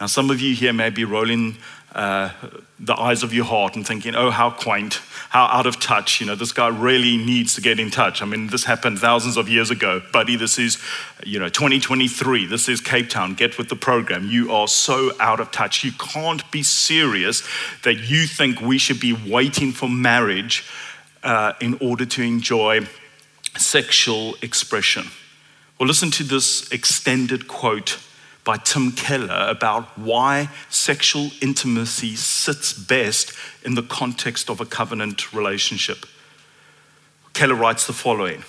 Now, 0.00 0.06
some 0.06 0.30
of 0.30 0.40
you 0.40 0.54
here 0.54 0.72
may 0.72 0.90
be 0.90 1.02
rolling 1.02 1.56
uh, 1.96 2.30
the 2.78 2.94
eyes 2.94 3.24
of 3.24 3.34
your 3.34 3.44
heart 3.44 3.74
and 3.74 3.84
thinking, 3.84 4.14
oh, 4.14 4.30
how 4.30 4.50
quaint, 4.50 5.00
how 5.30 5.46
out 5.46 5.66
of 5.66 5.80
touch. 5.80 6.20
You 6.20 6.28
know, 6.28 6.36
this 6.36 6.52
guy 6.52 6.68
really 6.68 7.16
needs 7.16 7.56
to 7.56 7.60
get 7.60 7.80
in 7.80 7.90
touch. 7.90 8.22
I 8.22 8.24
mean, 8.24 8.46
this 8.46 8.62
happened 8.62 9.00
thousands 9.00 9.36
of 9.36 9.48
years 9.48 9.68
ago. 9.68 10.00
Buddy, 10.12 10.36
this 10.36 10.60
is, 10.60 10.78
you 11.26 11.40
know, 11.40 11.48
2023. 11.48 12.46
This 12.46 12.68
is 12.68 12.80
Cape 12.80 13.08
Town. 13.08 13.34
Get 13.34 13.58
with 13.58 13.68
the 13.68 13.74
program. 13.74 14.28
You 14.28 14.52
are 14.52 14.68
so 14.68 15.10
out 15.18 15.40
of 15.40 15.50
touch. 15.50 15.82
You 15.82 15.90
can't 15.90 16.48
be 16.52 16.62
serious 16.62 17.42
that 17.82 18.08
you 18.08 18.28
think 18.28 18.60
we 18.60 18.78
should 18.78 19.00
be 19.00 19.12
waiting 19.12 19.72
for 19.72 19.88
marriage 19.88 20.70
uh, 21.24 21.54
in 21.60 21.76
order 21.80 22.06
to 22.06 22.22
enjoy 22.22 22.86
sexual 23.56 24.36
expression. 24.42 25.06
Well, 25.78 25.86
listen 25.86 26.10
to 26.12 26.24
this 26.24 26.70
extended 26.70 27.48
quote 27.48 27.98
by 28.44 28.56
Tim 28.56 28.92
Keller 28.92 29.46
about 29.48 29.98
why 29.98 30.48
sexual 30.68 31.30
intimacy 31.40 32.16
sits 32.16 32.72
best 32.72 33.32
in 33.64 33.74
the 33.74 33.82
context 33.82 34.50
of 34.50 34.60
a 34.60 34.66
covenant 34.66 35.32
relationship. 35.32 36.06
Keller 37.32 37.54
writes 37.54 37.86
the 37.86 37.92
following 37.92 38.44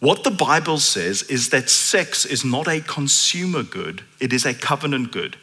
What 0.00 0.24
the 0.24 0.30
Bible 0.30 0.78
says 0.78 1.22
is 1.24 1.50
that 1.50 1.70
sex 1.70 2.24
is 2.24 2.44
not 2.44 2.68
a 2.68 2.80
consumer 2.80 3.62
good, 3.62 4.02
it 4.20 4.32
is 4.32 4.44
a 4.44 4.54
covenant 4.54 5.12
good. 5.12 5.36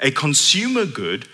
A 0.00 0.10
consumer 0.10 0.84
good 0.84 1.28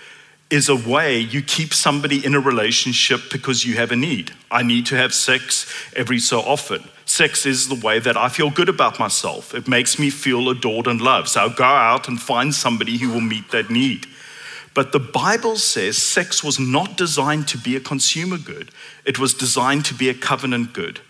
is 0.50 0.68
a 0.68 0.76
way 0.76 1.18
you 1.18 1.42
keep 1.42 1.74
somebody 1.74 2.24
in 2.24 2.34
a 2.34 2.40
relationship 2.40 3.20
because 3.30 3.66
you 3.66 3.76
have 3.76 3.92
a 3.92 3.96
need. 3.96 4.32
I 4.50 4.62
need 4.62 4.86
to 4.86 4.96
have 4.96 5.12
sex 5.12 5.72
every 5.94 6.18
so 6.18 6.40
often. 6.40 6.88
Sex 7.04 7.44
is 7.44 7.68
the 7.68 7.86
way 7.86 7.98
that 7.98 8.16
I 8.16 8.28
feel 8.28 8.50
good 8.50 8.68
about 8.68 8.98
myself. 8.98 9.54
It 9.54 9.68
makes 9.68 9.98
me 9.98 10.10
feel 10.10 10.48
adored 10.48 10.86
and 10.86 11.00
loved. 11.00 11.28
So 11.28 11.40
I'll 11.40 11.50
go 11.50 11.64
out 11.64 12.08
and 12.08 12.20
find 12.20 12.54
somebody 12.54 12.98
who 12.98 13.10
will 13.10 13.20
meet 13.20 13.50
that 13.50 13.70
need. 13.70 14.06
But 14.74 14.92
the 14.92 15.00
Bible 15.00 15.56
says 15.56 15.98
sex 15.98 16.44
was 16.44 16.58
not 16.58 16.96
designed 16.96 17.48
to 17.48 17.58
be 17.58 17.76
a 17.76 17.80
consumer 17.80 18.38
good, 18.38 18.70
it 19.04 19.18
was 19.18 19.34
designed 19.34 19.84
to 19.86 19.94
be 19.94 20.08
a 20.08 20.14
covenant 20.14 20.72
good. 20.72 21.00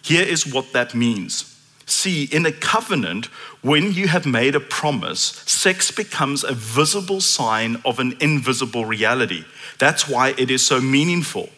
Here 0.00 0.24
is 0.24 0.46
what 0.46 0.72
that 0.72 0.94
means. 0.94 1.55
See, 1.86 2.24
in 2.24 2.44
a 2.44 2.52
covenant, 2.52 3.26
when 3.62 3.92
you 3.92 4.08
have 4.08 4.26
made 4.26 4.56
a 4.56 4.60
promise, 4.60 5.20
sex 5.46 5.92
becomes 5.92 6.42
a 6.42 6.52
visible 6.52 7.20
sign 7.20 7.80
of 7.84 8.00
an 8.00 8.16
invisible 8.20 8.84
reality. 8.84 9.44
That's 9.78 10.08
why 10.08 10.34
it 10.36 10.50
is 10.50 10.66
so 10.66 10.80
meaningful. 10.80 11.48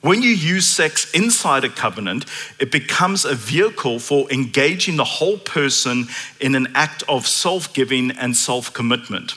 When 0.00 0.22
you 0.22 0.30
use 0.30 0.66
sex 0.66 1.10
inside 1.12 1.64
a 1.64 1.68
covenant, 1.68 2.26
it 2.60 2.70
becomes 2.70 3.24
a 3.24 3.34
vehicle 3.34 3.98
for 4.00 4.30
engaging 4.30 4.96
the 4.96 5.04
whole 5.04 5.38
person 5.38 6.06
in 6.40 6.54
an 6.54 6.68
act 6.74 7.04
of 7.08 7.26
self 7.26 7.72
giving 7.72 8.10
and 8.10 8.36
self 8.36 8.72
commitment. 8.72 9.36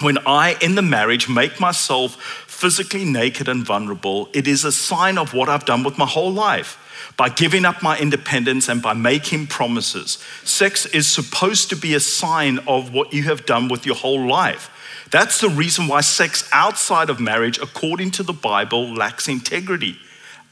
When 0.00 0.18
I, 0.26 0.56
in 0.60 0.74
the 0.74 0.82
marriage, 0.82 1.28
make 1.28 1.60
myself 1.60 2.16
physically 2.52 3.04
naked 3.04 3.48
and 3.48 3.64
vulnerable, 3.64 4.28
it 4.32 4.46
is 4.46 4.64
a 4.64 4.70
sign 4.70 5.18
of 5.18 5.34
what 5.34 5.48
I've 5.48 5.64
done 5.64 5.82
with 5.82 5.98
my 5.98 6.06
whole 6.06 6.32
life 6.32 6.78
by 7.16 7.28
giving 7.28 7.64
up 7.64 7.82
my 7.82 7.98
independence 7.98 8.68
and 8.68 8.80
by 8.80 8.92
making 8.92 9.48
promises. 9.48 10.22
Sex 10.44 10.86
is 10.86 11.06
supposed 11.08 11.70
to 11.70 11.76
be 11.76 11.94
a 11.94 12.00
sign 12.00 12.58
of 12.68 12.92
what 12.92 13.12
you 13.12 13.24
have 13.24 13.46
done 13.46 13.68
with 13.68 13.84
your 13.84 13.96
whole 13.96 14.26
life. 14.26 14.70
That's 15.10 15.40
the 15.40 15.48
reason 15.48 15.88
why 15.88 16.02
sex 16.02 16.48
outside 16.52 17.10
of 17.10 17.18
marriage, 17.18 17.58
according 17.58 18.12
to 18.12 18.22
the 18.22 18.32
Bible, 18.32 18.94
lacks 18.94 19.28
integrity. 19.28 19.96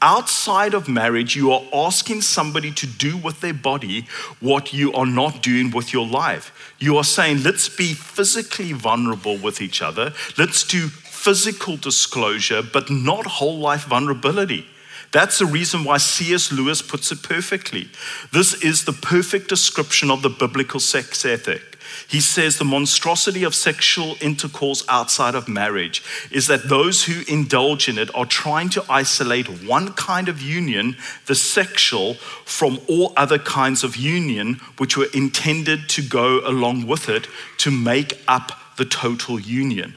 Outside 0.03 0.73
of 0.73 0.89
marriage, 0.89 1.35
you 1.35 1.51
are 1.51 1.63
asking 1.71 2.21
somebody 2.23 2.71
to 2.71 2.87
do 2.87 3.17
with 3.17 3.39
their 3.41 3.53
body 3.53 4.07
what 4.39 4.73
you 4.73 4.91
are 4.93 5.05
not 5.05 5.43
doing 5.43 5.69
with 5.69 5.93
your 5.93 6.07
life. 6.07 6.73
You 6.79 6.97
are 6.97 7.03
saying, 7.03 7.43
let's 7.43 7.69
be 7.69 7.93
physically 7.93 8.73
vulnerable 8.73 9.37
with 9.37 9.61
each 9.61 9.81
other, 9.81 10.13
let's 10.39 10.63
do 10.63 10.89
physical 11.21 11.77
disclosure, 11.77 12.63
but 12.63 12.89
not 12.89 13.27
whole 13.27 13.59
life 13.59 13.85
vulnerability. 13.85 14.65
That's 15.11 15.37
the 15.37 15.45
reason 15.45 15.83
why 15.83 15.97
C.S. 15.97 16.51
Lewis 16.51 16.81
puts 16.81 17.11
it 17.11 17.21
perfectly. 17.21 17.89
This 18.31 18.55
is 18.63 18.85
the 18.85 18.93
perfect 18.93 19.47
description 19.47 20.09
of 20.09 20.23
the 20.23 20.29
biblical 20.29 20.79
sex 20.79 21.23
ethic. 21.23 21.77
He 22.07 22.21
says 22.21 22.57
the 22.57 22.65
monstrosity 22.65 23.43
of 23.43 23.53
sexual 23.53 24.15
intercourse 24.19 24.83
outside 24.89 25.35
of 25.35 25.47
marriage 25.47 26.01
is 26.31 26.47
that 26.47 26.69
those 26.69 27.03
who 27.03 27.21
indulge 27.27 27.87
in 27.87 27.99
it 27.99 28.09
are 28.15 28.25
trying 28.25 28.69
to 28.69 28.85
isolate 28.89 29.63
one 29.63 29.93
kind 29.93 30.27
of 30.27 30.41
union, 30.41 30.97
the 31.27 31.35
sexual, 31.35 32.15
from 32.45 32.79
all 32.89 33.13
other 33.15 33.37
kinds 33.37 33.83
of 33.83 33.95
union 33.95 34.55
which 34.79 34.97
were 34.97 35.09
intended 35.13 35.87
to 35.89 36.01
go 36.01 36.39
along 36.47 36.87
with 36.87 37.09
it 37.09 37.27
to 37.57 37.69
make 37.69 38.19
up 38.27 38.53
the 38.77 38.85
total 38.85 39.39
union. 39.39 39.93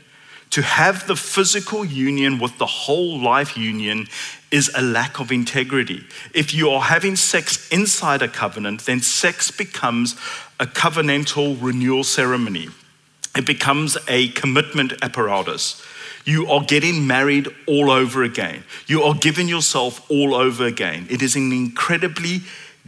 To 0.55 0.63
have 0.63 1.09
the 1.09 1.17
physical 1.17 1.85
union 1.85 2.39
with 2.39 2.59
the 2.59 2.67
whole 2.67 3.19
life 3.19 3.57
union 3.57 4.07
is 4.53 4.71
a 4.73 4.83
lack 4.83 5.19
of 5.19 5.33
integrity. 5.33 6.05
If 6.33 6.55
you 6.55 6.71
are 6.71 6.81
having 6.81 7.17
sex 7.17 7.69
inside 7.71 8.23
a 8.23 8.29
covenant, 8.29 8.83
then 8.83 9.01
sex 9.01 9.51
becomes 9.51 10.15
a 10.61 10.67
covenantal 10.67 11.61
renewal 11.61 12.05
ceremony. 12.05 12.69
It 13.37 13.47
becomes 13.47 13.99
a 14.07 14.29
commitment 14.29 14.93
apparatus. 15.03 15.85
You 16.25 16.49
are 16.49 16.63
getting 16.63 17.05
married 17.05 17.49
all 17.67 17.91
over 17.91 18.23
again. 18.23 18.63
You 18.87 19.03
are 19.03 19.15
giving 19.15 19.49
yourself 19.49 20.09
all 20.09 20.37
over 20.37 20.67
again. 20.67 21.09
It 21.11 21.21
is 21.21 21.35
an 21.35 21.51
incredibly 21.51 22.43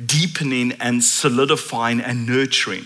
deepening 0.06 0.70
and 0.74 1.02
solidifying 1.02 2.00
and 2.00 2.28
nurturing. 2.28 2.84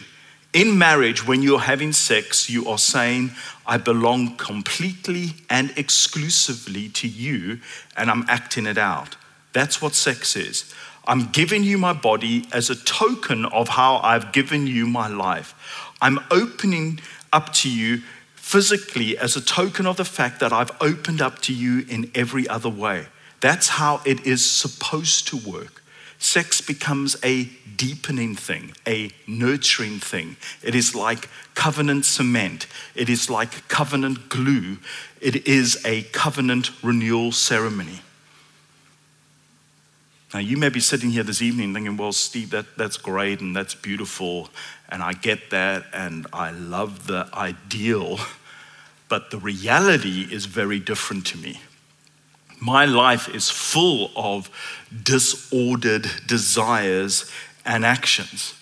In 0.52 0.76
marriage, 0.76 1.24
when 1.24 1.42
you're 1.42 1.60
having 1.60 1.92
sex, 1.92 2.50
you 2.50 2.68
are 2.68 2.78
saying, 2.78 3.30
I 3.66 3.76
belong 3.76 4.36
completely 4.36 5.34
and 5.48 5.72
exclusively 5.76 6.88
to 6.88 7.06
you, 7.06 7.60
and 7.96 8.10
I'm 8.10 8.24
acting 8.28 8.66
it 8.66 8.76
out. 8.76 9.14
That's 9.52 9.80
what 9.80 9.94
sex 9.94 10.34
is. 10.34 10.74
I'm 11.06 11.26
giving 11.30 11.62
you 11.62 11.78
my 11.78 11.92
body 11.92 12.46
as 12.52 12.68
a 12.68 12.74
token 12.74 13.44
of 13.46 13.68
how 13.68 13.98
I've 13.98 14.32
given 14.32 14.66
you 14.66 14.88
my 14.88 15.06
life. 15.06 15.54
I'm 16.02 16.18
opening 16.32 17.00
up 17.32 17.52
to 17.54 17.70
you 17.70 18.02
physically 18.34 19.16
as 19.16 19.36
a 19.36 19.40
token 19.40 19.86
of 19.86 19.98
the 19.98 20.04
fact 20.04 20.40
that 20.40 20.52
I've 20.52 20.72
opened 20.80 21.22
up 21.22 21.38
to 21.42 21.54
you 21.54 21.84
in 21.88 22.10
every 22.16 22.48
other 22.48 22.68
way. 22.68 23.06
That's 23.40 23.68
how 23.68 24.00
it 24.04 24.26
is 24.26 24.44
supposed 24.44 25.28
to 25.28 25.36
work 25.36 25.79
sex 26.20 26.60
becomes 26.60 27.16
a 27.24 27.44
deepening 27.76 28.36
thing, 28.36 28.72
a 28.86 29.10
nurturing 29.26 29.98
thing. 29.98 30.36
It 30.62 30.74
is 30.74 30.94
like 30.94 31.28
covenant 31.54 32.04
cement, 32.04 32.66
it 32.94 33.08
is 33.08 33.28
like 33.28 33.66
covenant 33.68 34.28
glue, 34.28 34.78
it 35.20 35.48
is 35.48 35.84
a 35.84 36.02
covenant 36.02 36.70
renewal 36.84 37.32
ceremony. 37.32 38.02
Now, 40.32 40.40
you 40.40 40.56
may 40.56 40.68
be 40.68 40.78
sitting 40.78 41.10
here 41.10 41.24
this 41.24 41.42
evening 41.42 41.74
thinking, 41.74 41.96
well, 41.96 42.12
Steve, 42.12 42.50
that, 42.50 42.76
that's 42.76 42.96
great 42.96 43.40
and 43.40 43.56
that's 43.56 43.74
beautiful, 43.74 44.50
and 44.88 45.02
I 45.02 45.14
get 45.14 45.50
that, 45.50 45.86
and 45.92 46.26
I 46.32 46.52
love 46.52 47.08
the 47.08 47.28
ideal, 47.34 48.20
but 49.08 49.30
the 49.30 49.38
reality 49.38 50.28
is 50.30 50.44
very 50.44 50.78
different 50.78 51.26
to 51.28 51.38
me. 51.38 51.60
My 52.60 52.84
life 52.84 53.28
is 53.34 53.48
full 53.48 54.10
of 54.14 54.50
disordered 55.02 56.06
desires 56.26 57.30
and 57.64 57.84
actions. 57.84 58.54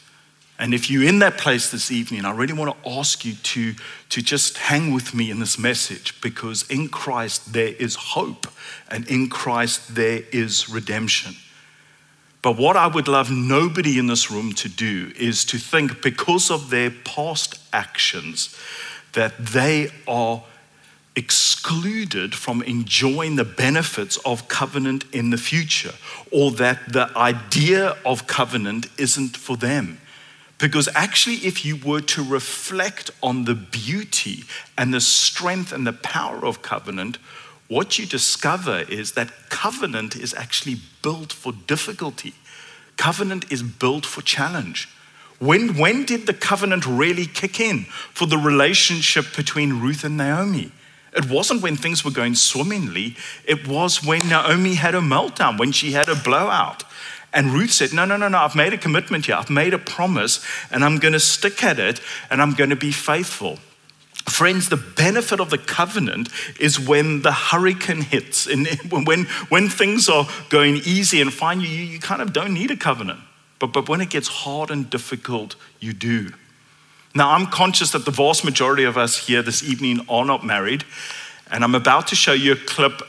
And 0.59 0.75
if 0.75 0.91
you're 0.91 1.09
in 1.09 1.21
that 1.21 1.39
place 1.39 1.71
this 1.71 1.91
evening, 1.93 2.25
I 2.25 2.33
really 2.33 2.53
want 2.53 2.83
to 2.83 2.91
ask 2.91 3.25
you 3.25 3.35
to, 3.35 3.75
to 4.09 4.23
just 4.23 4.59
hang 4.59 4.93
with 4.93 5.15
me 5.15 5.31
in 5.31 5.39
this 5.39 5.59
message 5.59 6.21
because 6.21 6.69
in 6.69 6.89
Christ 6.89 7.53
there 7.53 7.75
is 7.79 7.95
hope 7.95 8.49
and 8.91 9.07
in 9.09 9.29
Christ 9.29 9.95
there 9.95 10.23
is 10.33 10.69
redemption. 10.69 11.37
But 12.43 12.57
what 12.57 12.77
I 12.77 12.87
would 12.87 13.09
love 13.09 13.31
nobody 13.31 13.99
in 13.99 14.07
this 14.07 14.31
room 14.31 14.53
to 14.55 14.69
do 14.69 15.13
is 15.17 15.45
to 15.47 15.59
think 15.59 16.03
because 16.03 16.51
of 16.51 16.71
their 16.71 16.91
past 16.91 17.61
actions 17.73 18.57
that 19.13 19.37
they 19.39 19.91
are 20.07 20.43
excluded 21.19 22.33
from 22.35 22.63
enjoying 22.63 23.35
the 23.35 23.45
benefits 23.45 24.17
of 24.19 24.49
covenant 24.49 25.05
in 25.13 25.31
the 25.31 25.37
future 25.37 25.93
or 26.31 26.53
that 26.53 26.93
the 26.93 27.11
idea 27.17 27.97
of 28.07 28.29
covenant 28.29 28.87
isn't 28.97 29.37
for 29.37 29.57
them. 29.57 30.01
Because 30.59 30.89
actually, 30.95 31.37
if 31.37 31.65
you 31.65 31.77
were 31.77 32.01
to 32.01 32.23
reflect 32.23 33.11
on 33.21 33.45
the 33.45 33.55
beauty 33.55 34.45
and 34.77 34.95
the 34.95 35.01
strength 35.01 35.73
and 35.73 35.87
the 35.87 35.93
power 35.93 36.47
of 36.47 36.63
covenant, 36.63 37.19
what 37.67 37.99
you 37.99 38.07
discover 38.07 38.81
is 38.89 39.13
that 39.13 39.51
covenant 39.51 40.17
is 40.17 40.33
actually 40.35 40.77
built 41.03 41.33
for 41.33 41.53
difficulty. 41.67 42.35
Covenant 42.97 43.53
is 43.53 43.63
built 43.63 44.07
for 44.07 44.23
challenge. 44.23 44.89
When, 45.39 45.77
when 45.79 46.05
did 46.05 46.27
the 46.27 46.35
covenant 46.35 46.87
really 46.87 47.27
kick 47.27 47.61
in 47.61 47.85
for 48.15 48.27
the 48.27 48.39
relationship 48.39 49.37
between 49.37 49.81
Ruth 49.81 50.03
and 50.03 50.17
Naomi? 50.17 50.73
It 51.19 51.29
wasn't 51.29 51.63
when 51.63 51.77
things 51.77 52.05
were 52.05 52.13
going 52.13 52.37
swimmingly, 52.37 53.17
it 53.45 53.67
was 53.67 54.05
when 54.05 54.29
Naomi 54.29 54.75
had 54.75 54.95
a 54.95 55.01
meltdown, 55.01 55.59
when 55.59 55.73
she 55.73 55.91
had 55.91 56.09
a 56.09 56.15
blowout. 56.15 56.85
And 57.33 57.53
Ruth 57.53 57.73
said, 57.73 57.93
No, 57.93 58.05
no, 58.05 58.17
no, 58.17 58.29
no, 58.29 58.39
I've 58.39 58.55
made 58.55 58.73
a 58.73 58.79
commitment 58.79 59.27
here. 59.27 59.35
I've 59.35 59.51
made 59.51 59.75
a 59.75 59.79
promise, 59.79 60.45
and 60.71 60.85
I'm 60.85 60.99
going 60.99 61.13
to 61.13 61.21
stick 61.21 61.65
at 61.65 61.81
it, 61.81 62.01
and 62.31 62.41
I'm 62.41 62.55
going 62.55 62.71
to 62.71 62.77
be 62.77 62.93
faithful. 62.93 63.59
Friends, 64.29 64.69
the 64.69 64.77
benefit 64.77 65.41
of 65.41 65.51
the 65.51 65.59
covenant 65.59 66.29
is 66.61 66.79
when 66.79 67.23
the 67.23 67.33
hurricane 67.33 68.03
hits 68.03 68.47
and 68.47 68.69
when, 68.91 69.25
when 69.49 69.69
things 69.69 70.09
are 70.09 70.29
going 70.51 70.77
easy 70.85 71.21
and 71.21 71.33
fine, 71.33 71.61
you, 71.61 71.67
you 71.67 71.99
kind 71.99 72.23
of 72.23 72.33
don't 72.33 72.55
need 72.55 72.71
a 72.71 72.77
covenant. 72.77 73.21
But, 73.59 73.73
but 73.73 73.89
when 73.89 74.01
it 74.01 74.11
gets 74.11 74.29
hard 74.29 74.71
and 74.71 74.89
difficult, 74.89 75.57
you 75.81 75.93
do. 75.93 76.31
Now, 77.15 77.31
I'm 77.31 77.47
conscious 77.47 77.93
that 77.93 78.05
the 78.05 78.11
vast 78.11 78.45
majority 78.45 78.85
of 78.85 78.97
us 78.97 79.27
here 79.27 79.43
this 79.43 79.63
evening 79.63 80.01
are 80.09 80.25
not 80.25 80.45
married, 80.45 80.85
and 81.51 81.65
I'm 81.65 81.75
about 81.75 82.07
to 82.09 82.17
show 82.17 82.33
you 82.33 82.53
a 82.53 82.57
clip 82.57 83.03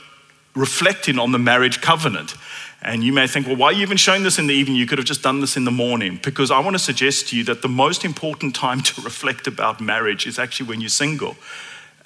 reflecting 0.54 1.18
on 1.18 1.32
the 1.32 1.38
marriage 1.38 1.80
covenant. 1.80 2.34
And 2.82 3.04
you 3.04 3.12
may 3.12 3.26
think, 3.26 3.46
well, 3.46 3.56
why 3.56 3.66
are 3.66 3.72
you 3.72 3.82
even 3.82 3.98
showing 3.98 4.22
this 4.22 4.38
in 4.38 4.46
the 4.46 4.54
evening? 4.54 4.76
You 4.76 4.86
could 4.86 4.98
have 4.98 5.06
just 5.06 5.22
done 5.22 5.40
this 5.40 5.56
in 5.56 5.64
the 5.64 5.70
morning. 5.70 6.18
Because 6.22 6.50
I 6.50 6.60
want 6.60 6.74
to 6.74 6.82
suggest 6.82 7.28
to 7.28 7.36
you 7.36 7.44
that 7.44 7.60
the 7.60 7.68
most 7.68 8.04
important 8.04 8.54
time 8.54 8.80
to 8.82 9.02
reflect 9.02 9.46
about 9.46 9.80
marriage 9.80 10.26
is 10.26 10.38
actually 10.38 10.68
when 10.68 10.80
you're 10.80 10.88
single. 10.88 11.36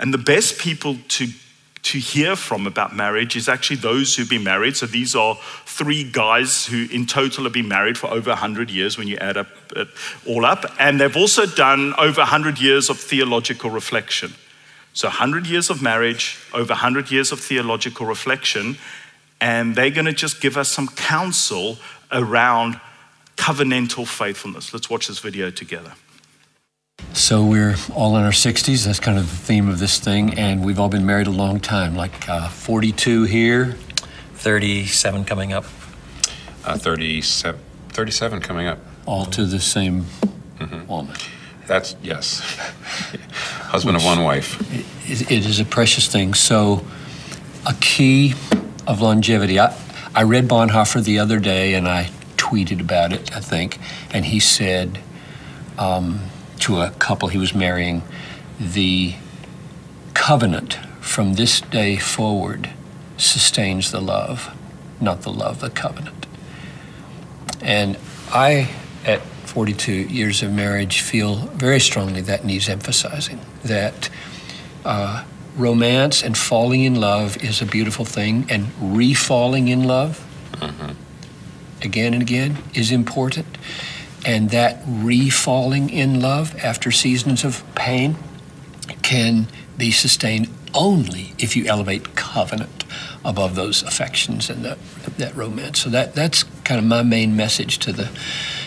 And 0.00 0.12
the 0.12 0.18
best 0.18 0.58
people 0.58 0.96
to, 1.08 1.28
to 1.84 1.98
hear 1.98 2.34
from 2.36 2.66
about 2.66 2.94
marriage 2.94 3.36
is 3.36 3.48
actually 3.48 3.76
those 3.76 4.16
who've 4.16 4.28
been 4.28 4.44
married. 4.44 4.76
So 4.76 4.86
these 4.86 5.14
are 5.14 5.38
three 5.66 6.04
guys 6.04 6.66
who, 6.66 6.86
in 6.90 7.06
total, 7.06 7.44
have 7.44 7.52
been 7.52 7.68
married 7.68 7.96
for 7.96 8.08
over 8.08 8.30
100 8.30 8.70
years 8.70 8.98
when 8.98 9.06
you 9.06 9.16
add 9.18 9.36
up 9.36 9.48
it 9.76 9.88
all 10.26 10.44
up. 10.44 10.64
And 10.78 11.00
they've 11.00 11.16
also 11.16 11.46
done 11.46 11.94
over 11.98 12.20
100 12.20 12.60
years 12.60 12.90
of 12.90 12.98
theological 12.98 13.70
reflection. 13.70 14.34
So 14.92 15.08
100 15.08 15.46
years 15.46 15.70
of 15.70 15.82
marriage, 15.82 16.38
over 16.52 16.72
100 16.72 17.10
years 17.10 17.32
of 17.32 17.40
theological 17.40 18.06
reflection 18.06 18.76
and 19.44 19.74
they're 19.74 19.90
going 19.90 20.06
to 20.06 20.12
just 20.12 20.40
give 20.40 20.56
us 20.56 20.70
some 20.70 20.88
counsel 20.88 21.76
around 22.10 22.80
covenantal 23.36 24.06
faithfulness. 24.06 24.72
Let's 24.72 24.88
watch 24.88 25.08
this 25.08 25.18
video 25.18 25.50
together. 25.50 25.92
So 27.14 27.44
we're 27.44 27.76
all 27.94 28.16
in 28.16 28.24
our 28.24 28.32
60s. 28.32 28.84
That's 28.84 29.00
kind 29.00 29.18
of 29.18 29.30
the 29.30 29.36
theme 29.36 29.68
of 29.68 29.78
this 29.78 29.98
thing, 29.98 30.38
and 30.38 30.64
we've 30.64 30.78
all 30.78 30.88
been 30.88 31.06
married 31.06 31.26
a 31.26 31.30
long 31.30 31.58
time, 31.58 31.96
like 31.96 32.28
uh, 32.28 32.48
42 32.48 33.24
here, 33.24 33.76
37 34.34 35.24
coming 35.24 35.52
up. 35.52 35.64
Uh, 36.64 36.76
37, 36.76 37.60
37 37.90 38.40
coming 38.40 38.66
up. 38.66 38.78
All 39.06 39.26
to 39.26 39.46
the 39.46 39.60
same 39.60 40.02
mm-hmm. 40.58 40.86
woman. 40.86 41.16
That's 41.66 41.96
yes, 42.02 42.40
husband 43.62 43.96
Which, 43.96 44.04
of 44.04 44.16
one 44.16 44.22
wife. 44.22 44.60
It, 45.08 45.30
it 45.30 45.46
is 45.46 45.60
a 45.60 45.64
precious 45.64 46.08
thing. 46.08 46.34
So, 46.34 46.84
a 47.64 47.74
key 47.80 48.34
of 48.86 49.00
longevity. 49.00 49.58
I, 49.58 49.74
I 50.14 50.24
read 50.24 50.46
Bonhoeffer 50.46 51.02
the 51.02 51.20
other 51.20 51.38
day 51.38 51.74
and 51.74 51.88
I 51.88 52.10
tweeted 52.36 52.80
about 52.80 53.12
it, 53.12 53.34
I 53.34 53.40
think, 53.40 53.78
and 54.12 54.26
he 54.26 54.40
said 54.40 54.98
um, 55.78 56.20
to 56.64 56.80
a 56.80 56.90
couple 56.92 57.28
he 57.28 57.38
was 57.38 57.54
marrying, 57.54 58.02
the 58.58 59.14
covenant 60.14 60.74
from 61.00 61.34
this 61.34 61.60
day 61.60 61.96
forward 61.96 62.70
sustains 63.18 63.90
the 63.90 64.00
love, 64.00 64.56
not 65.00 65.22
the 65.22 65.32
love, 65.32 65.60
the 65.60 65.68
covenant. 65.68 66.26
And 67.60 67.98
I, 68.32 68.70
at 69.04 69.20
42 69.20 69.92
years 69.92 70.42
of 70.42 70.52
marriage, 70.52 71.02
feel 71.02 71.36
very 71.48 71.80
strongly 71.80 72.22
that 72.22 72.44
needs 72.44 72.68
emphasizing 72.68 73.40
that. 73.64 74.08
Uh, 74.84 75.24
romance 75.56 76.22
and 76.22 76.36
falling 76.36 76.82
in 76.82 76.96
love 76.96 77.36
is 77.42 77.62
a 77.62 77.66
beautiful 77.66 78.04
thing, 78.04 78.44
and 78.48 78.66
refalling 78.80 79.68
in 79.68 79.84
love 79.84 80.18
mm-hmm. 80.54 80.92
again 81.80 82.12
and 82.12 82.22
again 82.22 82.58
is 82.74 82.90
important. 82.90 83.46
And 84.24 84.50
that 84.50 84.82
refalling 84.86 85.90
in 85.90 86.20
love 86.20 86.56
after 86.56 86.90
seasons 86.90 87.44
of 87.44 87.62
pain 87.74 88.16
can 89.02 89.48
be 89.76 89.90
sustained 89.90 90.48
only 90.72 91.32
if 91.38 91.56
you 91.56 91.66
elevate 91.66 92.16
covenant 92.16 92.84
above 93.24 93.54
those 93.54 93.82
affections 93.82 94.50
and 94.50 94.64
that, 94.64 94.78
that 95.18 95.34
romance. 95.36 95.80
So 95.80 95.90
that, 95.90 96.14
that's 96.14 96.42
kind 96.64 96.78
of 96.78 96.84
my 96.84 97.02
main 97.02 97.36
message 97.36 97.78
to 97.80 97.92
the 97.92 98.10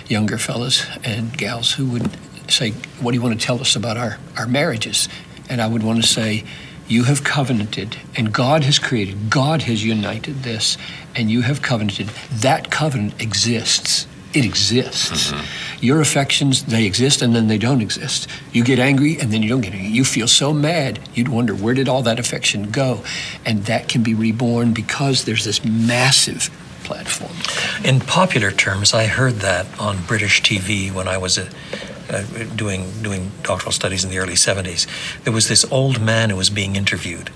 younger 0.07 0.37
fellas 0.37 0.85
and 1.03 1.37
gals 1.37 1.73
who 1.73 1.87
would 1.87 2.09
say, 2.49 2.71
What 3.01 3.11
do 3.11 3.17
you 3.17 3.21
want 3.21 3.39
to 3.39 3.45
tell 3.45 3.59
us 3.59 3.75
about 3.75 3.97
our, 3.97 4.17
our 4.37 4.47
marriages? 4.47 5.09
And 5.49 5.61
I 5.61 5.67
would 5.67 5.83
want 5.83 6.01
to 6.01 6.07
say, 6.07 6.43
you 6.87 7.03
have 7.03 7.23
covenanted, 7.23 7.97
and 8.15 8.31
God 8.31 8.63
has 8.63 8.79
created, 8.79 9.29
God 9.29 9.63
has 9.63 9.83
united 9.83 10.43
this, 10.43 10.77
and 11.15 11.29
you 11.29 11.41
have 11.41 11.61
covenanted. 11.61 12.07
That 12.31 12.71
covenant 12.71 13.21
exists. 13.21 14.07
It 14.37 14.45
exists. 14.45 15.31
Mm-hmm. 15.31 15.83
Your 15.83 15.99
affections, 15.99 16.65
they 16.65 16.85
exist 16.85 17.23
and 17.23 17.35
then 17.35 17.47
they 17.47 17.57
don't 17.57 17.81
exist. 17.81 18.27
You 18.51 18.63
get 18.63 18.77
angry 18.77 19.17
and 19.19 19.31
then 19.31 19.41
you 19.41 19.49
don't 19.49 19.61
get 19.61 19.73
angry. 19.73 19.89
You 19.89 20.05
feel 20.05 20.27
so 20.27 20.53
mad, 20.53 20.99
you'd 21.15 21.27
wonder 21.27 21.55
where 21.55 21.73
did 21.73 21.89
all 21.89 22.03
that 22.03 22.19
affection 22.19 22.69
go? 22.69 23.03
And 23.45 23.65
that 23.65 23.87
can 23.87 24.03
be 24.03 24.13
reborn 24.13 24.73
because 24.73 25.25
there's 25.25 25.43
this 25.43 25.65
massive 25.65 26.51
platform. 26.83 27.33
In 27.83 27.99
popular 27.99 28.51
terms, 28.51 28.93
I 28.93 29.07
heard 29.07 29.35
that 29.35 29.65
on 29.79 30.03
British 30.03 30.43
TV 30.43 30.93
when 30.93 31.07
I 31.07 31.17
was 31.17 31.39
a 31.39 31.49
uh, 32.09 32.23
doing 32.55 32.89
doing 33.01 33.31
doctoral 33.43 33.73
studies 33.73 34.05
in 34.05 34.09
the 34.09 34.17
early 34.17 34.35
70s. 34.35 34.87
There 35.23 35.33
was 35.33 35.49
this 35.49 35.65
old 35.71 35.99
man 35.99 36.29
who 36.29 36.37
was 36.37 36.49
being 36.49 36.75
interviewed. 36.77 37.29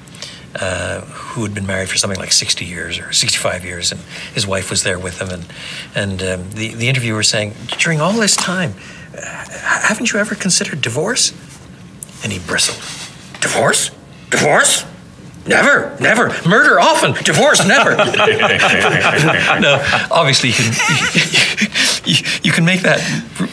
Uh, 0.53 0.99
who 1.01 1.43
had 1.43 1.53
been 1.53 1.65
married 1.65 1.87
for 1.87 1.95
something 1.95 2.19
like 2.19 2.33
60 2.33 2.65
years 2.65 2.99
or 2.99 3.13
65 3.13 3.63
years, 3.63 3.93
and 3.93 4.01
his 4.33 4.45
wife 4.45 4.69
was 4.69 4.83
there 4.83 4.99
with 4.99 5.21
him. 5.21 5.29
And, 5.29 5.45
and 5.95 6.21
um, 6.21 6.51
the, 6.51 6.73
the 6.73 6.89
interviewer 6.89 7.17
was 7.17 7.29
saying, 7.29 7.53
During 7.77 8.01
all 8.01 8.11
this 8.11 8.35
time, 8.35 8.73
uh, 9.17 9.21
haven't 9.21 10.11
you 10.11 10.19
ever 10.19 10.35
considered 10.35 10.81
divorce? 10.81 11.31
And 12.23 12.33
he 12.33 12.39
bristled. 12.39 12.79
Divorce? 13.39 13.91
Divorce? 14.29 14.85
Never, 15.47 15.97
never. 15.99 16.29
Murder 16.47 16.79
often, 16.79 17.13
divorce 17.23 17.65
never. 17.67 17.95
no, 19.59 19.81
obviously 20.11 20.49
you 20.49 20.55
can 20.55 20.73
you, 22.05 22.15
you, 22.43 22.51
can 22.51 22.63
make 22.63 22.81
that 22.81 22.99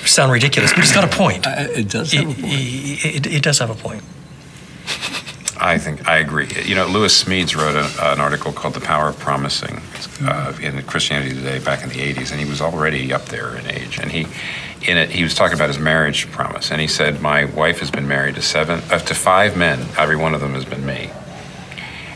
sound 0.04 0.30
ridiculous, 0.30 0.72
but 0.72 0.80
it's 0.80 0.92
got 0.92 1.04
a 1.04 1.16
point. 1.16 1.46
Uh, 1.46 1.54
it 1.58 1.88
does 1.88 2.12
have 2.12 2.24
a 2.24 2.34
point. 2.34 2.44
It, 2.44 3.26
it, 3.26 3.26
it, 3.26 3.42
does 3.42 3.58
have 3.61 3.70
a 3.70 3.74
point. 3.74 4.02
I 5.60 5.78
think 5.78 6.08
I 6.08 6.18
agree. 6.18 6.48
You 6.64 6.74
know, 6.74 6.86
Lewis 6.86 7.24
Smedes 7.24 7.56
wrote 7.56 7.74
a, 7.74 8.12
an 8.12 8.20
article 8.20 8.52
called 8.52 8.74
"The 8.74 8.80
Power 8.80 9.08
of 9.08 9.18
Promising" 9.18 9.80
uh, 10.22 10.56
in 10.60 10.80
Christianity 10.82 11.34
Today 11.34 11.58
back 11.58 11.82
in 11.82 11.88
the 11.88 11.96
'80s, 11.96 12.30
and 12.30 12.40
he 12.40 12.46
was 12.46 12.60
already 12.60 13.12
up 13.12 13.26
there 13.26 13.56
in 13.56 13.66
age, 13.66 13.98
and 13.98 14.10
he. 14.10 14.26
In 14.86 14.96
it, 14.96 15.10
he 15.10 15.24
was 15.24 15.34
talking 15.34 15.56
about 15.56 15.66
his 15.68 15.80
marriage 15.80 16.30
promise, 16.30 16.70
and 16.70 16.80
he 16.80 16.86
said, 16.86 17.20
"My 17.20 17.46
wife 17.46 17.80
has 17.80 17.90
been 17.90 18.06
married 18.06 18.36
to 18.36 18.42
seven, 18.42 18.80
uh, 18.90 19.00
to 19.00 19.14
five 19.14 19.56
men. 19.56 19.80
Every 19.98 20.14
one 20.16 20.34
of 20.34 20.40
them 20.40 20.54
has 20.54 20.64
been 20.64 20.86
me." 20.86 21.10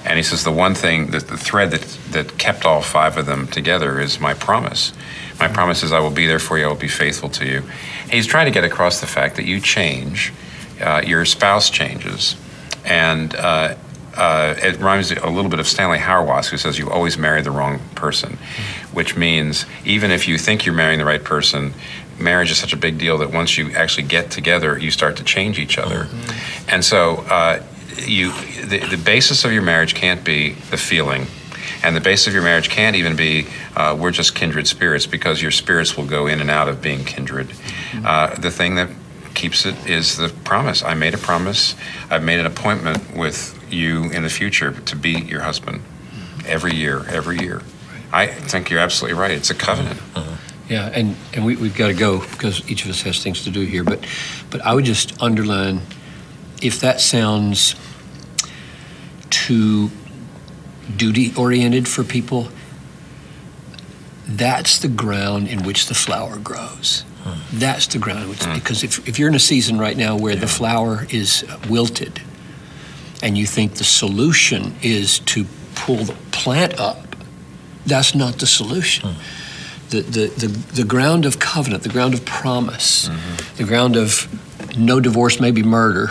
And 0.05 0.17
he 0.17 0.23
says 0.23 0.45
the 0.45 0.53
one 0.53 0.75
thing 0.75 1.11
that 1.11 1.27
the 1.27 1.37
thread 1.37 1.73
that 1.73 1.83
that 2.13 2.39
kept 2.39 2.65
all 2.65 2.81
five 2.81 3.17
of 3.17 3.27
them 3.27 3.49
together 3.49 4.01
is 4.01 4.21
my 4.21 4.35
promise. 4.35 4.93
My 5.41 5.49
promise 5.49 5.83
is 5.83 5.93
I 5.93 5.99
will 5.99 6.11
be 6.11 6.27
there 6.29 6.39
for 6.39 6.57
you. 6.57 6.67
I 6.67 6.69
will 6.69 6.77
be 6.77 6.89
faithful 6.89 7.29
to 7.31 7.45
you. 7.45 7.59
And 8.05 8.13
he's 8.13 8.27
trying 8.27 8.47
to 8.47 8.53
get 8.53 8.63
across 8.63 9.01
the 9.01 9.09
fact 9.09 9.37
that 9.37 9.45
you 9.45 9.61
change, 9.61 10.33
uh, 10.81 11.03
your 11.05 11.25
spouse 11.25 11.69
changes, 11.69 12.37
and 12.85 13.35
uh, 13.35 13.75
uh, 14.17 14.55
it 14.59 14.77
reminds 14.77 15.11
me 15.11 15.17
a 15.19 15.31
little 15.31 15.51
bit 15.51 15.61
of 15.61 15.67
Stanley 15.67 15.99
Hauerwas, 15.99 16.49
who 16.49 16.57
says 16.57 16.79
you 16.79 16.91
always 16.91 17.17
marry 17.17 17.43
the 17.43 17.51
wrong 17.51 17.81
person, 17.95 18.39
which 18.93 19.17
means 19.17 19.65
even 19.85 20.11
if 20.11 20.29
you 20.29 20.39
think 20.39 20.67
you're 20.67 20.75
marrying 20.75 20.99
the 20.99 21.05
right 21.05 21.23
person, 21.23 21.73
marriage 22.19 22.51
is 22.51 22.59
such 22.59 22.73
a 22.73 22.77
big 22.77 22.99
deal 22.99 23.19
that 23.19 23.33
once 23.33 23.57
you 23.57 23.73
actually 23.73 24.07
get 24.07 24.31
together, 24.31 24.79
you 24.79 24.91
start 24.91 25.17
to 25.17 25.25
change 25.25 25.59
each 25.59 25.79
other. 25.79 26.05
Mm-hmm. 26.05 26.71
And 26.71 26.85
so, 26.85 27.19
uh, 27.31 27.63
you 27.99 28.33
the, 28.67 28.79
the 28.79 28.97
basis 28.97 29.45
of 29.45 29.53
your 29.53 29.63
marriage 29.63 29.95
can't 29.95 30.25
be 30.25 30.53
the 30.71 30.79
feeling 30.79 31.27
and 31.83 31.97
the 31.97 32.01
basis 32.01 32.29
of 32.29 32.35
your 32.35 32.43
marriage 32.43 32.69
can't 32.69 32.97
even 32.97 33.17
be 33.17 33.47
uh, 33.77 33.97
we're 33.99 34.11
just 34.11 34.35
kindred 34.35 34.67
spirits 34.67 35.07
because 35.07 35.43
your 35.43 35.51
spirits 35.51 35.97
will 35.97 36.07
go 36.07 36.27
in 36.27 36.41
and 36.41 36.51
out 36.51 36.69
of 36.69 36.81
being 36.81 37.05
kindred. 37.05 37.49
Mm-hmm. 37.49 38.07
Uh, 38.07 38.35
the 38.37 38.51
thing 38.51 38.77
that 38.77 38.89
keeps 39.35 39.67
it 39.67 39.75
is 39.89 40.17
the 40.17 40.29
promise. 40.29 40.83
I 40.83 40.95
made 40.95 41.15
a 41.15 41.19
promise. 41.19 41.75
I've 42.11 42.23
made 42.23 42.41
an 42.41 42.47
appointment 42.47 43.17
with 43.17 43.59
you 43.73 44.05
in 44.11 44.23
the 44.23 44.29
future 44.29 44.73
to 44.73 44.97
be 44.97 45.13
your 45.13 45.41
husband 45.41 45.83
every 46.47 46.75
year, 46.75 47.05
every 47.09 47.39
year. 47.39 47.63
I 48.13 48.27
think 48.27 48.71
you're 48.71 48.81
absolutely 48.81 49.19
right. 49.19 49.31
It's 49.31 49.51
a 49.51 49.55
covenant. 49.55 50.01
Uh-huh. 50.15 50.37
Yeah, 50.69 50.91
and, 50.95 51.17
and 51.35 51.45
we, 51.45 51.57
we've 51.57 51.77
got 51.77 51.89
to 51.89 51.95
go 51.95 52.21
because 52.21 52.69
each 52.71 52.85
of 52.85 52.91
us 52.91 53.03
has 53.03 53.23
things 53.23 53.45
to 53.45 53.51
do 53.51 53.61
here. 53.61 53.85
But, 53.85 54.07
but 54.51 54.61
I 54.63 54.75
would 54.75 54.85
just 54.85 55.21
underline 55.23 55.81
if 56.63 56.81
that 56.81 57.01
sounds 57.01 57.75
too 59.31 59.91
duty 60.97 61.33
oriented 61.37 61.89
for 61.89 62.05
people, 62.05 62.49
that's 64.27 64.79
the 64.79 64.89
ground 64.89 65.49
in 65.49 65.65
which 65.65 65.87
the 65.87 65.95
flower 65.95 66.39
grows. 66.39 67.05
That's 67.53 67.87
the 67.87 67.99
ground, 67.99 68.29
which, 68.31 68.45
hmm. 68.45 68.55
because 68.55 68.83
if, 68.83 69.07
if 69.09 69.19
you're 69.19 69.29
in 69.29 69.35
a 69.35 69.41
season 69.41 69.79
right 69.79 69.97
now 69.97 70.17
where 70.17 70.35
yeah. 70.35 70.41
the 70.41 70.49
flower 70.49 71.07
is 71.11 71.45
wilted, 71.69 72.21
and 73.23 73.39
you 73.39 73.47
think 73.47 73.75
the 73.75 73.85
solution 73.85 74.75
is 74.83 75.21
to 75.21 75.47
pull 75.75 76.05
the 76.05 76.15
plant 76.33 76.79
up, 76.79 77.17
that's 77.87 78.15
not 78.15 78.39
the 78.39 78.47
solution. 78.47 79.11
Mm. 79.11 79.91
The, 79.91 80.01
the, 80.01 80.27
the, 80.29 80.47
the, 80.83 80.85
ground 80.85 81.27
of 81.27 81.39
covenant, 81.39 81.83
the 81.83 81.89
ground 81.89 82.15
of 82.15 82.25
promise, 82.25 83.09
mm-hmm. 83.09 83.57
the 83.57 83.65
ground 83.65 83.97
of 83.97 84.27
no 84.77 85.01
divorce, 85.01 85.39
maybe 85.39 85.63
murder. 85.63 86.11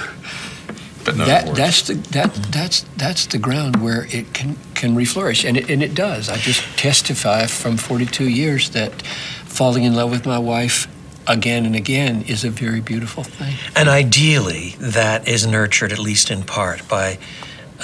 But 1.03 1.17
no 1.17 1.25
that, 1.25 1.55
that's 1.55 1.87
the 1.87 1.95
that 2.11 2.31
that's 2.51 2.81
that's 2.95 3.25
the 3.25 3.39
ground 3.39 3.77
where 3.77 4.05
it 4.11 4.33
can 4.35 4.55
can 4.75 4.95
reflourish, 4.95 5.47
and 5.47 5.57
it, 5.57 5.67
and 5.67 5.81
it 5.81 5.95
does. 5.95 6.29
I 6.29 6.37
just 6.37 6.61
testify 6.77 7.47
from 7.47 7.77
42 7.77 8.29
years 8.29 8.69
that 8.71 9.01
falling 9.01 9.83
in 9.83 9.95
love 9.95 10.11
with 10.11 10.27
my 10.27 10.37
wife 10.37 10.87
again 11.27 11.65
and 11.65 11.75
again 11.75 12.23
is 12.23 12.43
a 12.43 12.49
very 12.49 12.81
beautiful 12.81 13.23
thing. 13.23 13.55
And 13.75 13.89
ideally, 13.89 14.75
that 14.79 15.27
is 15.27 15.45
nurtured, 15.45 15.91
at 15.91 15.99
least 15.99 16.31
in 16.31 16.43
part, 16.43 16.87
by 16.87 17.17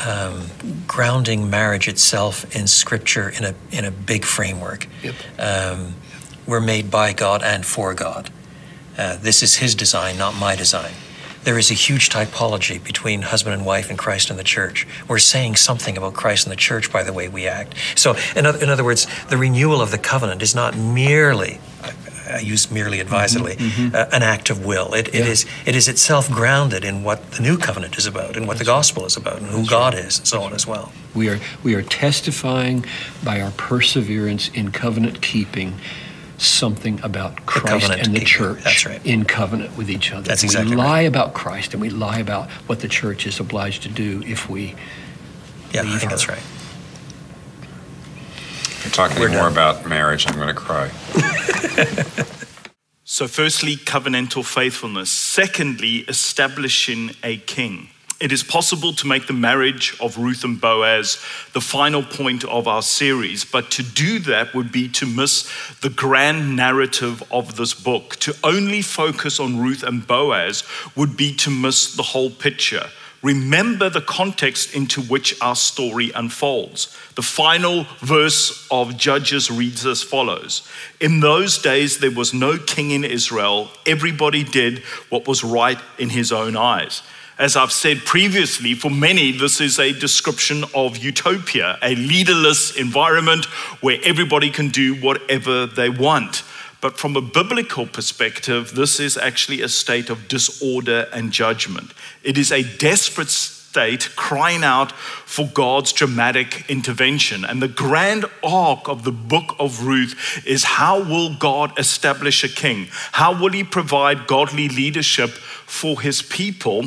um, 0.06 0.48
grounding 0.88 1.50
marriage 1.50 1.88
itself 1.88 2.56
in 2.56 2.68
Scripture 2.68 3.30
in 3.30 3.44
a 3.44 3.56
in 3.72 3.86
a 3.86 3.92
big 3.92 4.26
framework. 4.26 4.88
Yep. 5.04 5.16
Um, 5.40 5.96
we're 6.46 6.62
made 6.62 6.90
by 6.90 7.14
God 7.14 7.44
and 7.44 7.66
for 7.66 7.94
God. 7.94 8.30
Uh, 8.98 9.18
this 9.18 9.44
is 9.44 9.58
His 9.58 9.76
design, 9.76 10.18
not 10.18 10.36
my 10.36 10.56
design. 10.56 10.94
There 11.44 11.58
is 11.58 11.72
a 11.72 11.76
huge 11.76 12.10
typology 12.10 12.84
between 12.84 13.22
husband 13.22 13.54
and 13.54 13.66
wife 13.66 13.90
and 13.90 13.98
Christ 13.98 14.30
and 14.30 14.38
the 14.38 14.44
church. 14.44 14.86
We're 15.08 15.18
saying 15.18 15.56
something 15.56 15.98
about 15.98 16.14
Christ 16.14 16.46
and 16.46 16.52
the 16.52 16.58
church 16.58 16.92
by 16.92 17.04
the 17.04 17.14
way 17.14 17.30
we 17.30 17.48
act. 17.48 17.76
So, 17.96 18.18
in 18.36 18.46
other, 18.46 18.62
in 18.62 18.70
other 18.70 18.84
words, 18.84 19.08
the 19.30 19.38
renewal 19.38 19.82
of 19.82 19.92
the 19.92 19.98
covenant 19.98 20.42
is 20.42 20.54
not 20.54 20.76
merely 20.76 21.60
I 22.36 22.40
use 22.40 22.70
merely 22.72 23.00
advisedly, 23.00 23.56
mm-hmm, 23.56 23.88
mm-hmm. 23.88 23.96
Uh, 23.96 24.16
an 24.16 24.24
act 24.24 24.50
of 24.50 24.66
will. 24.66 24.94
It, 24.94 25.14
yeah. 25.14 25.22
it 25.22 25.28
is 25.28 25.46
it 25.66 25.76
is 25.76 25.88
itself 25.88 26.30
grounded 26.30 26.84
in 26.84 27.04
what 27.04 27.32
the 27.32 27.42
new 27.42 27.58
covenant 27.58 27.98
is 27.98 28.06
about, 28.06 28.36
and 28.38 28.48
what 28.48 28.58
That's 28.58 28.68
the 28.68 28.74
gospel 28.74 29.04
right. 29.04 29.12
is 29.12 29.18
about, 29.18 29.38
and 29.38 29.48
who 29.48 29.58
That's 29.58 29.70
God 29.70 29.94
right. 29.94 30.06
is, 30.06 30.20
and 30.20 30.28
so 30.28 30.42
on 30.42 30.54
as 30.54 30.68
well. 30.68 30.92
We 31.16 31.30
are 31.30 31.40
we 31.64 31.76
are 31.76 31.84
testifying 31.84 32.86
by 33.24 33.42
our 33.42 33.52
perseverance 33.52 34.50
in 34.50 34.72
covenant 34.72 35.22
keeping 35.22 35.76
something 36.38 37.00
about 37.02 37.46
Christ 37.46 37.88
the 37.88 38.00
and 38.00 38.16
the 38.16 38.20
church 38.20 38.64
that's 38.64 38.86
right. 38.86 39.04
in 39.06 39.26
covenant 39.26 39.76
with 39.78 39.90
each 39.90 40.12
other. 40.12 40.22
That's 40.24 40.44
exactly 40.44 40.76
we 40.76 40.82
lie 40.82 41.02
about 41.02 41.34
Christ 41.34 41.74
and 41.74 41.82
we 41.82 41.90
lie 41.90 42.20
about 42.20 42.50
what 42.68 42.80
the 42.80 42.88
church 42.88 43.26
is 43.26 43.40
obliged 43.40 43.84
to 43.84 43.90
do 43.90 44.22
if 44.26 44.50
we 44.50 44.76
Yeah, 45.72 45.82
I 45.82 45.86
think 45.86 46.04
her. 46.04 46.10
that's 46.10 46.30
right. 46.30 46.44
You're 48.88 48.94
talking 48.94 49.20
We're 49.20 49.28
more 49.28 49.40
done. 49.40 49.52
about 49.52 49.86
marriage, 49.86 50.26
I'm 50.30 50.36
going 50.36 50.48
to 50.48 50.54
cry. 50.54 50.88
so, 53.04 53.28
firstly, 53.28 53.76
covenantal 53.76 54.46
faithfulness. 54.46 55.12
Secondly, 55.12 56.06
establishing 56.08 57.12
a 57.22 57.36
king. 57.36 57.90
It 58.22 58.32
is 58.32 58.44
possible 58.44 58.94
to 58.94 59.06
make 59.06 59.28
the 59.28 59.34
marriage 59.34 59.94
of 60.00 60.18
Ruth 60.18 60.46
and 60.46 60.62
Boaz 60.62 61.22
the 61.52 61.60
final 61.60 62.02
point 62.02 62.46
of 62.46 62.66
our 62.66 62.82
series, 62.82 63.44
but 63.44 63.70
to 63.72 63.84
do 63.84 64.20
that 64.20 64.54
would 64.54 64.72
be 64.72 64.88
to 64.88 65.06
miss 65.06 65.52
the 65.82 65.90
grand 65.90 66.56
narrative 66.56 67.22
of 67.30 67.58
this 67.58 67.74
book. 67.74 68.16
To 68.22 68.34
only 68.42 68.82
focus 68.82 69.38
on 69.38 69.60
Ruth 69.60 69.84
and 69.84 70.08
Boaz 70.08 70.64
would 70.96 71.18
be 71.18 71.36
to 71.36 71.50
miss 71.50 71.94
the 71.94 72.04
whole 72.04 72.30
picture. 72.30 72.86
Remember 73.24 73.90
the 73.90 74.02
context 74.02 74.76
into 74.76 75.02
which 75.02 75.40
our 75.42 75.56
story 75.56 76.12
unfolds. 76.14 76.96
The 77.16 77.24
final 77.24 77.86
verse 78.00 78.68
of 78.70 78.98
Judges 78.98 79.50
reads 79.50 79.86
as 79.86 80.04
follows 80.04 80.68
In 81.00 81.20
those 81.20 81.58
days, 81.58 81.98
there 81.98 82.12
was 82.12 82.34
no 82.34 82.58
king 82.58 82.92
in 82.92 83.04
Israel. 83.04 83.70
Everybody 83.86 84.44
did 84.44 84.80
what 85.10 85.28
was 85.28 85.44
right 85.44 85.80
in 85.98 86.10
his 86.10 86.32
own 86.32 86.56
eyes. 86.56 87.02
As 87.40 87.56
I've 87.56 87.72
said 87.72 88.00
previously, 88.00 88.74
for 88.74 88.90
many, 88.90 89.32
this 89.32 89.62
is 89.62 89.78
a 89.78 89.94
description 89.94 90.64
of 90.74 90.98
utopia, 90.98 91.78
a 91.84 91.94
leaderless 91.94 92.76
environment 92.76 93.46
where 93.82 94.00
everybody 94.04 94.50
can 94.50 94.70
do 94.70 94.96
whatever 94.96 95.68
they 95.68 95.90
want. 95.90 96.44
But 96.88 96.98
from 96.98 97.18
a 97.18 97.22
biblical 97.22 97.86
perspective, 97.86 98.74
this 98.74 98.98
is 98.98 99.18
actually 99.18 99.62
a 99.62 99.68
state 99.68 100.10
of 100.10 100.30
disorder 100.30 101.10
and 101.12 101.34
judgment. 101.34 101.92
It 102.24 102.38
is 102.38 102.50
a 102.50 102.64
desperate 102.78 103.28
state 103.28 104.16
crying 104.16 104.64
out 104.64 104.94
for 104.94 105.50
God's 105.54 105.92
dramatic 105.92 106.64
intervention. 106.70 107.44
And 107.44 107.62
the 107.62 107.68
grand 107.68 108.24
arc 108.42 108.88
of 108.88 109.04
the 109.04 109.12
book 109.12 109.54
of 109.60 109.84
Ruth 109.84 110.42
is 110.48 110.64
how 110.64 111.04
will 111.04 111.36
God 111.36 111.78
establish 111.78 112.46
a 112.46 112.48
king? 112.48 112.88
How 113.12 113.38
will 113.38 113.52
he 113.52 113.66
provide 113.66 114.26
godly 114.26 114.70
leadership 114.70 115.32
for 115.32 116.00
his 116.00 116.22
people? 116.22 116.86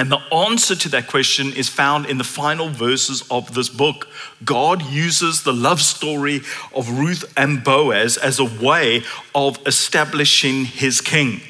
And 0.00 0.10
the 0.10 0.34
answer 0.34 0.74
to 0.74 0.88
that 0.88 1.08
question 1.08 1.52
is 1.52 1.68
found 1.68 2.06
in 2.06 2.16
the 2.16 2.24
final 2.24 2.70
verses 2.70 3.22
of 3.30 3.52
this 3.52 3.68
book. 3.68 4.08
God 4.42 4.80
uses 4.80 5.42
the 5.42 5.52
love 5.52 5.82
story 5.82 6.40
of 6.74 6.88
Ruth 6.98 7.30
and 7.36 7.62
Boaz 7.62 8.16
as 8.16 8.38
a 8.38 8.46
way 8.46 9.02
of 9.34 9.58
establishing 9.66 10.64
his 10.64 11.02
king. 11.02 11.42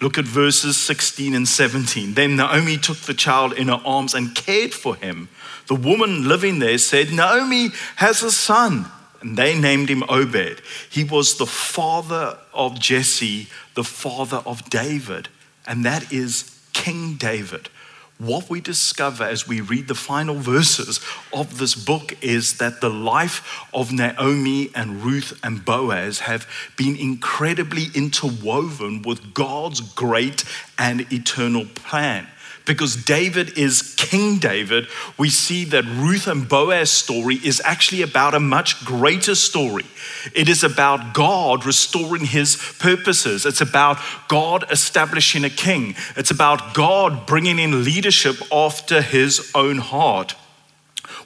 Look 0.00 0.16
at 0.16 0.26
verses 0.26 0.76
16 0.76 1.34
and 1.34 1.48
17. 1.48 2.14
Then 2.14 2.36
Naomi 2.36 2.76
took 2.76 2.98
the 2.98 3.14
child 3.14 3.52
in 3.54 3.66
her 3.66 3.82
arms 3.84 4.14
and 4.14 4.32
cared 4.32 4.74
for 4.74 4.94
him. 4.94 5.28
The 5.66 5.74
woman 5.74 6.28
living 6.28 6.60
there 6.60 6.78
said, 6.78 7.10
Naomi 7.10 7.70
has 7.96 8.22
a 8.22 8.30
son. 8.30 8.86
And 9.22 9.36
they 9.36 9.58
named 9.58 9.88
him 9.88 10.04
Obed. 10.08 10.62
He 10.88 11.02
was 11.02 11.36
the 11.36 11.46
father 11.46 12.38
of 12.54 12.78
Jesse, 12.78 13.48
the 13.74 13.82
father 13.82 14.40
of 14.46 14.70
David. 14.70 15.30
And 15.66 15.84
that 15.84 16.12
is 16.12 16.60
King 16.72 17.14
David 17.14 17.70
what 18.18 18.50
we 18.50 18.60
discover 18.60 19.24
as 19.24 19.46
we 19.46 19.60
read 19.60 19.86
the 19.86 19.94
final 19.94 20.34
verses 20.34 21.00
of 21.32 21.58
this 21.58 21.74
book 21.74 22.16
is 22.22 22.58
that 22.58 22.80
the 22.80 22.90
life 22.90 23.64
of 23.72 23.92
Naomi 23.92 24.70
and 24.74 25.02
Ruth 25.02 25.38
and 25.44 25.64
Boaz 25.64 26.20
have 26.20 26.46
been 26.76 26.96
incredibly 26.96 27.86
interwoven 27.94 29.02
with 29.02 29.34
God's 29.34 29.80
great 29.80 30.44
and 30.78 31.10
eternal 31.12 31.64
plan 31.64 32.26
because 32.68 32.94
David 32.94 33.58
is 33.58 33.94
King 33.96 34.38
David, 34.38 34.86
we 35.16 35.30
see 35.30 35.64
that 35.64 35.84
Ruth 35.84 36.28
and 36.28 36.48
Boaz's 36.48 36.90
story 36.90 37.36
is 37.36 37.60
actually 37.64 38.02
about 38.02 38.34
a 38.34 38.40
much 38.40 38.84
greater 38.84 39.34
story. 39.34 39.86
It 40.34 40.48
is 40.48 40.62
about 40.62 41.14
God 41.14 41.66
restoring 41.66 42.26
his 42.26 42.56
purposes. 42.78 43.44
It's 43.44 43.62
about 43.62 43.98
God 44.28 44.70
establishing 44.70 45.44
a 45.44 45.50
king. 45.50 45.96
It's 46.16 46.30
about 46.30 46.74
God 46.74 47.26
bringing 47.26 47.58
in 47.58 47.82
leadership 47.84 48.36
after 48.52 49.02
his 49.02 49.50
own 49.54 49.78
heart. 49.78 50.36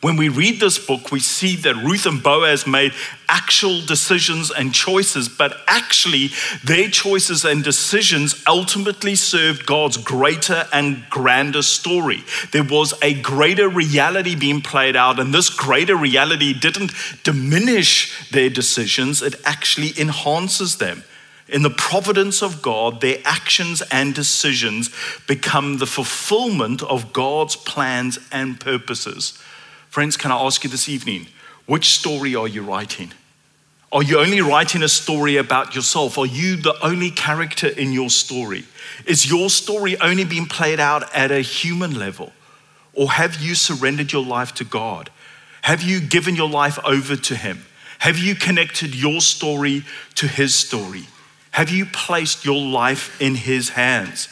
When 0.03 0.17
we 0.17 0.29
read 0.29 0.59
this 0.59 0.85
book, 0.85 1.13
we 1.13 1.21
see 1.21 1.55
that 1.55 1.77
Ruth 1.77 2.07
and 2.07 2.21
Boaz 2.21 2.67
made 2.67 2.93
actual 3.29 3.81
decisions 3.83 4.51
and 4.51 4.75
choices, 4.75 5.29
but 5.29 5.59
actually, 5.69 6.31
their 6.65 6.89
choices 6.89 7.45
and 7.45 7.63
decisions 7.63 8.43
ultimately 8.49 9.15
served 9.15 9.65
God's 9.65 9.97
greater 9.97 10.67
and 10.73 11.05
grander 11.09 11.63
story. 11.63 12.25
There 12.51 12.65
was 12.65 12.95
a 13.01 13.15
greater 13.15 13.69
reality 13.69 14.35
being 14.35 14.61
played 14.61 14.97
out, 14.97 15.21
and 15.21 15.33
this 15.33 15.49
greater 15.49 15.95
reality 15.95 16.53
didn't 16.53 16.91
diminish 17.23 18.29
their 18.31 18.51
decisions, 18.51 19.23
it 19.23 19.37
actually 19.45 19.93
enhances 19.97 20.79
them. 20.79 21.05
In 21.49 21.63
the 21.63 21.71
providence 21.71 22.43
of 22.43 22.61
God, 22.61 23.01
their 23.01 23.19
actions 23.25 23.83
and 23.93 24.17
decisions 24.17 24.91
become 25.29 25.79
the 25.79 25.87
fulfillment 25.87 26.83
of 26.83 27.13
God's 27.13 27.55
plans 27.55 28.19
and 28.33 28.59
purposes. 28.59 29.39
Friends, 29.93 30.17
can 30.17 30.33
I 30.33 30.37
ask 30.37 30.65
you 30.65 30.71
this 30.71 30.89
evening, 30.89 31.27
which 31.67 31.91
story 31.91 32.35
are 32.35 32.49
you 32.49 32.63
writing? 32.63 33.13
Are 33.93 34.03
you 34.03 34.21
only 34.21 34.41
writing 34.41 34.83
a 34.83 34.89
story 34.89 35.37
about 35.37 35.75
yourself? 35.75 36.17
Are 36.17 36.25
you 36.25 36.57
the 36.57 36.75
only 36.83 37.11
character 37.11 37.67
in 37.67 37.93
your 37.93 38.09
story? 38.09 38.65
Is 39.05 39.31
your 39.31 39.51
story 39.51 40.01
only 40.01 40.25
being 40.25 40.47
played 40.47 40.81
out 40.81 41.15
at 41.15 41.31
a 41.31 41.41
human 41.41 41.99
level? 41.99 42.33
Or 42.95 43.11
have 43.11 43.43
you 43.43 43.55
surrendered 43.55 44.15
your 44.15 44.25
life 44.25 44.55
to 44.55 44.65
God? 44.65 45.11
Have 45.61 45.83
you 45.83 46.01
given 46.01 46.37
your 46.37 46.49
life 46.49 46.79
over 46.87 47.15
to 47.15 47.37
Him? 47.37 47.67
Have 47.99 48.17
you 48.17 48.35
connected 48.35 48.95
your 48.95 49.21
story 49.21 49.85
to 50.15 50.27
His 50.27 50.55
story? 50.55 51.05
Have 51.51 51.69
you 51.69 51.85
placed 51.85 52.47
your 52.47 52.65
life 52.65 53.21
in 53.21 53.35
His 53.35 53.69
hands? 53.69 54.29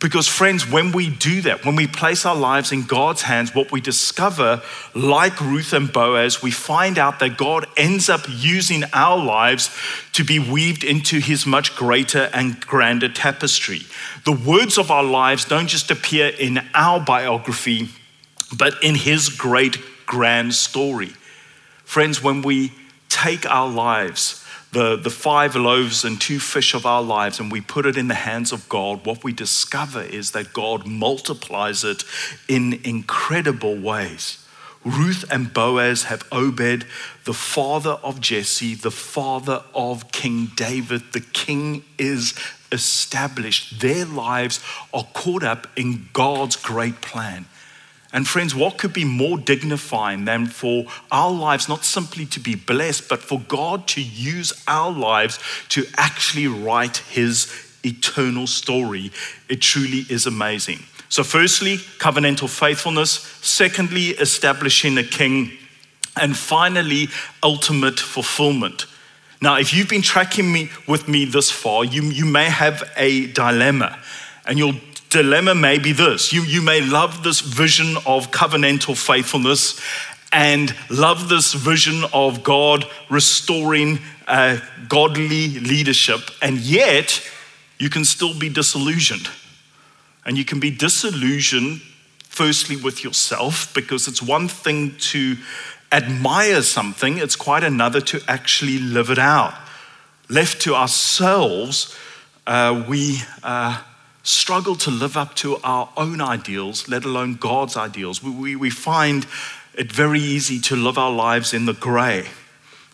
Because, 0.00 0.26
friends, 0.26 0.66
when 0.66 0.92
we 0.92 1.10
do 1.10 1.42
that, 1.42 1.66
when 1.66 1.76
we 1.76 1.86
place 1.86 2.24
our 2.24 2.34
lives 2.34 2.72
in 2.72 2.84
God's 2.84 3.20
hands, 3.20 3.54
what 3.54 3.70
we 3.70 3.82
discover, 3.82 4.62
like 4.94 5.38
Ruth 5.42 5.74
and 5.74 5.92
Boaz, 5.92 6.42
we 6.42 6.50
find 6.50 6.98
out 6.98 7.18
that 7.18 7.36
God 7.36 7.66
ends 7.76 8.08
up 8.08 8.22
using 8.26 8.82
our 8.94 9.22
lives 9.22 9.68
to 10.12 10.24
be 10.24 10.38
weaved 10.38 10.84
into 10.84 11.18
his 11.18 11.44
much 11.44 11.76
greater 11.76 12.30
and 12.32 12.58
grander 12.60 13.10
tapestry. 13.10 13.82
The 14.24 14.32
words 14.32 14.78
of 14.78 14.90
our 14.90 15.04
lives 15.04 15.44
don't 15.44 15.68
just 15.68 15.90
appear 15.90 16.28
in 16.28 16.62
our 16.72 16.98
biography, 16.98 17.90
but 18.56 18.82
in 18.82 18.94
his 18.94 19.28
great 19.28 19.76
grand 20.06 20.54
story. 20.54 21.12
Friends, 21.84 22.22
when 22.22 22.40
we 22.40 22.72
take 23.10 23.44
our 23.44 23.68
lives, 23.68 24.39
the, 24.72 24.96
the 24.96 25.10
five 25.10 25.56
loaves 25.56 26.04
and 26.04 26.20
two 26.20 26.38
fish 26.38 26.74
of 26.74 26.86
our 26.86 27.02
lives 27.02 27.40
and 27.40 27.50
we 27.50 27.60
put 27.60 27.86
it 27.86 27.96
in 27.96 28.08
the 28.08 28.14
hands 28.14 28.52
of 28.52 28.68
God, 28.68 29.04
what 29.04 29.24
we 29.24 29.32
discover 29.32 30.02
is 30.02 30.30
that 30.30 30.52
God 30.52 30.86
multiplies 30.86 31.82
it 31.82 32.04
in 32.48 32.80
incredible 32.84 33.76
ways. 33.76 34.46
Ruth 34.84 35.24
and 35.30 35.52
Boaz 35.52 36.04
have 36.04 36.26
Obed, 36.32 36.86
the 37.24 37.34
father 37.34 37.98
of 38.02 38.20
Jesse, 38.20 38.74
the 38.74 38.90
father 38.90 39.62
of 39.74 40.10
King 40.10 40.50
David. 40.56 41.12
The 41.12 41.20
king 41.20 41.84
is 41.98 42.34
established. 42.72 43.80
Their 43.80 44.06
lives 44.06 44.60
are 44.94 45.06
caught 45.12 45.42
up 45.42 45.66
in 45.76 46.08
God's 46.12 46.56
great 46.56 47.02
plan. 47.02 47.44
And 48.12 48.26
friends, 48.26 48.54
what 48.54 48.76
could 48.76 48.92
be 48.92 49.04
more 49.04 49.38
dignifying 49.38 50.24
than 50.24 50.46
for 50.46 50.86
our 51.12 51.30
lives 51.30 51.68
not 51.68 51.84
simply 51.84 52.26
to 52.26 52.40
be 52.40 52.56
blessed, 52.56 53.08
but 53.08 53.20
for 53.20 53.40
God 53.40 53.86
to 53.88 54.02
use 54.02 54.52
our 54.66 54.90
lives 54.90 55.38
to 55.70 55.84
actually 55.96 56.48
write 56.48 56.98
his 56.98 57.52
eternal 57.84 58.48
story? 58.48 59.12
It 59.48 59.62
truly 59.62 60.06
is 60.10 60.26
amazing. 60.26 60.80
So, 61.08 61.22
firstly, 61.22 61.78
covenantal 61.98 62.48
faithfulness. 62.48 63.12
Secondly, 63.42 64.08
establishing 64.10 64.98
a 64.98 65.04
king. 65.04 65.52
And 66.16 66.36
finally, 66.36 67.08
ultimate 67.42 68.00
fulfillment. 68.00 68.86
Now, 69.40 69.56
if 69.56 69.72
you've 69.72 69.88
been 69.88 70.02
tracking 70.02 70.52
me 70.52 70.70
with 70.86 71.08
me 71.08 71.24
this 71.24 71.50
far, 71.50 71.84
you, 71.84 72.02
you 72.02 72.26
may 72.26 72.44
have 72.44 72.90
a 72.96 73.28
dilemma. 73.28 73.98
And 74.46 74.58
you'll 74.58 74.74
dilemma 75.10 75.54
may 75.54 75.78
be 75.78 75.92
this 75.92 76.32
you, 76.32 76.42
you 76.42 76.62
may 76.62 76.80
love 76.80 77.22
this 77.22 77.40
vision 77.40 77.96
of 78.06 78.30
covenantal 78.30 78.96
faithfulness 78.96 79.78
and 80.32 80.74
love 80.88 81.28
this 81.28 81.52
vision 81.54 82.04
of 82.12 82.42
God 82.42 82.86
restoring 83.08 83.98
uh, 84.28 84.58
godly 84.88 85.58
leadership, 85.60 86.20
and 86.40 86.58
yet 86.58 87.28
you 87.78 87.90
can 87.90 88.04
still 88.04 88.38
be 88.38 88.48
disillusioned. 88.48 89.28
And 90.24 90.38
you 90.38 90.44
can 90.44 90.60
be 90.60 90.70
disillusioned, 90.70 91.80
firstly, 92.28 92.76
with 92.76 93.02
yourself, 93.02 93.72
because 93.74 94.06
it's 94.06 94.22
one 94.22 94.48
thing 94.48 94.94
to 94.98 95.36
admire 95.90 96.62
something, 96.62 97.18
it's 97.18 97.34
quite 97.34 97.64
another 97.64 98.00
to 98.00 98.22
actually 98.28 98.78
live 98.78 99.10
it 99.10 99.18
out. 99.18 99.54
Left 100.28 100.60
to 100.62 100.74
ourselves, 100.74 101.96
uh, 102.46 102.84
we. 102.88 103.18
Uh, 103.42 103.82
struggle 104.22 104.76
to 104.76 104.90
live 104.90 105.16
up 105.16 105.34
to 105.36 105.56
our 105.64 105.90
own 105.96 106.20
ideals, 106.20 106.88
let 106.88 107.04
alone 107.04 107.34
God's 107.34 107.76
ideals. 107.76 108.22
We, 108.22 108.30
we, 108.30 108.56
we 108.56 108.70
find 108.70 109.26
it 109.74 109.90
very 109.90 110.20
easy 110.20 110.60
to 110.60 110.76
live 110.76 110.98
our 110.98 111.12
lives 111.12 111.54
in 111.54 111.66
the 111.66 111.72
gray. 111.72 112.26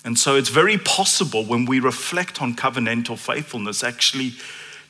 And 0.04 0.16
so 0.16 0.36
it's 0.36 0.50
very 0.50 0.78
possible 0.78 1.44
when 1.44 1.64
we 1.64 1.80
reflect 1.80 2.40
on 2.40 2.54
covenantal 2.54 3.18
faithfulness, 3.18 3.82
actually, 3.82 4.34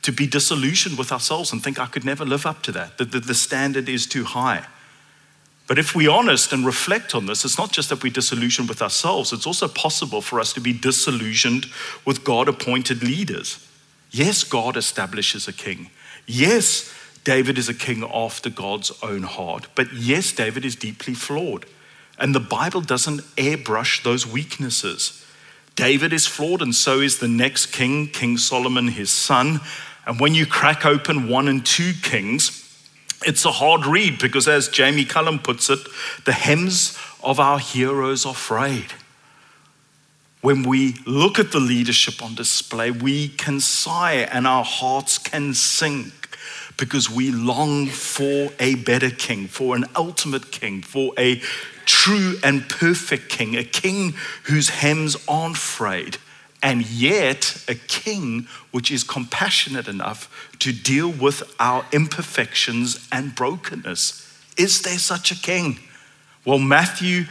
to 0.02 0.12
be 0.12 0.26
disillusioned 0.26 0.98
with 0.98 1.10
ourselves 1.10 1.52
and 1.52 1.62
think, 1.62 1.80
I 1.80 1.86
could 1.86 2.04
never 2.04 2.24
live 2.24 2.44
up 2.44 2.62
to 2.64 2.72
that, 2.72 2.98
that 2.98 3.12
the, 3.12 3.20
the 3.20 3.34
standard 3.34 3.88
is 3.88 4.06
too 4.06 4.24
high. 4.24 4.66
But 5.66 5.78
if 5.78 5.96
we're 5.96 6.10
honest 6.10 6.52
and 6.52 6.64
reflect 6.64 7.14
on 7.14 7.26
this, 7.26 7.44
it's 7.44 7.58
not 7.58 7.72
just 7.72 7.88
that 7.88 8.02
we're 8.02 8.12
disillusioned 8.12 8.68
with 8.68 8.82
ourselves, 8.82 9.32
it's 9.32 9.46
also 9.46 9.66
possible 9.66 10.20
for 10.20 10.38
us 10.38 10.52
to 10.52 10.60
be 10.60 10.72
disillusioned 10.72 11.66
with 12.04 12.22
God 12.22 12.48
appointed 12.48 13.02
leaders. 13.02 13.66
Yes, 14.10 14.44
God 14.44 14.76
establishes 14.76 15.48
a 15.48 15.52
king. 15.52 15.90
Yes, 16.26 16.92
David 17.24 17.58
is 17.58 17.68
a 17.68 17.74
king 17.74 18.04
after 18.04 18.50
God's 18.50 18.92
own 19.02 19.22
heart, 19.22 19.68
but 19.74 19.92
yes, 19.92 20.32
David 20.32 20.64
is 20.64 20.76
deeply 20.76 21.14
flawed. 21.14 21.66
And 22.18 22.34
the 22.34 22.40
Bible 22.40 22.80
doesn't 22.80 23.20
airbrush 23.36 24.02
those 24.02 24.26
weaknesses. 24.26 25.24
David 25.74 26.12
is 26.12 26.26
flawed, 26.26 26.62
and 26.62 26.74
so 26.74 27.00
is 27.00 27.18
the 27.18 27.28
next 27.28 27.66
king, 27.66 28.08
King 28.08 28.38
Solomon, 28.38 28.88
his 28.88 29.10
son. 29.10 29.60
And 30.06 30.18
when 30.18 30.34
you 30.34 30.46
crack 30.46 30.86
open 30.86 31.28
one 31.28 31.48
and 31.48 31.64
two 31.64 31.92
kings, 32.02 32.62
it's 33.26 33.44
a 33.44 33.50
hard 33.50 33.84
read 33.84 34.18
because, 34.18 34.48
as 34.48 34.68
Jamie 34.68 35.04
Cullum 35.04 35.38
puts 35.38 35.68
it, 35.68 35.80
the 36.24 36.32
hems 36.32 36.96
of 37.22 37.38
our 37.38 37.58
heroes 37.58 38.24
are 38.24 38.34
frayed. 38.34 38.92
When 40.46 40.62
we 40.62 40.94
look 41.06 41.40
at 41.40 41.50
the 41.50 41.58
leadership 41.58 42.22
on 42.22 42.36
display, 42.36 42.92
we 42.92 43.30
can 43.30 43.58
sigh 43.58 44.28
and 44.30 44.46
our 44.46 44.62
hearts 44.62 45.18
can 45.18 45.54
sink 45.54 46.38
because 46.76 47.10
we 47.10 47.32
long 47.32 47.88
for 47.88 48.52
a 48.60 48.76
better 48.76 49.10
king, 49.10 49.48
for 49.48 49.74
an 49.74 49.86
ultimate 49.96 50.52
king, 50.52 50.82
for 50.82 51.12
a 51.18 51.42
true 51.84 52.36
and 52.44 52.68
perfect 52.68 53.28
king, 53.28 53.56
a 53.56 53.64
king 53.64 54.14
whose 54.44 54.68
hems 54.68 55.16
aren't 55.26 55.56
frayed, 55.56 56.18
and 56.62 56.88
yet 56.88 57.64
a 57.66 57.74
king 57.74 58.46
which 58.70 58.92
is 58.92 59.02
compassionate 59.02 59.88
enough 59.88 60.48
to 60.60 60.72
deal 60.72 61.10
with 61.10 61.42
our 61.58 61.84
imperfections 61.90 63.04
and 63.10 63.34
brokenness. 63.34 64.22
Is 64.56 64.82
there 64.82 64.98
such 64.98 65.32
a 65.32 65.42
king? 65.42 65.80
Well, 66.44 66.60
Matthew 66.60 67.24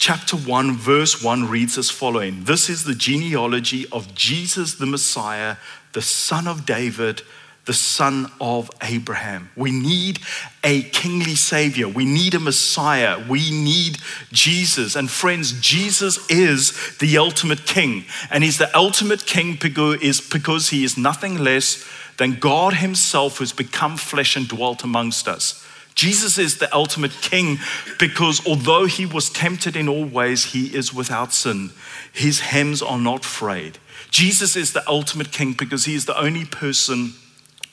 chapter 0.00 0.34
1, 0.34 0.76
verse 0.76 1.22
1 1.22 1.48
reads 1.48 1.78
as 1.78 1.90
following 1.90 2.44
This 2.44 2.68
is 2.68 2.84
the 2.84 2.94
genealogy 2.94 3.86
of 3.92 4.14
Jesus 4.14 4.74
the 4.74 4.86
Messiah, 4.86 5.56
the 5.92 6.02
son 6.02 6.48
of 6.48 6.66
David, 6.66 7.22
the 7.66 7.74
son 7.74 8.32
of 8.40 8.70
Abraham. 8.82 9.50
We 9.54 9.70
need 9.70 10.18
a 10.64 10.82
kingly 10.82 11.34
savior. 11.34 11.86
We 11.86 12.06
need 12.06 12.34
a 12.34 12.40
Messiah. 12.40 13.22
We 13.28 13.50
need 13.50 13.98
Jesus. 14.32 14.96
And 14.96 15.10
friends, 15.10 15.60
Jesus 15.60 16.28
is 16.30 16.96
the 16.96 17.18
ultimate 17.18 17.66
king. 17.66 18.06
And 18.30 18.42
he's 18.42 18.58
the 18.58 18.74
ultimate 18.76 19.26
king 19.26 19.58
because 19.60 20.70
he 20.70 20.82
is 20.82 20.96
nothing 20.96 21.36
less 21.36 21.86
than 22.16 22.38
God 22.38 22.74
himself 22.74 23.38
who's 23.38 23.52
become 23.52 23.98
flesh 23.98 24.34
and 24.34 24.48
dwelt 24.48 24.82
amongst 24.82 25.28
us. 25.28 25.64
Jesus 25.94 26.38
is 26.38 26.58
the 26.58 26.74
ultimate 26.74 27.12
king 27.20 27.58
because 27.98 28.46
although 28.46 28.86
he 28.86 29.04
was 29.04 29.28
tempted 29.28 29.76
in 29.76 29.88
all 29.88 30.04
ways, 30.04 30.52
he 30.52 30.74
is 30.74 30.94
without 30.94 31.32
sin. 31.32 31.70
His 32.12 32.40
hems 32.40 32.80
are 32.80 32.98
not 32.98 33.24
frayed. 33.24 33.78
Jesus 34.10 34.56
is 34.56 34.72
the 34.72 34.88
ultimate 34.88 35.30
king 35.30 35.52
because 35.52 35.84
he 35.84 35.94
is 35.94 36.06
the 36.06 36.18
only 36.18 36.44
person 36.44 37.14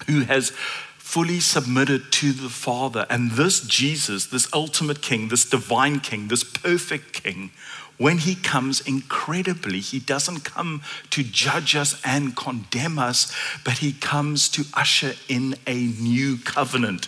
who 0.08 0.22
has 0.22 0.52
fully 0.98 1.40
submitted 1.40 2.12
to 2.12 2.34
the 2.34 2.50
Father. 2.50 3.06
And 3.10 3.32
this 3.32 3.62
Jesus, 3.62 4.28
this 4.28 4.54
ultimate 4.54 5.02
king, 5.02 5.30
this 5.30 5.50
divine 5.50 6.02
king, 6.02 6.28
this 6.28 6.44
perfect 6.44 7.14
king, 7.14 7.52
when 7.98 8.20
he 8.20 8.36
comes 8.36 8.82
incredibly, 8.82 9.80
he 9.80 10.00
doesn't 10.00 10.44
come 10.44 10.84
to 11.10 11.24
judge 11.24 11.76
us 11.76 12.00
and 12.06 12.36
condemn 12.36 13.00
us, 13.00 13.34
but 13.66 13.80
he 13.80 13.94
comes 13.94 14.50
to 14.50 14.66
usher 14.74 15.14
in 15.28 15.56
a 15.66 15.76
new 15.76 16.38
covenant 16.38 17.08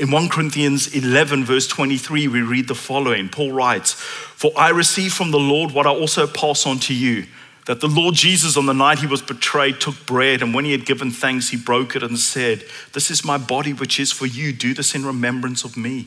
In 0.00 0.10
1 0.10 0.30
Corinthians 0.30 0.94
11, 0.94 1.44
verse 1.44 1.66
23, 1.66 2.26
we 2.28 2.40
read 2.40 2.68
the 2.68 2.74
following 2.74 3.28
Paul 3.28 3.52
writes, 3.52 3.92
For 3.92 4.50
I 4.56 4.70
received 4.70 5.12
from 5.12 5.30
the 5.30 5.38
Lord 5.38 5.72
what 5.72 5.86
I 5.86 5.90
also 5.90 6.26
pass 6.26 6.64
on 6.66 6.78
to 6.80 6.94
you 6.94 7.26
that 7.66 7.80
the 7.80 7.86
Lord 7.86 8.14
Jesus, 8.14 8.56
on 8.56 8.64
the 8.64 8.72
night 8.72 9.00
he 9.00 9.06
was 9.06 9.20
betrayed, 9.20 9.78
took 9.78 10.06
bread, 10.06 10.40
and 10.40 10.54
when 10.54 10.64
he 10.64 10.72
had 10.72 10.86
given 10.86 11.10
thanks, 11.10 11.50
he 11.50 11.56
broke 11.58 11.94
it 11.94 12.02
and 12.02 12.18
said, 12.18 12.64
This 12.94 13.10
is 13.10 13.26
my 13.26 13.36
body, 13.36 13.74
which 13.74 14.00
is 14.00 14.10
for 14.10 14.24
you. 14.24 14.54
Do 14.54 14.72
this 14.72 14.94
in 14.94 15.04
remembrance 15.04 15.64
of 15.64 15.76
me. 15.76 16.06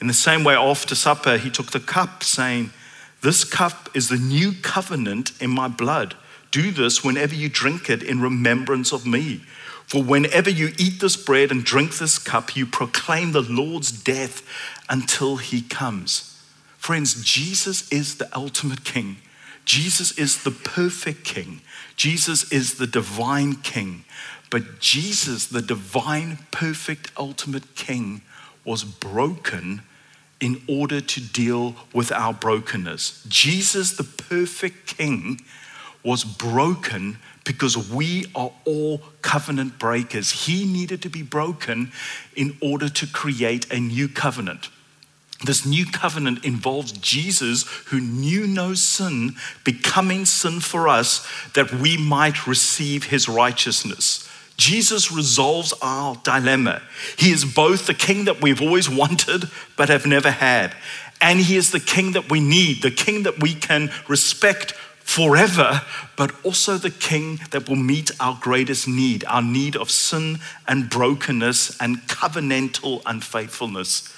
In 0.00 0.06
the 0.06 0.14
same 0.14 0.42
way, 0.42 0.54
after 0.54 0.94
supper, 0.94 1.36
he 1.36 1.50
took 1.50 1.72
the 1.72 1.78
cup, 1.78 2.24
saying, 2.24 2.70
This 3.20 3.44
cup 3.44 3.90
is 3.94 4.08
the 4.08 4.16
new 4.16 4.52
covenant 4.62 5.32
in 5.42 5.50
my 5.50 5.68
blood. 5.68 6.16
Do 6.50 6.72
this 6.72 7.04
whenever 7.04 7.34
you 7.34 7.50
drink 7.50 7.90
it 7.90 8.02
in 8.02 8.22
remembrance 8.22 8.92
of 8.92 9.06
me. 9.06 9.42
For 9.90 10.04
whenever 10.04 10.48
you 10.48 10.70
eat 10.78 11.00
this 11.00 11.16
bread 11.16 11.50
and 11.50 11.64
drink 11.64 11.98
this 11.98 12.16
cup, 12.16 12.54
you 12.54 12.64
proclaim 12.64 13.32
the 13.32 13.42
Lord's 13.42 13.90
death 13.90 14.46
until 14.88 15.38
he 15.38 15.62
comes. 15.62 16.40
Friends, 16.78 17.24
Jesus 17.24 17.90
is 17.90 18.18
the 18.18 18.28
ultimate 18.32 18.84
king. 18.84 19.16
Jesus 19.64 20.16
is 20.16 20.44
the 20.44 20.52
perfect 20.52 21.24
king. 21.24 21.62
Jesus 21.96 22.52
is 22.52 22.74
the 22.74 22.86
divine 22.86 23.54
king. 23.56 24.04
But 24.48 24.78
Jesus, 24.78 25.48
the 25.48 25.60
divine, 25.60 26.38
perfect, 26.52 27.10
ultimate 27.18 27.74
king, 27.74 28.22
was 28.64 28.84
broken 28.84 29.82
in 30.40 30.62
order 30.68 31.00
to 31.00 31.20
deal 31.20 31.74
with 31.92 32.12
our 32.12 32.32
brokenness. 32.32 33.24
Jesus, 33.26 33.96
the 33.96 34.04
perfect 34.04 34.86
king, 34.86 35.40
was 36.04 36.22
broken 36.22 37.18
because 37.44 37.76
we 37.90 38.26
are 38.34 38.52
all 38.64 39.00
covenant 39.22 39.78
breakers. 39.78 40.46
He 40.46 40.64
needed 40.64 41.02
to 41.02 41.08
be 41.08 41.22
broken 41.22 41.92
in 42.36 42.56
order 42.60 42.88
to 42.88 43.06
create 43.06 43.72
a 43.72 43.80
new 43.80 44.08
covenant. 44.08 44.68
This 45.42 45.64
new 45.64 45.86
covenant 45.86 46.44
involves 46.44 46.92
Jesus, 46.92 47.62
who 47.86 47.98
knew 48.00 48.46
no 48.46 48.74
sin, 48.74 49.36
becoming 49.64 50.26
sin 50.26 50.60
for 50.60 50.86
us 50.86 51.26
that 51.54 51.72
we 51.72 51.96
might 51.96 52.46
receive 52.46 53.04
his 53.04 53.26
righteousness. 53.26 54.28
Jesus 54.58 55.10
resolves 55.10 55.72
our 55.80 56.16
dilemma. 56.16 56.82
He 57.16 57.30
is 57.30 57.46
both 57.46 57.86
the 57.86 57.94
king 57.94 58.26
that 58.26 58.42
we've 58.42 58.60
always 58.60 58.90
wanted 58.90 59.44
but 59.78 59.88
have 59.88 60.04
never 60.04 60.30
had, 60.30 60.74
and 61.22 61.40
he 61.40 61.56
is 61.56 61.70
the 61.70 61.80
king 61.80 62.12
that 62.12 62.30
we 62.30 62.40
need, 62.40 62.82
the 62.82 62.90
king 62.90 63.22
that 63.22 63.40
we 63.40 63.54
can 63.54 63.90
respect 64.08 64.74
forever, 65.10 65.82
but 66.16 66.32
also 66.44 66.78
the 66.78 66.90
king 66.90 67.40
that 67.50 67.68
will 67.68 67.74
meet 67.74 68.12
our 68.20 68.38
greatest 68.40 68.86
need, 68.86 69.24
our 69.24 69.42
need 69.42 69.74
of 69.74 69.90
sin 69.90 70.38
and 70.68 70.88
brokenness 70.88 71.76
and 71.80 71.96
covenantal 72.02 73.02
unfaithfulness. 73.04 74.14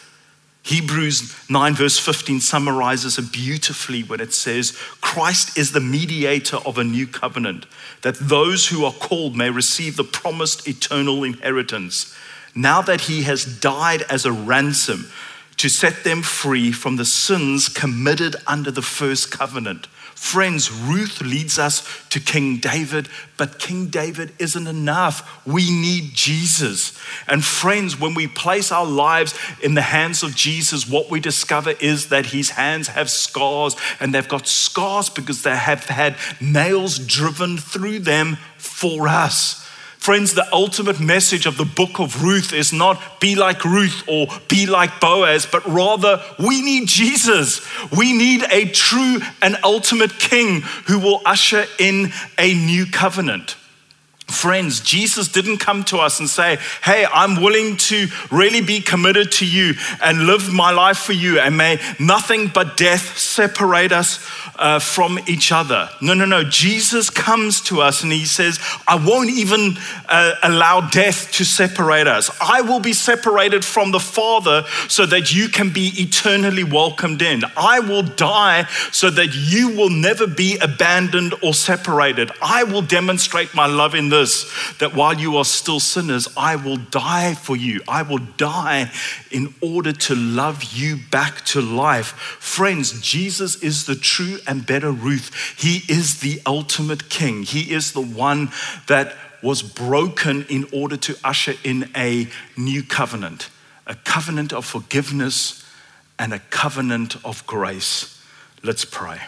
Hebrews 0.64 1.49
9, 1.49 1.74
verse 1.74 1.99
15 1.99 2.40
summarizes 2.40 3.18
it 3.18 3.32
beautifully 3.32 4.03
when 4.03 4.20
it 4.20 4.34
says, 4.34 4.72
Christ 5.01 5.57
is 5.57 5.72
the 5.72 5.80
mediator 5.80 6.59
of 6.59 6.76
a 6.76 6.84
new 6.84 7.07
covenant, 7.07 7.64
that 8.03 8.16
those 8.16 8.68
who 8.68 8.84
are 8.84 8.93
called 8.93 9.34
may 9.34 9.49
receive 9.49 9.97
the 9.97 10.05
promised 10.05 10.68
eternal 10.68 11.24
inheritance. 11.24 12.14
Now 12.55 12.82
that 12.82 13.03
he 13.03 13.22
has 13.22 13.47
died 13.47 14.03
as 14.11 14.26
a 14.26 14.32
ransom 14.32 15.11
to 15.57 15.70
set 15.70 16.05
them 16.05 16.20
free 16.20 16.70
from 16.70 16.97
the 16.97 17.07
sins 17.07 17.70
committed 17.70 18.36
under 18.47 18.70
the 18.70 18.82
first 18.82 19.30
covenant. 19.30 19.86
Friends, 20.23 20.70
Ruth 20.70 21.20
leads 21.20 21.59
us 21.59 21.83
to 22.11 22.20
King 22.20 22.59
David, 22.59 23.09
but 23.37 23.59
King 23.59 23.89
David 23.89 24.33
isn't 24.39 24.68
enough. 24.68 25.45
We 25.45 25.68
need 25.68 26.14
Jesus. 26.14 26.97
And 27.27 27.45
friends, 27.45 27.99
when 27.99 28.14
we 28.14 28.29
place 28.29 28.70
our 28.70 28.87
lives 28.87 29.37
in 29.61 29.75
the 29.75 29.83
hands 29.83 30.23
of 30.23 30.37
Jesus, 30.37 30.89
what 30.89 31.11
we 31.11 31.18
discover 31.18 31.73
is 31.81 32.09
that 32.11 32.27
his 32.27 32.51
hands 32.51 32.87
have 32.89 33.11
scars, 33.11 33.75
and 33.99 34.14
they've 34.14 34.29
got 34.29 34.47
scars 34.47 35.11
because 35.11 35.43
they 35.43 35.57
have 35.57 35.87
had 35.87 36.14
nails 36.41 37.01
driven 37.01 37.59
through 37.59 37.99
them 37.99 38.39
for 38.59 39.09
us. 39.09 39.68
Friends, 40.03 40.35
the 40.35 40.53
ultimate 40.53 40.99
message 40.99 41.47
of 41.47 41.57
the 41.57 41.65
book 41.65 42.01
of 42.01 42.25
Ruth 42.25 42.53
is 42.53 42.73
not 42.73 43.21
be 43.21 43.37
like 43.37 43.65
Ruth 43.65 44.03
or 44.09 44.27
be 44.49 44.67
like 44.67 45.01
Boaz, 45.01 45.47
but 45.47 45.65
rather 45.65 46.21
we 46.41 46.61
need 46.61 46.89
Jesus. 46.89 47.65
We 47.97 48.13
need 48.13 48.43
a 48.51 48.65
true 48.65 49.21
and 49.41 49.57
ultimate 49.63 50.19
king 50.19 50.63
who 50.89 50.99
will 50.99 51.23
usher 51.25 51.67
in 51.79 52.13
a 52.37 52.53
new 52.53 52.87
covenant. 52.87 53.55
Friends, 54.33 54.80
Jesus 54.80 55.28
didn't 55.28 55.59
come 55.59 55.85
to 55.85 55.99
us 55.99 56.18
and 56.20 56.28
say, 56.28 56.59
Hey, 56.83 57.07
I'm 57.12 57.41
willing 57.41 57.76
to 57.76 58.07
really 58.30 58.61
be 58.61 58.80
committed 58.80 59.33
to 59.33 59.47
you 59.47 59.74
and 60.03 60.26
live 60.26 60.53
my 60.53 60.70
life 60.70 60.99
for 60.99 61.12
you, 61.12 61.39
and 61.39 61.57
may 61.57 61.80
nothing 61.99 62.49
but 62.49 62.76
death 62.76 63.18
separate 63.18 63.93
us 63.93 64.26
uh, 64.57 64.78
from 64.78 65.18
each 65.26 65.53
other. 65.53 65.89
No, 66.01 66.14
no, 66.14 66.24
no. 66.24 66.45
Jesus 66.45 67.11
comes 67.11 67.61
to 67.62 67.80
us 67.80 68.03
and 68.03 68.12
he 68.12 68.24
says, 68.24 68.59
I 68.87 68.97
won't 68.97 69.30
even 69.30 69.76
uh, 70.09 70.35
allow 70.43 70.89
death 70.89 71.33
to 71.33 71.45
separate 71.45 72.07
us. 72.07 72.30
I 72.41 72.61
will 72.61 72.80
be 72.80 72.93
separated 72.93 73.64
from 73.64 73.91
the 73.91 74.01
Father 74.01 74.64
so 74.89 75.07
that 75.07 75.35
you 75.35 75.49
can 75.49 75.70
be 75.70 75.93
eternally 75.97 76.64
welcomed 76.64 77.22
in. 77.22 77.43
I 77.57 77.80
will 77.80 78.03
die 78.03 78.66
so 78.93 79.11
that 79.11 79.35
you 79.35 79.70
will 79.70 79.91
never 79.91 80.26
be 80.26 80.59
abandoned 80.59 81.35
or 81.43 81.55
separated. 81.55 82.30
I 82.41 82.64
will 82.64 82.83
demonstrate 82.83 83.55
my 83.55 83.66
love 83.66 83.95
in 83.95 84.09
this 84.09 84.22
that 84.79 84.95
while 84.95 85.14
you 85.14 85.37
are 85.37 85.45
still 85.45 85.81
sinners, 85.81 86.29
I 86.37 86.57
will 86.57 86.77
die 86.77 87.35
for 87.35 87.57
you. 87.57 87.81
I 87.89 88.03
will 88.03 88.20
die 88.37 88.91
in 89.31 89.55
order 89.61 89.93
to 89.93 90.14
love 90.14 90.64
you 90.73 90.99
back 91.11 91.45
to 91.47 91.61
life. 91.61 92.09
Friends, 92.41 93.01
Jesus 93.01 93.62
is 93.62 93.87
the 93.87 93.97
true 93.97 94.39
and 94.47 94.66
better 94.66 94.91
Ruth. 94.91 95.31
He 95.59 95.83
is 95.93 96.20
the 96.20 96.41
ultimate 96.47 97.09
king. 97.09 97.43
He 97.43 97.73
is 97.73 97.93
the 97.93 98.01
one 98.01 98.51
that 98.87 99.14
was 99.43 99.62
broken 99.62 100.47
in 100.49 100.66
order 100.73 100.97
to 100.97 101.16
usher 101.25 101.55
in 101.64 101.91
a 101.97 102.29
new 102.57 102.83
covenant, 102.83 103.51
a 103.87 103.95
covenant 103.95 104.53
of 104.53 104.64
forgiveness 104.64 105.64
and 106.18 106.33
a 106.33 106.39
covenant 106.39 107.16
of 107.25 107.45
grace. 107.47 108.23
Let's 108.62 108.85
pray. 108.85 109.20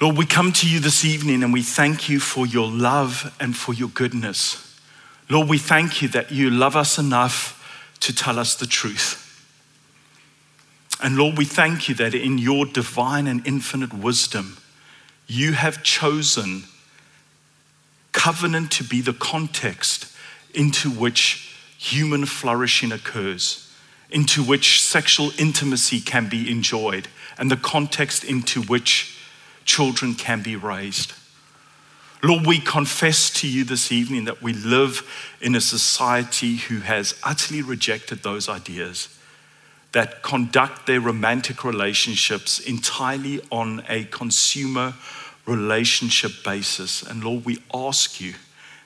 Lord, 0.00 0.16
we 0.16 0.24
come 0.24 0.50
to 0.52 0.66
you 0.68 0.80
this 0.80 1.04
evening 1.04 1.42
and 1.42 1.52
we 1.52 1.62
thank 1.62 2.08
you 2.08 2.20
for 2.20 2.46
your 2.46 2.68
love 2.68 3.36
and 3.38 3.54
for 3.54 3.74
your 3.74 3.90
goodness. 3.90 4.80
Lord, 5.28 5.46
we 5.46 5.58
thank 5.58 6.00
you 6.00 6.08
that 6.08 6.32
you 6.32 6.48
love 6.48 6.74
us 6.74 6.98
enough 6.98 7.56
to 8.00 8.14
tell 8.14 8.38
us 8.38 8.54
the 8.54 8.66
truth. 8.66 9.26
And 11.02 11.18
Lord, 11.18 11.36
we 11.36 11.44
thank 11.44 11.86
you 11.86 11.94
that 11.96 12.14
in 12.14 12.38
your 12.38 12.64
divine 12.64 13.26
and 13.26 13.46
infinite 13.46 13.92
wisdom, 13.92 14.56
you 15.26 15.52
have 15.52 15.82
chosen 15.82 16.64
covenant 18.12 18.70
to 18.72 18.84
be 18.84 19.02
the 19.02 19.12
context 19.12 20.16
into 20.54 20.88
which 20.88 21.54
human 21.76 22.24
flourishing 22.24 22.90
occurs, 22.90 23.70
into 24.10 24.42
which 24.42 24.82
sexual 24.82 25.30
intimacy 25.38 26.00
can 26.00 26.26
be 26.28 26.50
enjoyed, 26.50 27.08
and 27.38 27.50
the 27.50 27.56
context 27.56 28.24
into 28.24 28.62
which 28.62 29.09
children 29.70 30.16
can 30.16 30.42
be 30.42 30.56
raised. 30.56 31.12
Lord, 32.24 32.44
we 32.44 32.58
confess 32.58 33.30
to 33.40 33.48
you 33.48 33.62
this 33.62 33.92
evening 33.92 34.24
that 34.24 34.42
we 34.42 34.52
live 34.52 35.08
in 35.40 35.54
a 35.54 35.60
society 35.60 36.56
who 36.56 36.80
has 36.80 37.14
utterly 37.22 37.62
rejected 37.62 38.24
those 38.24 38.48
ideas 38.48 39.16
that 39.92 40.22
conduct 40.22 40.88
their 40.88 41.00
romantic 41.00 41.62
relationships 41.62 42.58
entirely 42.58 43.40
on 43.52 43.84
a 43.88 44.04
consumer 44.06 44.94
relationship 45.46 46.32
basis. 46.44 47.02
And 47.02 47.22
Lord, 47.22 47.44
we 47.44 47.62
ask 47.72 48.20
you 48.20 48.34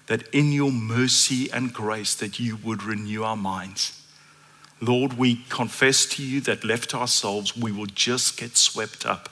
that 0.06 0.28
in 0.34 0.52
your 0.52 0.70
mercy 0.70 1.50
and 1.50 1.72
grace 1.72 2.14
that 2.16 2.38
you 2.38 2.56
would 2.56 2.82
renew 2.82 3.24
our 3.24 3.38
minds. 3.38 4.02
Lord, 4.82 5.14
we 5.14 5.44
confess 5.48 6.04
to 6.06 6.22
you 6.22 6.42
that 6.42 6.62
left 6.62 6.94
ourselves, 6.94 7.56
we 7.56 7.72
will 7.72 7.86
just 7.86 8.38
get 8.38 8.58
swept 8.58 9.06
up 9.06 9.30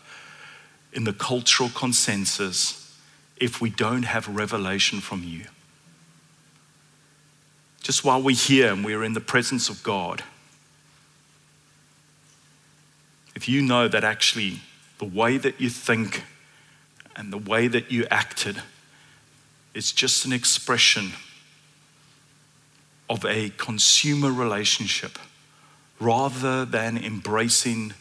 in 0.92 1.04
the 1.04 1.12
cultural 1.12 1.70
consensus 1.74 2.96
if 3.36 3.60
we 3.60 3.70
don't 3.70 4.04
have 4.04 4.28
revelation 4.28 5.00
from 5.00 5.24
you. 5.24 5.46
Just 7.82 8.04
while 8.04 8.22
we're 8.22 8.36
here 8.36 8.72
and 8.72 8.84
we're 8.84 9.02
in 9.02 9.14
the 9.14 9.20
presence 9.20 9.68
of 9.68 9.82
God, 9.82 10.22
if 13.34 13.48
you 13.48 13.62
know 13.62 13.88
that 13.88 14.04
actually 14.04 14.60
the 14.98 15.04
way 15.04 15.38
that 15.38 15.60
you 15.60 15.68
think 15.68 16.22
and 17.16 17.32
the 17.32 17.38
way 17.38 17.66
that 17.66 17.90
you 17.90 18.06
acted 18.10 18.62
is 19.74 19.90
just 19.90 20.24
an 20.24 20.32
expression 20.32 21.12
of 23.10 23.24
a 23.24 23.50
consumer 23.56 24.30
relationship 24.30 25.18
rather 25.98 26.64
than 26.64 26.96
embracing 26.96 27.94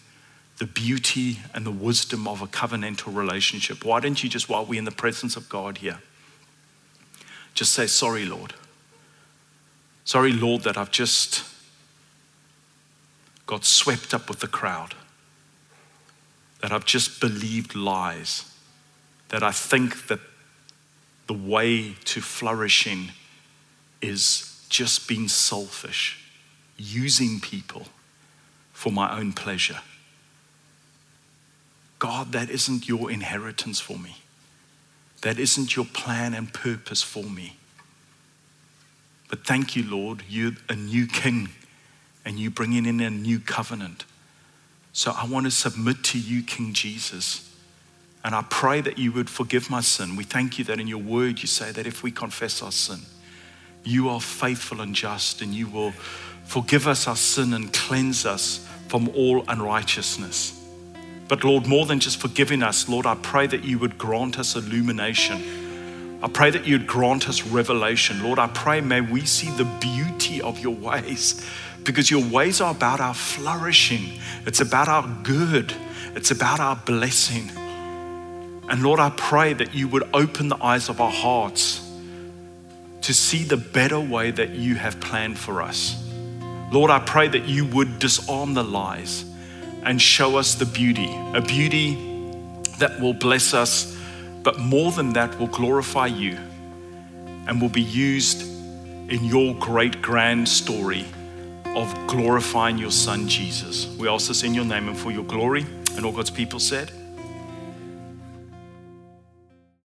the 0.62 0.68
beauty 0.68 1.40
and 1.56 1.66
the 1.66 1.72
wisdom 1.72 2.28
of 2.28 2.40
a 2.44 2.46
covenantal 2.46 3.16
relationship. 3.16 3.84
Why 3.84 4.00
don't 4.00 4.24
you 4.24 4.30
just, 4.30 4.48
while 4.48 4.64
we're 4.64 4.78
in 4.78 4.86
the 4.86 4.92
presence 4.92 5.36
of 5.36 5.50
God 5.50 5.80
here, 5.80 5.98
just 7.56 7.74
say, 7.74 7.88
Sorry, 7.88 8.26
Lord. 8.26 8.54
Sorry, 10.06 10.32
Lord, 10.32 10.62
that 10.62 10.78
I've 10.78 10.92
just 10.92 11.44
got 13.48 13.66
swept 13.66 14.14
up 14.14 14.30
with 14.30 14.40
the 14.40 14.48
crowd, 14.48 14.94
that 16.62 16.72
I've 16.72 16.86
just 16.86 17.20
believed 17.20 17.74
lies, 17.74 18.56
that 19.30 19.42
I 19.42 19.52
think 19.52 20.10
that 20.10 20.20
the 21.26 21.34
way 21.34 21.96
to 22.06 22.22
flourishing 22.22 23.14
is 24.00 24.64
just 24.70 25.08
being 25.08 25.28
selfish, 25.28 26.24
using 26.78 27.40
people 27.40 27.88
for 28.74 28.92
my 28.92 29.18
own 29.18 29.34
pleasure. 29.34 29.80
God, 32.02 32.32
that 32.32 32.50
isn't 32.50 32.88
your 32.88 33.12
inheritance 33.12 33.80
for 33.80 33.96
me. 33.96 34.18
That 35.22 35.38
isn't 35.38 35.76
your 35.76 35.86
plan 35.86 36.34
and 36.34 36.52
purpose 36.52 37.04
for 37.04 37.24
me. 37.24 37.58
But 39.30 39.46
thank 39.46 39.76
you, 39.76 39.84
Lord, 39.84 40.24
you're 40.28 40.54
a 40.68 40.76
new 40.76 41.06
king 41.06 41.50
and 42.26 42.40
you're 42.40 42.50
bringing 42.50 42.88
in 42.88 43.02
a 43.02 43.12
new 43.12 43.40
covenant. 43.40 44.06
So 44.94 45.14
I 45.16 45.28
want 45.28 45.46
to 45.46 45.52
submit 45.52 46.04
to 46.06 46.20
you, 46.20 46.42
King 46.42 46.74
Jesus. 46.74 47.56
And 48.24 48.34
I 48.34 48.42
pray 48.50 48.82
that 48.82 48.98
you 48.98 49.12
would 49.12 49.30
forgive 49.30 49.70
my 49.70 49.82
sin. 49.82 50.16
We 50.16 50.24
thank 50.24 50.58
you 50.58 50.66
that 50.66 50.80
in 50.80 50.88
your 50.88 51.04
word 51.04 51.40
you 51.44 51.48
say 51.48 51.72
that 51.72 51.86
if 51.86 52.02
we 52.02 52.10
confess 52.10 52.64
our 52.64 52.72
sin, 52.72 53.02
you 53.84 54.10
are 54.10 54.20
faithful 54.20 54.82
and 54.82 54.96
just 54.96 55.44
and 55.44 55.54
you 55.54 55.68
will 55.68 55.92
forgive 56.46 56.88
us 56.88 57.08
our 57.08 57.16
sin 57.16 57.54
and 57.54 57.72
cleanse 57.72 58.26
us 58.26 58.68
from 58.88 59.08
all 59.10 59.46
unrighteousness. 59.48 60.61
But 61.32 61.46
Lord, 61.46 61.66
more 61.66 61.86
than 61.86 62.02
just 62.02 62.20
forgiving 62.20 62.62
us, 62.62 62.90
Lord, 62.90 63.06
I 63.06 63.16
pray 63.16 63.48
that 63.48 63.64
you 63.64 63.80
would 63.80 63.98
grant 63.98 64.38
us 64.38 64.58
illumination. 64.58 66.20
I 66.22 66.28
pray 66.28 66.52
that 66.52 66.68
you'd 66.68 66.86
grant 66.86 67.30
us 67.30 67.48
revelation. 67.48 68.22
Lord, 68.22 68.38
I 68.38 68.48
pray 68.48 68.82
may 68.82 69.00
we 69.00 69.22
see 69.22 69.50
the 69.52 69.64
beauty 69.80 70.42
of 70.42 70.60
your 70.60 70.76
ways 70.76 71.42
because 71.86 72.12
your 72.12 72.22
ways 72.22 72.60
are 72.60 72.72
about 72.72 73.00
our 73.00 73.14
flourishing, 73.14 74.20
it's 74.46 74.60
about 74.60 74.90
our 74.90 75.08
good, 75.24 75.74
it's 76.16 76.32
about 76.32 76.60
our 76.60 76.76
blessing. 76.76 77.50
And 78.68 78.84
Lord, 78.84 79.00
I 79.00 79.12
pray 79.12 79.54
that 79.54 79.74
you 79.74 79.88
would 79.88 80.04
open 80.14 80.50
the 80.50 80.62
eyes 80.62 80.90
of 80.90 81.00
our 81.00 81.10
hearts 81.10 81.80
to 83.04 83.14
see 83.14 83.46
the 83.46 83.56
better 83.56 84.02
way 84.02 84.32
that 84.32 84.50
you 84.50 84.76
have 84.76 85.00
planned 85.00 85.40
for 85.40 85.62
us. 85.62 85.96
Lord, 86.74 86.92
I 86.92 87.00
pray 87.00 87.30
that 87.30 87.46
you 87.46 87.64
would 87.68 88.00
disarm 88.00 88.54
the 88.54 88.66
lies 88.66 89.31
and 89.84 90.02
show 90.02 90.38
us 90.38 90.56
the 90.56 90.66
beauty, 90.66 91.10
a 91.34 91.42
beauty 91.42 91.96
that 92.80 93.00
will 93.00 93.14
bless 93.14 93.54
us, 93.54 93.98
but 94.44 94.60
more 94.60 94.92
than 94.92 95.14
that, 95.14 95.38
will 95.40 95.48
glorify 95.48 96.08
you 96.08 96.38
and 97.48 97.62
will 97.62 97.70
be 97.70 97.82
used 97.82 98.42
in 99.12 99.24
your 99.26 99.56
great 99.56 100.02
grand 100.02 100.48
story 100.48 101.06
of 101.76 101.94
glorifying 102.08 102.78
your 102.78 102.92
Son 102.92 103.28
Jesus. 103.28 103.88
We 103.98 104.08
ask 104.08 104.28
this 104.28 104.44
in 104.44 104.54
your 104.54 104.66
name 104.66 104.88
and 104.88 104.98
for 104.98 105.12
your 105.12 105.24
glory. 105.24 105.66
And 105.96 106.06
all 106.06 106.12
God's 106.12 106.30
people 106.30 106.60
said, 106.60 106.92